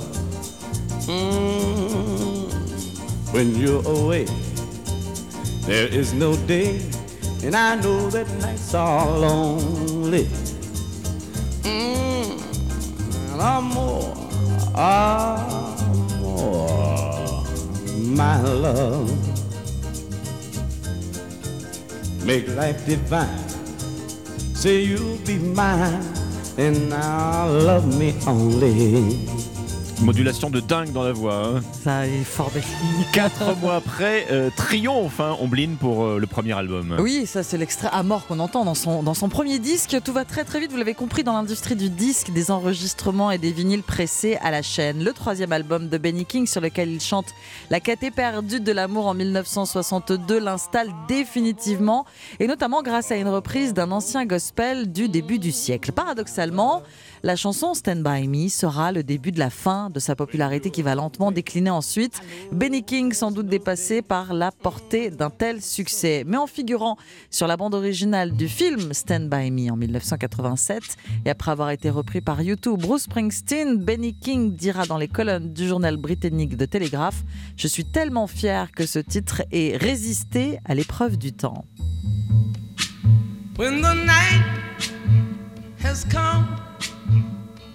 [1.06, 2.50] Mm,
[3.32, 4.26] when you're away.
[5.68, 6.82] There is no day,
[7.44, 10.26] and I know that nights are lonely.
[11.62, 12.42] Mm,
[13.40, 14.14] amor,
[14.74, 15.46] amor,
[18.18, 19.35] my love.
[22.26, 23.38] Make life divine.
[24.56, 26.02] Say you'll be mine,
[26.58, 29.45] and now love me only.
[30.02, 31.46] Modulation de dingue dans la voix.
[31.46, 31.62] hein.
[31.84, 33.06] Ça est fort défini.
[33.14, 36.98] Quatre mois après, euh, triomphe, hein, Ombline, pour euh, le premier album.
[37.00, 39.98] Oui, ça c'est l'extrait à mort qu'on entend dans son, dans son premier disque.
[40.04, 43.38] Tout va très très vite, vous l'avez compris, dans l'industrie du disque, des enregistrements et
[43.38, 45.04] des vinyles pressés à la chaîne.
[45.04, 47.28] Le troisième album de Benny King sur lequel il chante
[47.70, 52.06] La caté perdue de l'amour en 1962 l'installe définitivement
[52.40, 55.92] et notamment grâce à une reprise d'un ancien gospel du début du siècle.
[55.94, 56.84] Paradoxalement,
[57.24, 60.82] la chanson Stand By Me sera le début de la fin de sa popularité qui
[60.82, 62.22] va lentement décliner ensuite.
[62.52, 66.24] Benny King sans doute dépassé par la portée d'un tel succès.
[66.26, 66.98] Mais en figurant
[67.30, 70.84] sur la bande originale du film Stand By Me en 1987
[71.26, 75.54] et après avoir été repris par YouTube, Bruce Springsteen, Benny King dira dans les colonnes
[75.54, 77.24] du journal britannique de Telegraph
[77.58, 81.66] Je suis tellement fier que ce titre ait résisté à l'épreuve du temps.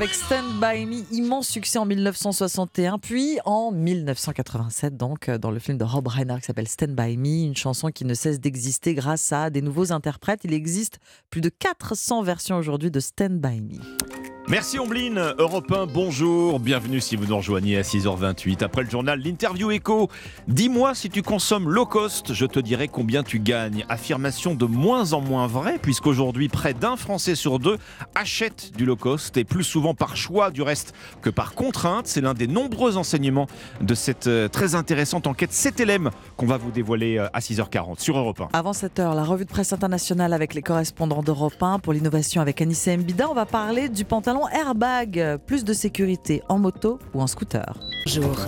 [0.00, 5.58] avec Stand By Me, immense succès en 1961, puis en 1987, donc euh, dans le
[5.58, 8.94] film de Rob Reiner qui s'appelle Stand By Me, une chanson qui ne cesse d'exister
[8.94, 10.40] grâce à des nouveaux interprètes.
[10.44, 14.29] Il existe plus de 400 versions aujourd'hui de Stand By Me.
[14.48, 18.64] Merci Ombline, Europe 1, bonjour, bienvenue si vous nous rejoignez à 6h28.
[18.64, 20.08] Après le journal, l'interview écho.
[20.48, 23.84] Dis-moi si tu consommes low cost, je te dirai combien tu gagnes.
[23.88, 27.76] Affirmation de moins en moins vraie, puisqu'aujourd'hui près d'un Français sur deux
[28.16, 32.06] achète du low cost, et plus souvent par choix du reste que par contrainte.
[32.08, 33.46] C'est l'un des nombreux enseignements
[33.80, 38.18] de cette euh, très intéressante enquête 7LM qu'on va vous dévoiler euh, à 6h40 sur
[38.18, 38.48] Europe 1.
[38.58, 42.40] Avant cette heure, la revue de presse internationale avec les correspondants d'Europe 1 pour l'innovation
[42.40, 43.30] avec Anissa Mbida.
[43.30, 47.74] On va parler du pantalon airbag, plus de sécurité en moto ou en scooter.
[48.06, 48.46] Jour.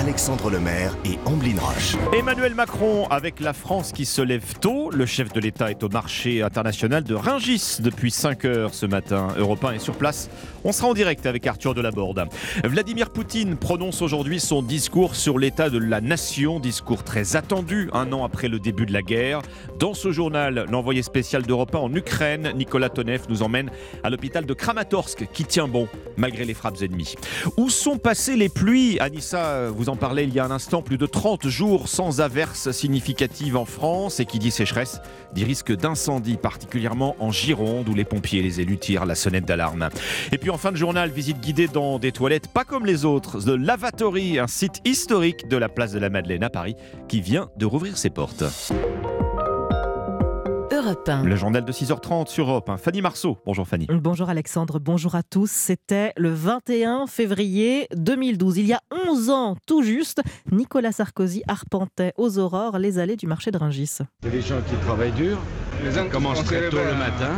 [0.00, 1.94] Alexandre Lemaire et Amblin Roche.
[2.18, 5.90] Emmanuel Macron, avec la France qui se lève tôt, le chef de l'État est au
[5.90, 9.28] marché international de Ringis depuis 5 heures ce matin.
[9.36, 10.30] Europe 1 est sur place.
[10.64, 12.24] On sera en direct avec Arthur Delaborde.
[12.64, 18.10] Vladimir Poutine prononce aujourd'hui son discours sur l'état de la nation, discours très attendu un
[18.14, 19.42] an après le début de la guerre.
[19.78, 23.70] Dans ce journal, l'envoyé spécial d'Europe 1 en Ukraine, Nicolas Tonev, nous emmène
[24.02, 27.16] à l'hôpital de Kramatorsk qui tient bon malgré les frappes ennemies.
[27.58, 28.98] Où sont passées les pluies?
[28.98, 32.70] Anissa, vous en parlez il y a un instant, plus de 30 jours sans averses
[32.70, 35.00] significatives en France et qui dit sécheresse
[35.34, 39.44] dit risque d'incendie, particulièrement en Gironde où les pompiers et les élus tirent la sonnette
[39.44, 39.88] d'alarme.
[40.32, 43.40] Et puis en fin de journal, visite guidée dans des toilettes pas comme les autres,
[43.40, 46.76] The Lavatory, un site historique de la place de la Madeleine à Paris
[47.08, 48.44] qui vient de rouvrir ses portes.
[50.90, 51.22] Europe 1.
[51.22, 52.76] Le journal de 6h30 sur Europe 1.
[52.76, 53.38] Fanny Marceau.
[53.46, 53.86] Bonjour Fanny.
[53.88, 55.48] Bonjour Alexandre, bonjour à tous.
[55.48, 58.58] C'était le 21 février 2012.
[58.58, 63.28] Il y a 11 ans tout juste, Nicolas Sarkozy arpentait aux aurores les allées du
[63.28, 63.98] marché de Ringis.
[64.22, 65.38] Des gens qui travaillent dur,
[65.84, 67.30] les uns commencent très tôt le matin.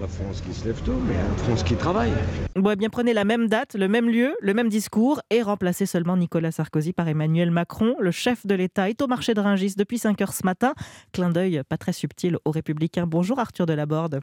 [0.00, 2.12] La France qui se lève tôt, mais la France qui travaille.
[2.54, 5.86] Bon, eh bien prenez la même date, le même lieu, le même discours et remplacez
[5.86, 7.94] seulement Nicolas Sarkozy par Emmanuel Macron.
[8.00, 10.74] Le chef de l'État est au marché de Ringis depuis 5 heures ce matin.
[11.12, 13.06] Clin d'œil pas très subtil aux Républicains.
[13.06, 14.20] Bonjour Arthur Delaborde.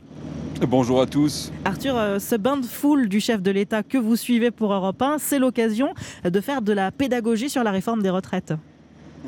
[0.68, 1.51] Bonjour à tous.
[1.65, 5.01] Arthur, euh, ce bain de foule du chef de l'État que vous suivez pour Europe
[5.01, 5.93] 1, c'est l'occasion
[6.23, 8.53] de faire de la pédagogie sur la réforme des retraites.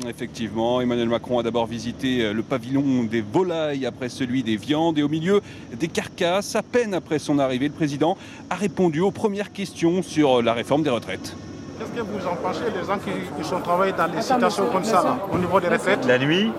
[0.04, 4.98] Effectivement, Emmanuel Macron a d'abord visité euh, le pavillon des volailles après celui des viandes
[4.98, 5.40] et au milieu
[5.72, 8.18] des carcasses, à peine après son arrivée, le président
[8.50, 11.34] a répondu aux premières questions sur la réforme des retraites.
[11.78, 13.10] Qu'est-ce que vous en pensez des gens qui,
[13.40, 16.52] qui sont travaillés dans des situations comme ça, là, au niveau des retraites La nuit,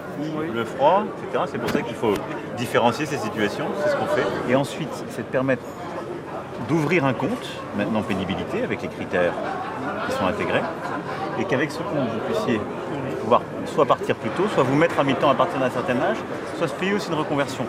[0.54, 1.44] le froid, etc.
[1.52, 2.16] C'est pour ça qu'il faut
[2.58, 4.26] différencier ces situations, c'est ce qu'on fait.
[4.50, 5.64] Et ensuite, c'est de permettre
[6.68, 7.48] d'ouvrir un compte,
[7.78, 9.34] maintenant pénibilité, avec les critères
[10.08, 10.62] qui sont intégrés,
[11.40, 12.60] et qu'avec ce compte, vous puissiez
[13.28, 16.16] pouvoir soit partir plus tôt, soit vous mettre à mi-temps à partir d'un certain âge,
[16.58, 17.66] soit se payer aussi une reconversion.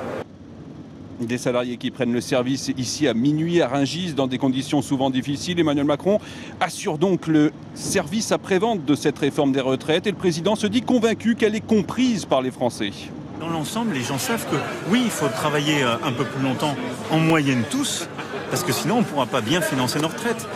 [1.18, 5.10] Des salariés qui prennent le service ici à minuit à Rungis dans des conditions souvent
[5.10, 5.58] difficiles.
[5.58, 6.20] Emmanuel Macron
[6.60, 10.82] assure donc le service après-vente de cette réforme des retraites et le président se dit
[10.82, 12.92] convaincu qu'elle est comprise par les Français.
[13.40, 14.56] Dans l'ensemble, les gens savent que
[14.90, 16.76] oui, il faut travailler euh, un peu plus longtemps,
[17.10, 18.08] en moyenne tous,
[18.50, 20.46] parce que sinon on ne pourra pas bien financer nos retraites.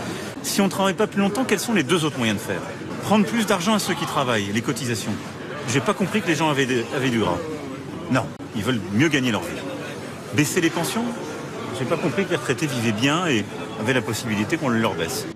[0.42, 2.60] Si on ne travaille pas plus longtemps, quels sont les deux autres moyens de faire?
[3.02, 5.12] Prendre plus d'argent à ceux qui travaillent, les cotisations.
[5.68, 7.38] J'ai pas compris que les gens avaient, du gras.
[8.10, 8.26] Non,
[8.56, 9.60] ils veulent mieux gagner leur vie.
[10.34, 11.04] Baisser les pensions?
[11.78, 13.44] J'ai pas compris que les retraités vivaient bien et
[13.80, 15.26] avaient la possibilité qu'on le leur baisse.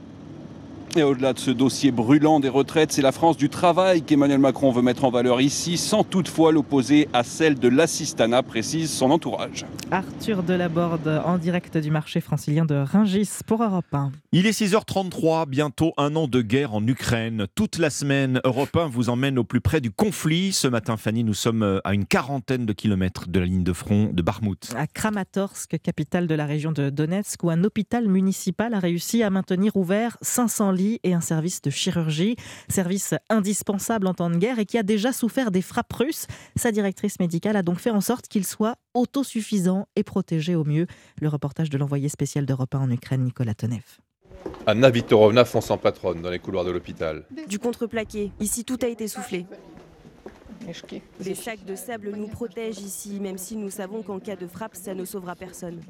[0.97, 4.71] Et au-delà de ce dossier brûlant des retraites, c'est la France du travail qu'Emmanuel Macron
[4.71, 9.67] veut mettre en valeur ici, sans toutefois l'opposer à celle de l'assistanat, précise son entourage.
[9.91, 14.11] Arthur Delaborde en direct du marché francilien de Ringis pour Europe 1.
[14.33, 17.47] Il est 6h33, bientôt un an de guerre en Ukraine.
[17.55, 20.53] Toute la semaine, Europe 1 vous emmène au plus près du conflit.
[20.53, 23.73] Ce matin, Fanny, nous sommes euh, à une quarantaine de kilomètres de la ligne de
[23.75, 24.73] front de Barmout.
[24.75, 29.29] À Kramatorsk, capitale de la région de Donetsk, où un hôpital municipal a réussi à
[29.29, 32.37] maintenir ouvert 500 lits et un service de chirurgie,
[32.69, 36.27] service indispensable en temps de guerre et qui a déjà souffert des frappes russes.
[36.57, 40.87] Sa directrice médicale a donc fait en sorte qu'il soit autosuffisant et protégé au mieux.
[41.21, 43.83] Le reportage de l'envoyé spécial d'Europe 1 en Ukraine, Nicolas Tonev.
[44.67, 47.25] Anna Viktorovna fonce en patronne dans les couloirs de l'hôpital.
[47.49, 48.33] Du contreplaqué.
[48.41, 49.47] Ici, tout a été soufflé.
[51.21, 54.75] Des sacs de sable nous protègent ici, même si nous savons qu'en cas de frappe,
[54.75, 55.81] ça ne sauvera personne.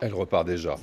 [0.00, 0.76] Elle repart déjà.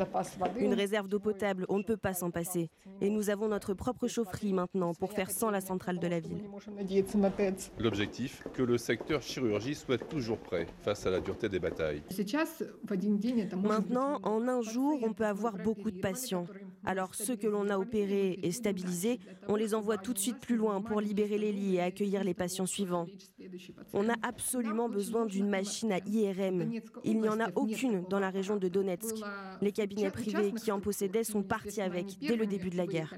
[0.60, 2.70] Une réserve d'eau potable, on ne peut pas s'en passer.
[3.02, 6.44] Et nous avons notre propre chaufferie maintenant pour faire sans la centrale de la ville.
[7.80, 12.02] L'objectif, que le secteur chirurgie soit toujours prêt face à la dureté des batailles.
[13.62, 16.46] Maintenant, en un jour, on peut avoir beaucoup de patients.
[16.86, 20.56] Alors ceux que l'on a opérés et stabilisés, on les envoie tout de suite plus
[20.56, 23.08] loin pour libérer les lits et accueillir les patients suivants.
[23.94, 26.72] On a absolument besoin d'une machine à IRM.
[27.04, 29.16] Il n'y en a aucune dans la région de Donetsk.
[29.62, 33.14] Les cabinets privés qui en possédaient sont partis avec dès le début de la guerre.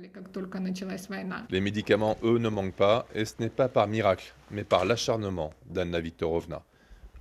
[1.50, 5.54] Les médicaments, eux, ne manquent pas, et ce n'est pas par miracle, mais par l'acharnement
[5.70, 6.64] d'Anna Viktorovna.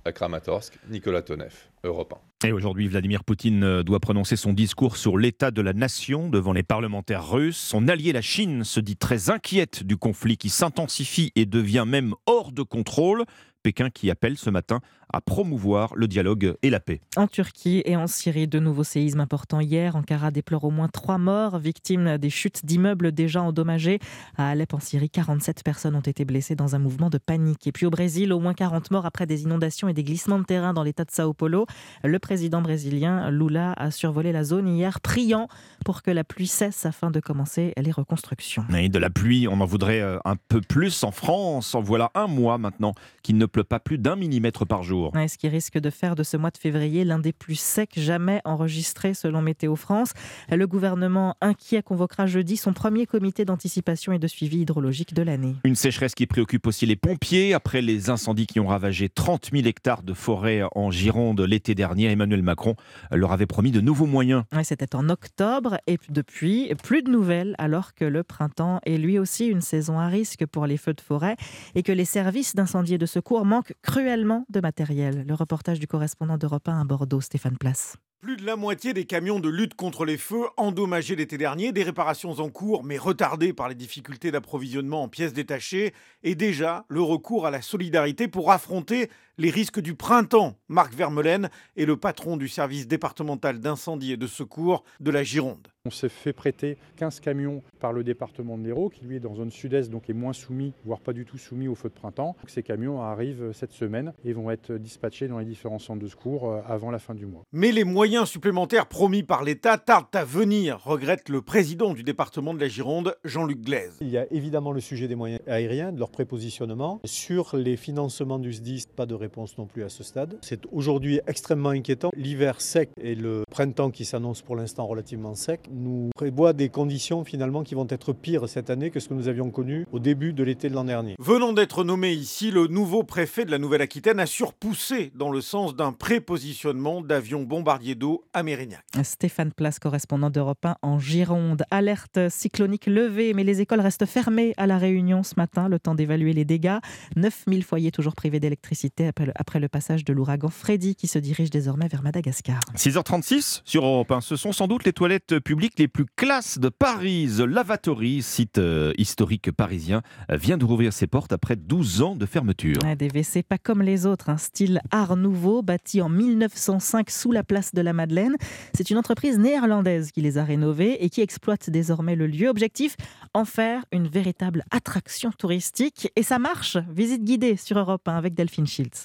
[0.07, 1.51] À Kramatorsk, Nicolas Tonev,
[1.83, 2.13] Europe
[2.43, 2.47] 1.
[2.47, 6.53] Et aujourd'hui, Vladimir Poutine euh, doit prononcer son discours sur l'état de la nation devant
[6.53, 7.57] les parlementaires russes.
[7.57, 12.13] Son allié, la Chine, se dit très inquiète du conflit qui s'intensifie et devient même
[12.27, 13.25] hors de contrôle.
[13.65, 14.79] Pékin qui appelle ce matin
[15.11, 17.01] à promouvoir le dialogue et la paix.
[17.15, 19.95] En Turquie et en Syrie, de nouveaux séismes importants hier.
[19.95, 23.99] Ankara déplore au moins trois morts, victimes des chutes d'immeubles déjà endommagés.
[24.37, 27.65] À Alep, en Syrie, 47 personnes ont été blessées dans un mouvement de panique.
[27.65, 30.43] Et puis au Brésil, au moins 40 morts après des inondations et des glissements de
[30.43, 31.65] terrain dans l'état de Sao Paulo.
[32.03, 35.47] Le président brésilien Lula a survolé la zone hier, priant
[35.85, 38.65] pour que la pluie cesse afin de commencer les reconstructions.
[38.77, 41.73] Et de la pluie, on en voudrait euh, un peu plus en France.
[41.73, 42.93] En voilà un mois maintenant
[43.23, 45.13] qu'il ne pas plus d'un millimètre par jour.
[45.15, 47.93] Ouais, ce qui risque de faire de ce mois de février l'un des plus secs
[47.95, 50.13] jamais enregistrés selon Météo France.
[50.49, 55.55] Le gouvernement inquiet convoquera jeudi son premier comité d'anticipation et de suivi hydrologique de l'année.
[55.63, 59.67] Une sécheresse qui préoccupe aussi les pompiers après les incendies qui ont ravagé 30 000
[59.67, 62.11] hectares de forêt en Gironde l'été dernier.
[62.11, 62.75] Emmanuel Macron
[63.11, 64.43] leur avait promis de nouveaux moyens.
[64.53, 69.19] Ouais, C'était en octobre et depuis, plus de nouvelles alors que le printemps est lui
[69.19, 71.35] aussi une saison à risque pour les feux de forêt
[71.75, 75.25] et que les services d'incendie et de secours manquent cruellement de matériel.
[75.27, 77.95] Le reportage du correspondant d'Europe 1 à Bordeaux, Stéphane Place.
[78.21, 81.83] Plus de la moitié des camions de lutte contre les feux endommagés l'été dernier, des
[81.83, 85.93] réparations en cours mais retardées par les difficultés d'approvisionnement en pièces détachées,
[86.23, 90.55] et déjà le recours à la solidarité pour affronter les risques du printemps.
[90.69, 95.67] Marc Vermeulen est le patron du service départemental d'incendie et de secours de la Gironde.
[95.87, 99.35] On s'est fait prêter 15 camions par le département de l'Hérault, qui lui est dans
[99.35, 102.35] zone sud-est, donc est moins soumis, voire pas du tout soumis au feu de printemps.
[102.41, 106.07] Donc ces camions arrivent cette semaine et vont être dispatchés dans les différents centres de
[106.07, 107.43] secours euh, avant la fin du mois.
[107.51, 112.55] Mais les moyens supplémentaires promis par l'État tardent à venir, regrette le président du département
[112.55, 113.95] de la Gironde, Jean-Luc Glaise.
[114.01, 116.99] Il y a évidemment le sujet des moyens aériens, de leur prépositionnement.
[117.05, 120.37] Sur les financements du SDIS, pas de réponse non plus à ce stade.
[120.41, 122.11] C'est aujourd'hui extrêmement inquiétant.
[122.15, 127.23] L'hiver sec et le printemps qui s'annonce pour l'instant relativement sec nous prévoient des conditions
[127.23, 130.31] finalement qui vont être pires cette année que ce que nous avions connu au début
[130.31, 131.15] de l'été de l'an dernier.
[131.19, 135.75] Venant d'être nommé ici, le nouveau préfet de la Nouvelle-Aquitaine a surpoussé dans le sens
[135.75, 138.83] d'un prépositionnement d'avions bombardiers d'eau à Mérignac.
[139.03, 141.63] Stéphane Place, correspondant d'Europe 1 en Gironde.
[141.71, 145.95] Alerte cyclonique levée, mais les écoles restent fermées à La Réunion ce matin, le temps
[145.95, 146.77] d'évaluer les dégâts.
[147.15, 151.17] 9000 foyers toujours privés d'électricité après le, après le passage de l'ouragan Freddy qui se
[151.19, 152.59] dirige désormais vers Madagascar.
[152.75, 154.19] 6h36 sur Europe 1.
[154.19, 157.29] Ce sont sans doute les toilettes publiques les plus classes de Paris.
[157.37, 160.01] The Lavatory, site euh, historique parisien,
[160.31, 162.77] euh, vient de rouvrir ses portes après 12 ans de fermeture.
[162.83, 167.31] Ouais, des WC pas comme les autres, un style art nouveau bâti en 1905 sous
[167.31, 168.35] la place de la Madeleine.
[168.73, 172.49] C'est une entreprise néerlandaise qui les a rénovés et qui exploite désormais le lieu.
[172.49, 172.97] Objectif
[173.33, 176.11] en faire une véritable attraction touristique.
[176.17, 176.77] Et ça marche.
[176.89, 179.04] Visite guidée sur Europe 1 avec Delphine Schiltz.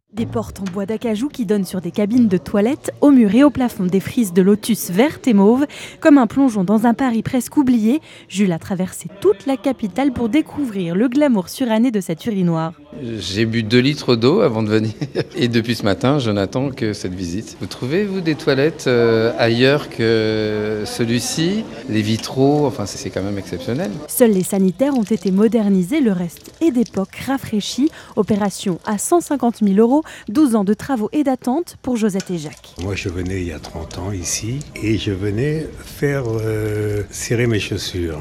[0.13, 3.45] Des portes en bois d'acajou qui donnent sur des cabines de toilettes, au mur et
[3.45, 5.65] au plafond des frises de lotus vertes et mauves.
[6.01, 10.27] Comme un plongeon dans un Paris presque oublié, Jules a traversé toute la capitale pour
[10.27, 12.73] découvrir le glamour suranné de cette urinoir.
[13.01, 14.91] J'ai bu 2 litres d'eau avant de venir
[15.37, 17.55] et depuis ce matin, je n'attends que cette visite.
[17.61, 21.63] Vous trouvez, vous, des toilettes euh, ailleurs que celui-ci?
[21.87, 23.91] Les vitraux, enfin c'est quand même exceptionnel.
[24.09, 27.89] Seuls les sanitaires ont été modernisés, le reste est d'époque rafraîchi.
[28.17, 32.75] Opération à 150 000 euros, 12 ans de travaux et d'attente pour Josette et Jacques.
[32.83, 37.47] Moi je venais il y a 30 ans ici et je venais faire euh, serrer
[37.47, 38.19] mes chaussures.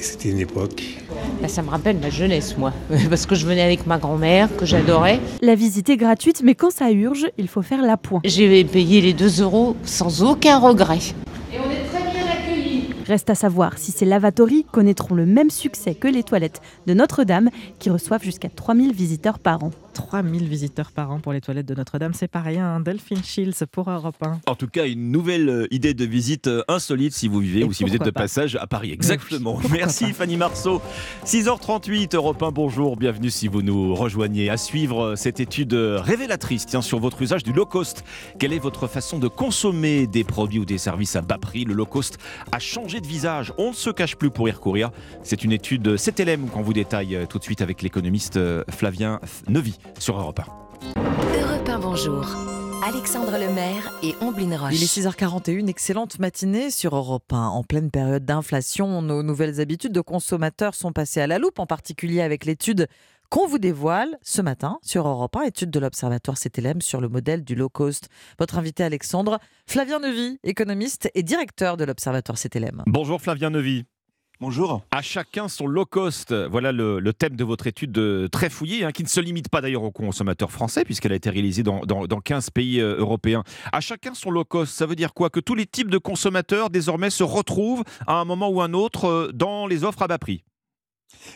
[0.00, 0.84] C'était une époque.
[1.42, 2.72] Bah, ça me rappelle ma jeunesse, moi,
[3.10, 5.20] parce que je venais avec ma grand-mère, que j'adorais.
[5.42, 8.20] La visite est gratuite, mais quand ça urge, il faut faire l'appoint.
[8.24, 10.98] J'ai payé les 2 euros sans aucun regret.
[11.52, 12.84] Et on est très bien accueillis.
[13.08, 17.50] Reste à savoir si ces lavatories connaîtront le même succès que les toilettes de Notre-Dame,
[17.80, 19.72] qui reçoivent jusqu'à 3000 visiteurs par an.
[20.02, 22.76] 3000 visiteurs par an pour les toilettes de Notre-Dame, c'est pas rien.
[22.76, 22.80] hein.
[22.80, 24.40] Delphine Shields pour Europe 1.
[24.46, 27.64] En tout cas, une nouvelle euh, idée de visite euh, insolite si vous vivez Et
[27.64, 28.20] ou si vous êtes de pas.
[28.22, 28.92] passage à Paris.
[28.92, 29.56] Exactement.
[29.56, 30.12] Oui, Merci pas.
[30.12, 30.80] Fanny Marceau.
[31.26, 32.96] 6h38, Europe 1, bonjour.
[32.96, 34.50] Bienvenue si vous nous rejoignez.
[34.50, 38.04] À suivre euh, cette étude révélatrice tiens, sur votre usage du low cost.
[38.38, 41.64] Quelle est votre façon de consommer des produits ou des services à bas prix?
[41.64, 42.18] Le low cost
[42.52, 43.52] a changé de visage.
[43.58, 44.90] On ne se cache plus pour y recourir.
[45.24, 48.38] C'est une étude CTLM qu'on vous détaille tout de suite avec l'économiste
[48.70, 49.18] Flavien
[49.48, 50.44] Neuvy sur Europe 1.
[51.40, 52.26] Europe 1, bonjour.
[52.84, 54.74] Alexandre Lemaire et Omblin Roche.
[54.74, 57.36] Il est 6h41, excellente matinée sur Europe 1.
[57.36, 61.66] En pleine période d'inflation, nos nouvelles habitudes de consommateurs sont passées à la loupe, en
[61.66, 62.86] particulier avec l'étude
[63.30, 67.44] qu'on vous dévoile ce matin sur Europe 1, étude de l'Observatoire CTLM sur le modèle
[67.44, 68.08] du low cost.
[68.38, 72.84] Votre invité Alexandre, Flavien Neuvy, économiste et directeur de l'Observatoire CTLM.
[72.86, 73.84] Bonjour Flavien Neuvy.
[74.40, 74.82] Bonjour.
[74.92, 76.32] À chacun son low cost.
[76.32, 79.60] Voilà le, thème de votre étude euh, très fouillée, hein, qui ne se limite pas
[79.60, 83.42] d'ailleurs aux consommateurs français, puisqu'elle a été réalisée dans 15 pays euh, européens.
[83.72, 84.72] À chacun son low cost.
[84.72, 85.28] Ça veut dire quoi?
[85.28, 89.06] Que tous les types de consommateurs désormais se retrouvent à un moment ou un autre
[89.06, 90.44] euh, dans les offres à bas prix.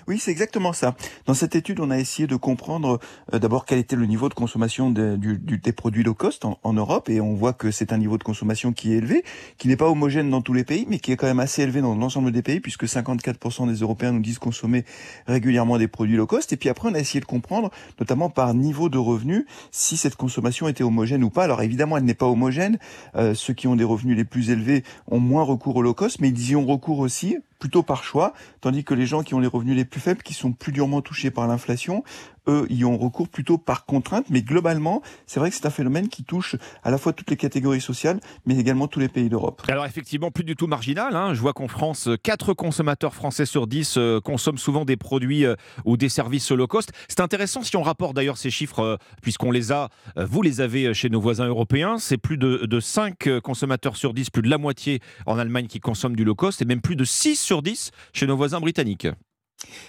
[0.09, 0.95] Oui, c'est exactement ça.
[1.27, 2.99] Dans cette étude, on a essayé de comprendre
[3.33, 6.59] euh, d'abord quel était le niveau de consommation du- du- des produits low cost en,
[6.63, 9.25] en Europe, et on voit que c'est un niveau de consommation qui est élevé,
[9.59, 11.81] qui n'est pas homogène dans tous les pays, mais qui est quand même assez élevé
[11.81, 14.85] dans l'ensemble des pays, puisque 54% des Européens nous disent consommer
[15.27, 16.53] régulièrement des produits low cost.
[16.53, 20.17] Et puis après, on a essayé de comprendre, notamment par niveau de revenu, si cette
[20.17, 21.45] consommation était homogène ou pas.
[21.45, 22.79] Alors évidemment, elle n'est pas homogène.
[23.15, 26.21] Euh, ceux qui ont des revenus les plus élevés ont moins recours au low cost,
[26.21, 29.39] mais ils y ont recours aussi plutôt par choix, tandis que les gens qui ont
[29.39, 32.03] les revenus les plus faibles, qui sont plus durement touchés par l'inflation,
[32.49, 34.27] eux, y ont recours plutôt par contrainte.
[34.31, 37.37] Mais globalement, c'est vrai que c'est un phénomène qui touche à la fois toutes les
[37.37, 39.63] catégories sociales, mais également tous les pays d'Europe.
[39.69, 41.15] Alors effectivement, plus du tout marginal.
[41.17, 41.35] hein.
[41.35, 45.55] Je vois qu'en France, 4 consommateurs français sur 10 euh, consomment souvent des produits euh,
[45.85, 46.93] ou des services low cost.
[47.09, 50.95] C'est intéressant si on rapporte d'ailleurs ces chiffres, euh, puisqu'on les a, vous les avez
[50.95, 51.99] chez nos voisins européens.
[51.99, 55.81] C'est plus de, de 5 consommateurs sur 10, plus de la moitié en Allemagne qui
[55.81, 59.07] consomment du low cost, et même plus de 6 sur 10 chez nos voisins britanniques.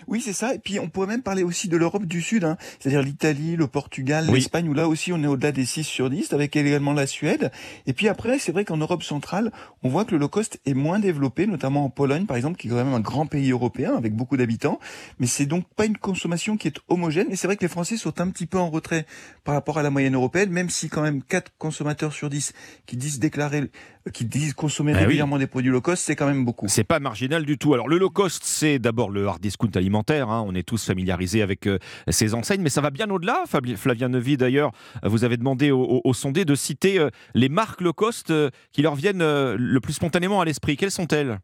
[0.08, 0.54] Oui, c'est ça.
[0.54, 2.58] Et puis, on pourrait même parler aussi de l'Europe du Sud, hein.
[2.80, 4.36] c'est-à-dire l'Italie, le Portugal, Oui.
[4.36, 7.52] l'Espagne, où là aussi on est au-delà des 6 sur 10, avec également la Suède.
[7.88, 9.52] Et puis après, c'est vrai qu'en Europe centrale,
[9.82, 12.68] on voit que le low cost est moins développé, notamment en Pologne, par exemple, qui
[12.68, 14.80] est quand même un grand pays européen avec beaucoup d'habitants.
[15.20, 17.28] Mais c'est donc pas une consommation qui est homogène.
[17.32, 19.06] Et c'est vrai que les Français sont un petit peu en retrait
[19.44, 22.54] par rapport à la moyenne européenne, même si quand même 4 consommateurs sur 10
[22.86, 23.70] qui disent déclarer,
[24.14, 25.00] qui disent consommer oui.
[25.00, 26.68] régulièrement des produits low cost, c'est quand même beaucoup.
[26.68, 27.74] C'est pas marginal du tout.
[27.74, 30.30] Alors le low cost, c'est d'abord le hard discount alimentaire.
[30.30, 30.44] hein.
[30.48, 31.78] On est tous familiarisés avec euh,
[32.10, 33.44] ces enseignes, mais ça va bien au-delà.
[33.78, 34.72] Flavien Neuvy, d'ailleurs,
[35.04, 38.34] euh, vous avez demandé au, au- au sondé de citer euh, les marques low cost
[38.72, 40.78] qui leur viennent le plus spontanément à l'esprit.
[40.78, 41.40] Quelles sont-elles?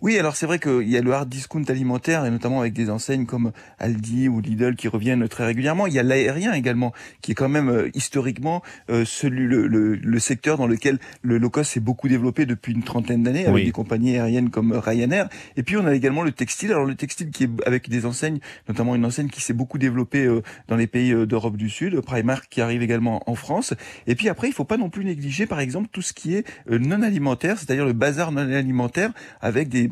[0.00, 2.90] Oui, alors c'est vrai qu'il y a le hard discount alimentaire, et notamment avec des
[2.90, 5.86] enseignes comme Aldi ou Lidl qui reviennent très régulièrement.
[5.86, 9.94] Il y a l'aérien également, qui est quand même euh, historiquement euh, celui, le, le-
[9.94, 13.54] le secteur dans lequel le low cost s'est beaucoup développé depuis une trentaine d'années, avec
[13.54, 13.64] Oui.
[13.64, 15.28] des compagnies aériennes comme Ryanair.
[15.56, 16.72] Et puis on a également le textile.
[16.72, 20.24] Alors le textile qui est avec des enseignes, notamment une enseigne qui s'est beaucoup développée
[20.26, 23.74] euh, dans les pays d'Europe du Sud, Primark qui arrive également en France.
[24.08, 26.44] Et puis après, il faut pas non plus négliger, par exemple, tout ce qui est
[26.68, 29.90] non alimentaire, c'est-à-dire le bazar non alimentaire avec des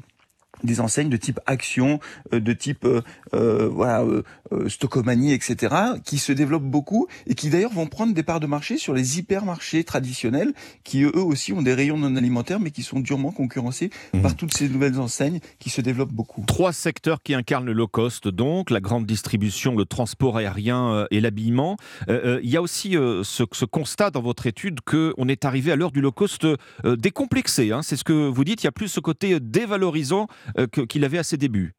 [0.64, 2.00] des enseignes de type Action,
[2.34, 3.00] euh, de type euh,
[3.34, 4.22] euh, voilà euh,
[4.68, 5.74] Stockomanie, etc.,
[6.04, 9.18] qui se développent beaucoup et qui d'ailleurs vont prendre des parts de marché sur les
[9.18, 10.52] hypermarchés traditionnels,
[10.84, 14.22] qui eux aussi ont des rayons non alimentaires, mais qui sont durement concurrencés Mmh.
[14.22, 16.44] par toutes ces nouvelles enseignes qui se développent beaucoup.
[16.46, 21.20] Trois secteurs qui incarnent le low cost, donc la grande distribution, le transport aérien et
[21.20, 21.76] l'habillement.
[22.08, 25.92] Il y a aussi ce, ce constat dans votre étude qu'on est arrivé à l'heure
[25.92, 26.46] du low cost
[26.84, 27.72] décomplexé.
[27.72, 27.82] hein.
[27.82, 28.62] C'est ce que vous dites.
[28.62, 30.49] Il y a plus ce côté dévalorisant que-
[30.89, 31.74] qu'il avait à ses débuts.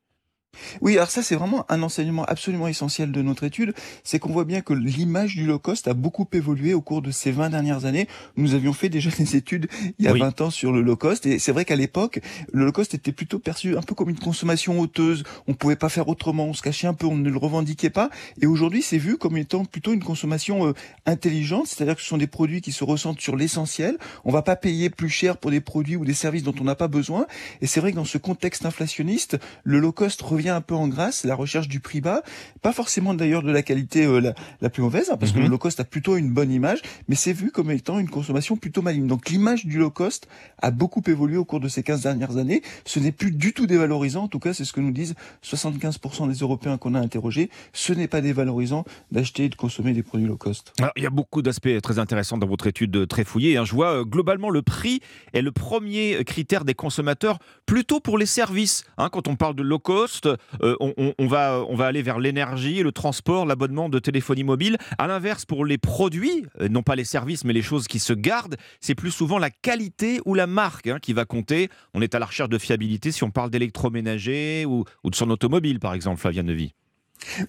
[0.82, 3.73] Oui, alors ça c'est vraiment un enseignement absolument essentiel de notre étude,
[4.03, 7.11] c'est qu'on voit bien que l'image du low cost a beaucoup évolué au cours de
[7.11, 8.07] ces 20 dernières années.
[8.36, 9.68] Nous avions fait déjà des études
[9.98, 10.19] il y a Oui.
[10.19, 12.19] 20 ans sur le low cost et c'est vrai qu'à l'époque,
[12.52, 15.90] le low cost était plutôt perçu un peu comme une consommation hauteuse, on pouvait pas
[15.90, 18.10] faire autrement, on se cachait un peu, on ne le revendiquait pas.
[18.41, 20.73] Et aujourd'hui c'est vu comme étant plutôt une consommation euh,
[21.06, 24.56] intelligente, c'est-à-dire que ce sont des produits qui se ressentent sur l'essentiel, on va pas
[24.56, 27.26] payer plus cher pour des produits ou des services dont on n'a pas besoin.
[27.61, 30.88] Et c'est vrai que dans ce contexte inflationniste, le low cost revient un peu en
[30.88, 32.23] grâce, la recherche du prix bas,
[32.61, 35.43] pas forcément d'ailleurs de la qualité euh, la, la plus mauvaise, hein, parce que Mhm.
[35.45, 38.55] le low cost a plutôt une bonne image, mais c'est vu comme étant une consommation
[38.57, 39.07] plutôt maligne.
[39.07, 40.27] Donc l'image du low cost
[40.61, 42.61] a beaucoup évolué au cours de ces 15 dernières années.
[42.85, 46.27] Ce n'est plus du tout dévalorisant, en tout cas c'est ce que nous disent 75%
[46.30, 47.49] des Européens qu'on a interrogés.
[47.73, 50.73] Ce n'est pas dévalorisant d'acheter et de consommer des produits low cost.
[50.80, 53.57] Alors, il y a beaucoup d'aspects très intéressants dans votre étude euh, très fouillée.
[53.57, 53.65] hein.
[53.65, 55.01] Je vois euh, globalement le prix
[55.34, 58.84] est le premier critère des consommateurs, plutôt pour les services.
[58.97, 59.09] hein.
[59.11, 60.27] quand on parle de low cost,
[60.61, 64.77] euh, on, va, on va aller vers l'énergie, le transport, l'abonnement de téléphonie mobile.
[64.97, 68.13] À l'inverse, pour les produits, euh, non pas les services, mais les choses qui se
[68.13, 71.69] gardent, c'est plus souvent la qualité ou la marque hein, qui va compter.
[71.93, 75.79] On est à la recherche de fiabilité si on parle d'électroménager ou, de son automobile,
[75.79, 76.73] par exemple, Flavien Nevy.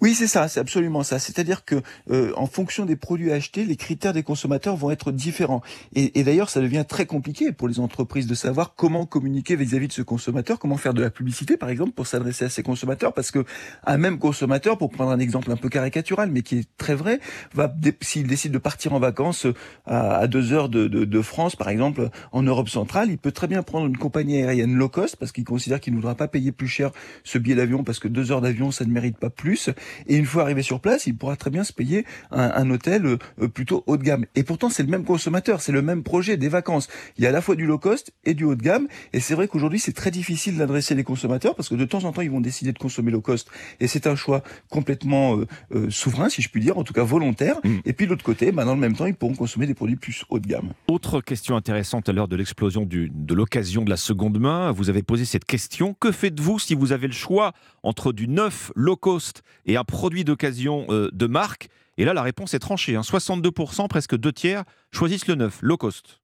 [0.01, 1.19] Oui, c'est ça, c'est absolument ça.
[1.19, 5.63] C'est-à-dire que euh, en fonction des produits achetés, les critères des consommateurs vont être différents.
[5.95, 9.93] Et, d'ailleurs, ça devient très compliqué pour les entreprises de savoir comment communiquer vis-à-vis de
[9.93, 13.31] ce consommateur, comment faire de la publicité, par exemple, pour s'adresser à ces consommateurs, parce
[13.31, 13.45] que
[13.87, 17.21] un même consommateur, pour prendre un exemple un peu caricatural, mais qui est très vrai,
[17.55, 19.55] va s'il décide de partir en vacances euh,
[19.87, 23.33] à, à deux heures de, de, de France, par exemple, en Europe centrale, il peut
[23.33, 26.29] très bien prendre une compagnie aérienne low cost parce qu'il considère qu'il ne voudra pas
[26.29, 26.91] payer plus cher
[27.25, 29.62] ce billet d'avion parce que deux heures d'avion, ça ne mérite pas plus.
[30.07, 33.07] Et une fois arrivé sur place, il pourra très bien se payer un, un hôtel
[33.07, 34.27] euh, plutôt haut de gamme.
[34.35, 36.89] Et pourtant, c'est le même consommateur, c'est le même projet des vacances.
[37.17, 38.89] Il y a à la fois du low cost et du haut de gamme.
[39.13, 42.13] Et c'est vrai qu'aujourd'hui, c'est très difficile d'adresser les consommateurs parce que de temps en
[42.13, 43.49] temps, ils vont décider de consommer low cost.
[43.81, 47.05] Et c'est un choix complètement euh, euh, souverain, si je puis dire, en tout cas
[47.05, 47.57] volontaire.
[47.85, 49.97] Et puis de l'autre côté, bah, dans le même temps, ils pourront consommer des produits
[49.97, 50.73] plus haut de gamme.
[50.89, 54.73] Autre question intéressante à l'heure de l'explosion de l'occasion de la seconde main.
[54.73, 55.95] Vous avez posé cette question.
[55.95, 57.53] Que faites-vous si vous avez le choix
[57.83, 61.69] entre du neuf low cost et un produit d'occasion euh, de marque
[61.99, 62.97] Et là, la réponse est tranchée.
[62.97, 63.03] hein.
[63.03, 66.21] 62%, presque deux tiers, choisissent le neuf, low cost.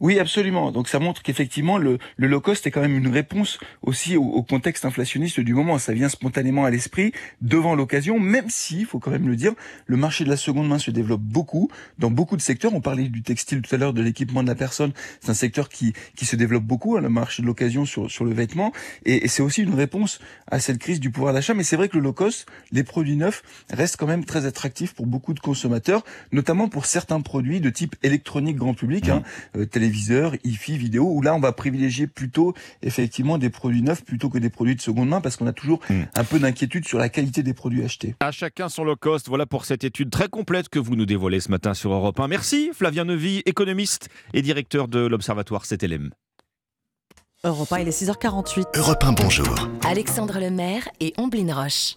[0.00, 0.72] Oui, absolument.
[0.72, 4.24] Donc ça montre qu'effectivement le, le low cost est quand même une réponse aussi au,
[4.24, 5.78] au contexte inflationniste du moment.
[5.78, 9.52] Ça vient spontanément à l'esprit devant l'occasion, même si, il faut quand même le dire,
[9.86, 12.74] le marché de la seconde main se développe beaucoup dans beaucoup de secteurs.
[12.74, 14.92] On parlait du textile tout à l'heure, de l'équipement de la personne.
[15.20, 18.24] C'est un secteur qui, qui se développe beaucoup, hein, le marché de l'occasion sur, sur
[18.24, 18.72] le vêtement.
[19.04, 21.54] Et, et c'est aussi une réponse à cette crise du pouvoir d'achat.
[21.54, 24.94] Mais c'est vrai que le low cost, les produits neufs, restent quand même très attractifs
[24.94, 29.22] pour beaucoup de consommateurs, notamment pour certains produits de type électronique grand public, hein,
[29.56, 34.30] euh, téléviseur, hi-fi, vidéo, où là on va privilégier plutôt effectivement des produits neufs plutôt
[34.30, 37.10] que des produits de seconde main parce qu'on a toujours un peu d'inquiétude sur la
[37.10, 38.14] qualité des produits achetés.
[38.20, 39.28] À chacun son low cost.
[39.28, 42.28] Voilà pour cette étude très complète que vous nous dévoilez ce matin sur Europe 1.
[42.28, 46.10] Merci Flavien Nevy, économiste et directeur de l'Observatoire CTLM.
[47.44, 48.78] Europe 1, il est 6h48.
[48.78, 49.68] Europe 1, bonjour.
[49.86, 51.96] Alexandre Lemaire et Omblin Roche.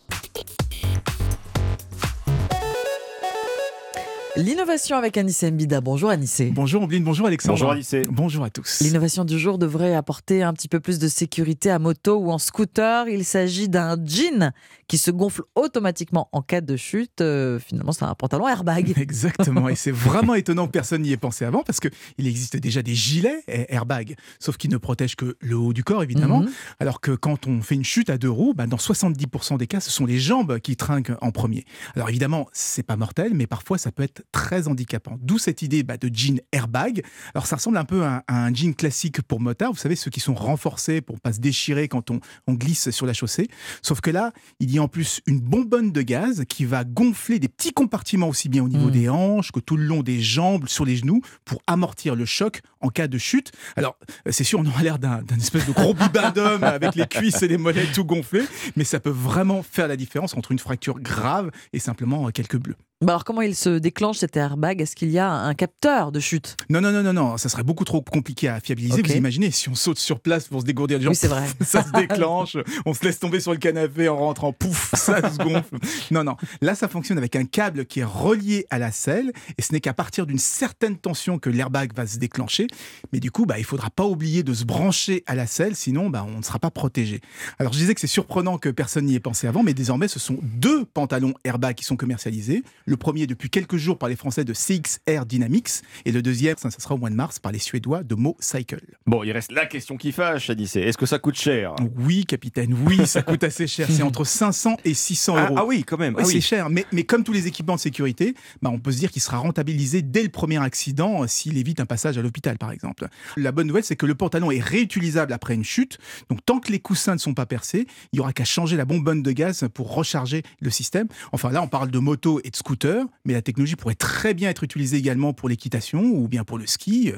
[4.38, 5.82] L'innovation avec Anissé Mbida.
[5.82, 6.52] Bonjour Anissé.
[6.54, 7.54] Bonjour Ombline, bonjour Alexandre.
[7.56, 8.04] Bonjour Anissé.
[8.08, 8.82] Bonjour à tous.
[8.82, 12.38] L'innovation du jour devrait apporter un petit peu plus de sécurité à moto ou en
[12.38, 13.08] scooter.
[13.10, 14.52] Il s'agit d'un jean
[14.88, 17.20] qui se gonfle automatiquement en cas de chute.
[17.22, 18.94] Euh, finalement, c'est un pantalon airbag.
[18.98, 22.84] Exactement, et c'est vraiment étonnant que personne n'y ait pensé avant parce qu'il existe déjà
[22.84, 26.50] des gilets airbag, sauf qu'ils ne protègent que le haut du corps évidemment, Mhm.
[26.80, 29.80] alors que quand on fait une chute à deux roues, bah, dans 70% des cas,
[29.80, 31.66] ce sont les jambes qui trinquent en premier.
[31.96, 35.18] Alors évidemment, c'est pas mortel, mais parfois ça peut être très handicapant.
[35.22, 37.04] D'où cette idée bah, de jean airbag.
[37.34, 40.12] Alors ça ressemble un peu à, à un jean classique pour motard, vous savez, ceux
[40.12, 43.48] qui sont renforcés pour pas se déchirer quand on, on glisse sur la chaussée.
[43.82, 47.40] Sauf que là, il y a en plus une bonbonne de gaz qui va gonfler
[47.40, 48.92] des petits compartiments aussi bien au niveau Mm.
[48.92, 52.62] des hanches que tout le long des jambes, sur les genoux, pour amortir le choc
[52.82, 53.52] en cas de chute.
[53.76, 53.98] Alors,
[54.30, 57.58] c'est sûr, on aura l'air d'un espèce de gros bibendum avec les cuisses et les
[57.58, 58.46] mollets tout gonflés,
[58.76, 62.76] mais ça peut vraiment faire la différence entre une fracture grave et simplement quelques bleus.
[63.00, 64.82] Bah alors comment il se déclenche cet airbag?
[64.82, 66.58] Est-ce qu'il y a un capteur de chute?
[66.68, 69.04] Non, non, non, non, non, ça serait beaucoup trop compliqué à fiabiliser.
[69.04, 71.46] Vous imaginez, si on saute sur place pour se dégourdir les jambes, oui, c'est vrai.
[71.62, 75.38] ça se déclenche, on se laisse tomber sur le canapé en rentrant, pouf, ça se
[75.38, 75.78] gonfle.
[76.10, 79.62] Non, non, là ça fonctionne avec un câble qui est relié à la selle et
[79.62, 82.66] ce n'est qu'à partir d'une certaine tension que l'airbag va se déclencher.
[83.14, 86.10] Mais du coup, bah, il faudra pas oublier de se brancher à la selle, sinon
[86.10, 87.22] bah, on ne sera pas protégé.
[87.60, 90.20] Alors je disais que c'est surprenant que personne n'y ait pensé avant, mais désormais ce
[90.20, 92.64] sont deux pantalons airbag qui sont commercialisés.
[92.86, 96.56] Le premier depuis quelques jours par les Français de CX Air Dynamics et le deuxième,
[96.58, 98.82] ça, sera au mois de mars par les Suédois de Mo Cycle.
[99.06, 100.82] Bon, il reste la question qui fâche, Anissé.
[100.82, 101.76] Est-ce que ça coûte cher?
[101.98, 103.88] Oui, capitaine, oui, ça coûte assez cher.
[103.90, 105.56] C'est entre 500 et 600 ah, euros.
[105.58, 106.16] Ah, oui, quand même.
[106.18, 108.98] Ah, c'est cher, mais, mais comme tous les équipements de sécurité, bah, on peut se
[108.98, 112.57] dire qu'il sera rentabilisé dès le premier accident euh, s'il évite un passage à l'hôpital,
[112.58, 113.08] par exemple.
[113.36, 115.98] La bonne nouvelle, c'est que le pantalon est réutilisable après une chute.
[116.30, 118.86] Donc, tant que les coussins ne sont pas percés, il n'y aura qu'à changer la
[118.86, 121.08] bonbonne de gaz pour recharger le système.
[121.32, 122.88] Enfin, là, on parle de moto et de scooter
[123.26, 126.68] mais la technologie pourrait très bien être utilisée également pour l'équitation ou bien pour le
[126.68, 127.12] ski.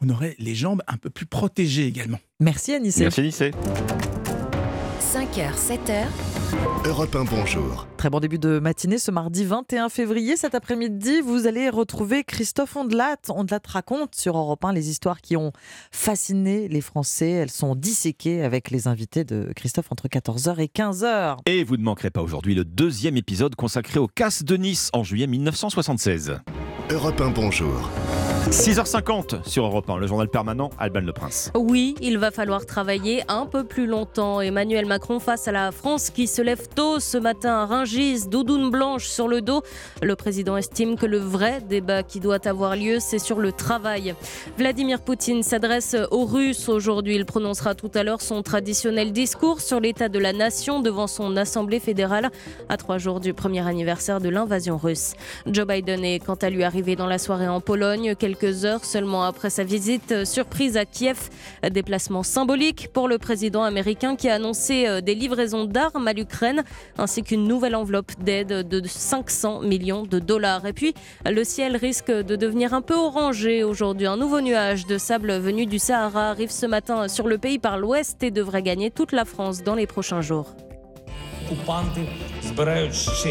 [0.00, 2.20] On aurait les jambes un peu plus protégées également.
[2.40, 3.02] Merci Anissé.
[3.02, 3.50] Merci Anissé.
[5.08, 6.04] 5h, 7h.
[6.84, 7.86] Europe 1, bonjour.
[7.96, 10.36] Très bon début de matinée ce mardi 21 février.
[10.36, 13.16] Cet après-midi, vous allez retrouver Christophe Ondelat.
[13.30, 15.52] Ondelat raconte sur Europe 1 les histoires qui ont
[15.92, 17.30] fasciné les Français.
[17.30, 21.38] Elles sont disséquées avec les invités de Christophe entre 14h et 15h.
[21.46, 25.04] Et vous ne manquerez pas aujourd'hui le deuxième épisode consacré au casse de Nice en
[25.04, 26.38] juillet 1976.
[26.90, 27.88] Europe 1, bonjour.
[28.50, 31.52] 6h50 sur Europe 1, le journal permanent Alban Le Prince.
[31.54, 34.40] Oui, il va falloir travailler un peu plus longtemps.
[34.40, 38.70] Emmanuel Macron face à la France qui se lève tôt ce matin à Rungis, doudoune
[38.70, 39.60] blanche sur le dos.
[40.02, 44.14] Le président estime que le vrai débat qui doit avoir lieu, c'est sur le travail.
[44.56, 47.16] Vladimir Poutine s'adresse aux Russes aujourd'hui.
[47.16, 51.36] Il prononcera tout à l'heure son traditionnel discours sur l'état de la nation devant son
[51.36, 52.30] Assemblée fédérale
[52.70, 55.12] à trois jours du premier anniversaire de l'invasion russe.
[55.46, 58.14] Joe Biden est quant à lui arrivé dans la soirée en Pologne.
[58.18, 61.28] Quelques quelques heures seulement après sa visite surprise à Kiev.
[61.70, 66.62] Déplacement symbolique pour le président américain qui a annoncé euh, des livraisons d'armes à l'Ukraine
[66.98, 70.66] ainsi qu'une nouvelle enveloppe d'aide de 500 millions de dollars.
[70.66, 70.94] Et puis,
[71.26, 74.06] le ciel risque de devenir un peu orangé aujourd'hui.
[74.06, 77.78] Un nouveau nuage de sable venu du Sahara arrive ce matin sur le pays par
[77.78, 80.54] l'ouest et devrait gagner toute la France dans les prochains jours.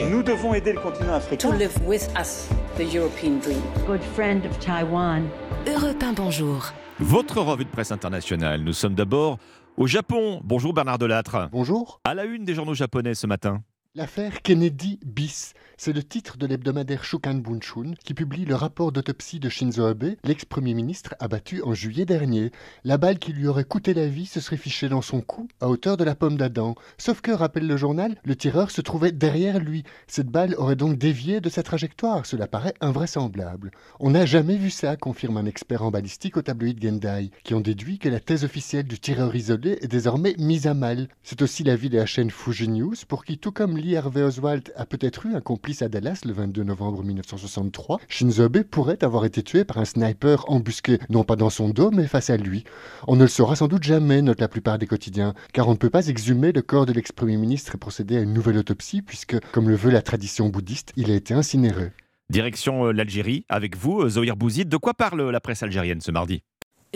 [0.09, 1.49] Nous devons aider le continent africain.
[1.49, 3.61] To live with us the European dream.
[3.85, 5.27] Good friend of Taiwan.
[5.67, 6.73] Europe 1, bonjour.
[6.99, 8.61] Votre revue de presse internationale.
[8.61, 9.37] Nous sommes d'abord
[9.77, 10.41] au Japon.
[10.43, 11.49] Bonjour Bernard Delattre.
[11.51, 11.99] Bonjour.
[12.03, 13.61] À la une des journaux japonais ce matin.
[13.97, 19.39] L'affaire Kennedy bis, c'est le titre de l'hebdomadaire Shukan Bunshun qui publie le rapport d'autopsie
[19.39, 22.51] de Shinzo Abe, l'ex-premier ministre abattu en juillet dernier.
[22.83, 25.67] La balle qui lui aurait coûté la vie se serait fichée dans son cou, à
[25.69, 26.75] hauteur de la pomme d'Adam.
[26.99, 29.83] Sauf que, rappelle le journal, le tireur se trouvait derrière lui.
[30.05, 32.27] Cette balle aurait donc dévié de sa trajectoire.
[32.27, 33.71] Cela paraît invraisemblable.
[33.99, 37.61] On n'a jamais vu ça, confirme un expert en balistique au tabloïd Gendai, qui ont
[37.61, 41.07] déduit que la thèse officielle du tireur isolé est désormais mise à mal.
[41.23, 44.73] C'est aussi l'avis de la chaîne Fuji News, pour qui, tout comme Lee Harvey Oswald
[44.75, 49.23] a peut-être eu un complice à Dallas le 22 novembre 1963, Shinzo Abe pourrait avoir
[49.23, 52.65] été tué par un sniper embusqué, non pas dans son dos, mais face à lui.
[53.07, 55.77] On ne le saura sans doute jamais, note la plupart des quotidiens, car on ne
[55.77, 59.39] peut pas exhumer le corps de l'ex-premier ministre et procéder à une nouvelle autopsie, puisque,
[59.53, 61.93] comme le veut la tradition bouddhiste, il a été incinéré.
[62.29, 64.67] Direction euh, l'Algérie, avec vous, euh, Zohir Bouzid.
[64.67, 66.43] De quoi parle la presse algérienne ce mardi?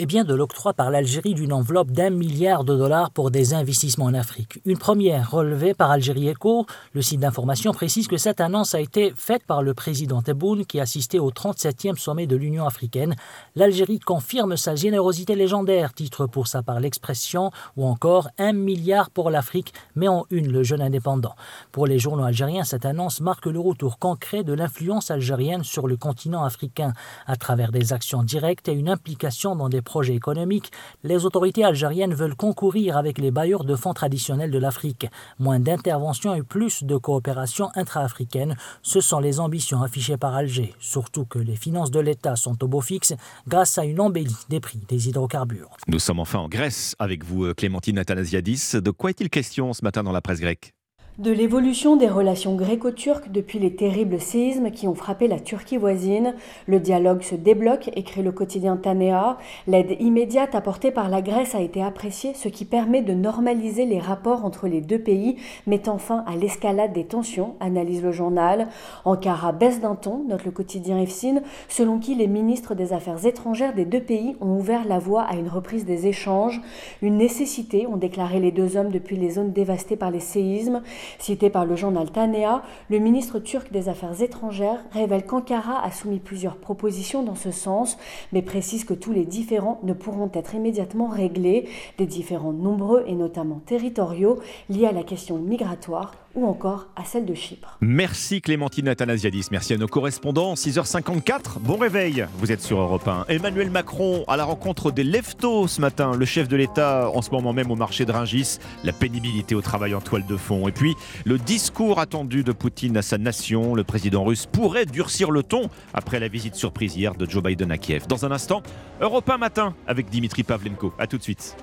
[0.03, 4.05] Eh bien, de l'octroi par l'Algérie d'une enveloppe d'un milliard de dollars pour des investissements
[4.05, 4.59] en Afrique.
[4.65, 6.65] Une première relevée par Algérie Echo.
[6.93, 10.79] Le site d'information précise que cette annonce a été faite par le président Tebboune qui
[10.79, 13.15] assistait au 37e sommet de l'Union africaine.
[13.55, 19.29] L'Algérie confirme sa générosité légendaire, titre pour sa part l'expression, ou encore un milliard pour
[19.29, 21.35] l'Afrique, mais en une le jeune indépendant.
[21.71, 25.95] Pour les journaux algériens, cette annonce marque le retour concret de l'influence algérienne sur le
[25.95, 26.93] continent africain
[27.27, 30.71] à travers des actions directes et une implication dans des projets économiques,
[31.03, 35.07] les autorités algériennes veulent concourir avec les bailleurs de fonds traditionnels de l'Afrique.
[35.37, 41.25] Moins d'intervention et plus de coopération intra-africaine, ce sont les ambitions affichées par Alger, surtout
[41.25, 43.13] que les finances de l'État sont au beau fixe
[43.49, 45.75] grâce à une embellie des prix des hydrocarbures.
[45.89, 48.75] Nous sommes enfin en Grèce avec vous, Clémentine Athanasiadis.
[48.75, 50.73] De quoi est-il question ce matin dans la presse grecque?
[51.21, 56.33] De l'évolution des relations gréco-turques depuis les terribles séismes qui ont frappé la Turquie voisine,
[56.65, 59.37] le dialogue se débloque, écrit le quotidien Tanea.
[59.67, 63.99] L'aide immédiate apportée par la Grèce a été appréciée, ce qui permet de normaliser les
[63.99, 65.35] rapports entre les deux pays,
[65.67, 68.67] mettant fin à l'escalade des tensions, analyse le journal.
[69.05, 73.75] Ankara baisse d'un ton, note le quotidien EFSIN, selon qui les ministres des Affaires étrangères
[73.75, 76.59] des deux pays ont ouvert la voie à une reprise des échanges.
[77.03, 80.81] Une nécessité, ont déclaré les deux hommes depuis les zones dévastées par les séismes.
[81.19, 86.19] Cité par le journal Tanea, le ministre turc des Affaires étrangères révèle qu'Ankara a soumis
[86.19, 87.97] plusieurs propositions dans ce sens,
[88.31, 91.67] mais précise que tous les différends ne pourront être immédiatement réglés,
[91.97, 94.39] des différends nombreux et notamment territoriaux
[94.69, 97.77] liés à la question migratoire ou encore à celle de Chypre.
[97.81, 100.53] Merci Clémentine Athanasiadis, merci à nos correspondants.
[100.53, 103.25] 6h54, bon réveil, vous êtes sur Europe 1.
[103.29, 107.31] Emmanuel Macron à la rencontre des leftos ce matin, le chef de l'État en ce
[107.31, 110.67] moment même au marché de Ringis, la pénibilité au travail en toile de fond.
[110.67, 110.95] Et puis
[111.25, 115.69] le discours attendu de Poutine à sa nation, le président russe pourrait durcir le ton
[115.93, 118.07] après la visite surprise hier de Joe Biden à Kiev.
[118.07, 118.61] Dans un instant,
[118.99, 120.93] Europe 1 matin avec Dimitri Pavlenko.
[120.97, 121.55] A tout de suite.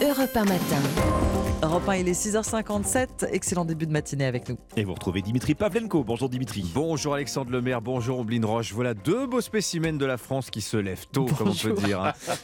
[0.00, 0.78] Europe 1 matin.
[1.62, 3.28] Europe 1, il est 6h57.
[3.32, 4.56] Excellent début de matinée avec nous.
[4.76, 6.04] Et vous retrouvez Dimitri Pavlenko.
[6.04, 6.64] Bonjour Dimitri.
[6.72, 8.72] Bonjour Alexandre Lemaire, bonjour Ombline Roche.
[8.72, 12.00] Voilà deux beaux spécimens de la France qui se lèvent tôt, comme on peut dire.
[12.02, 12.12] hein.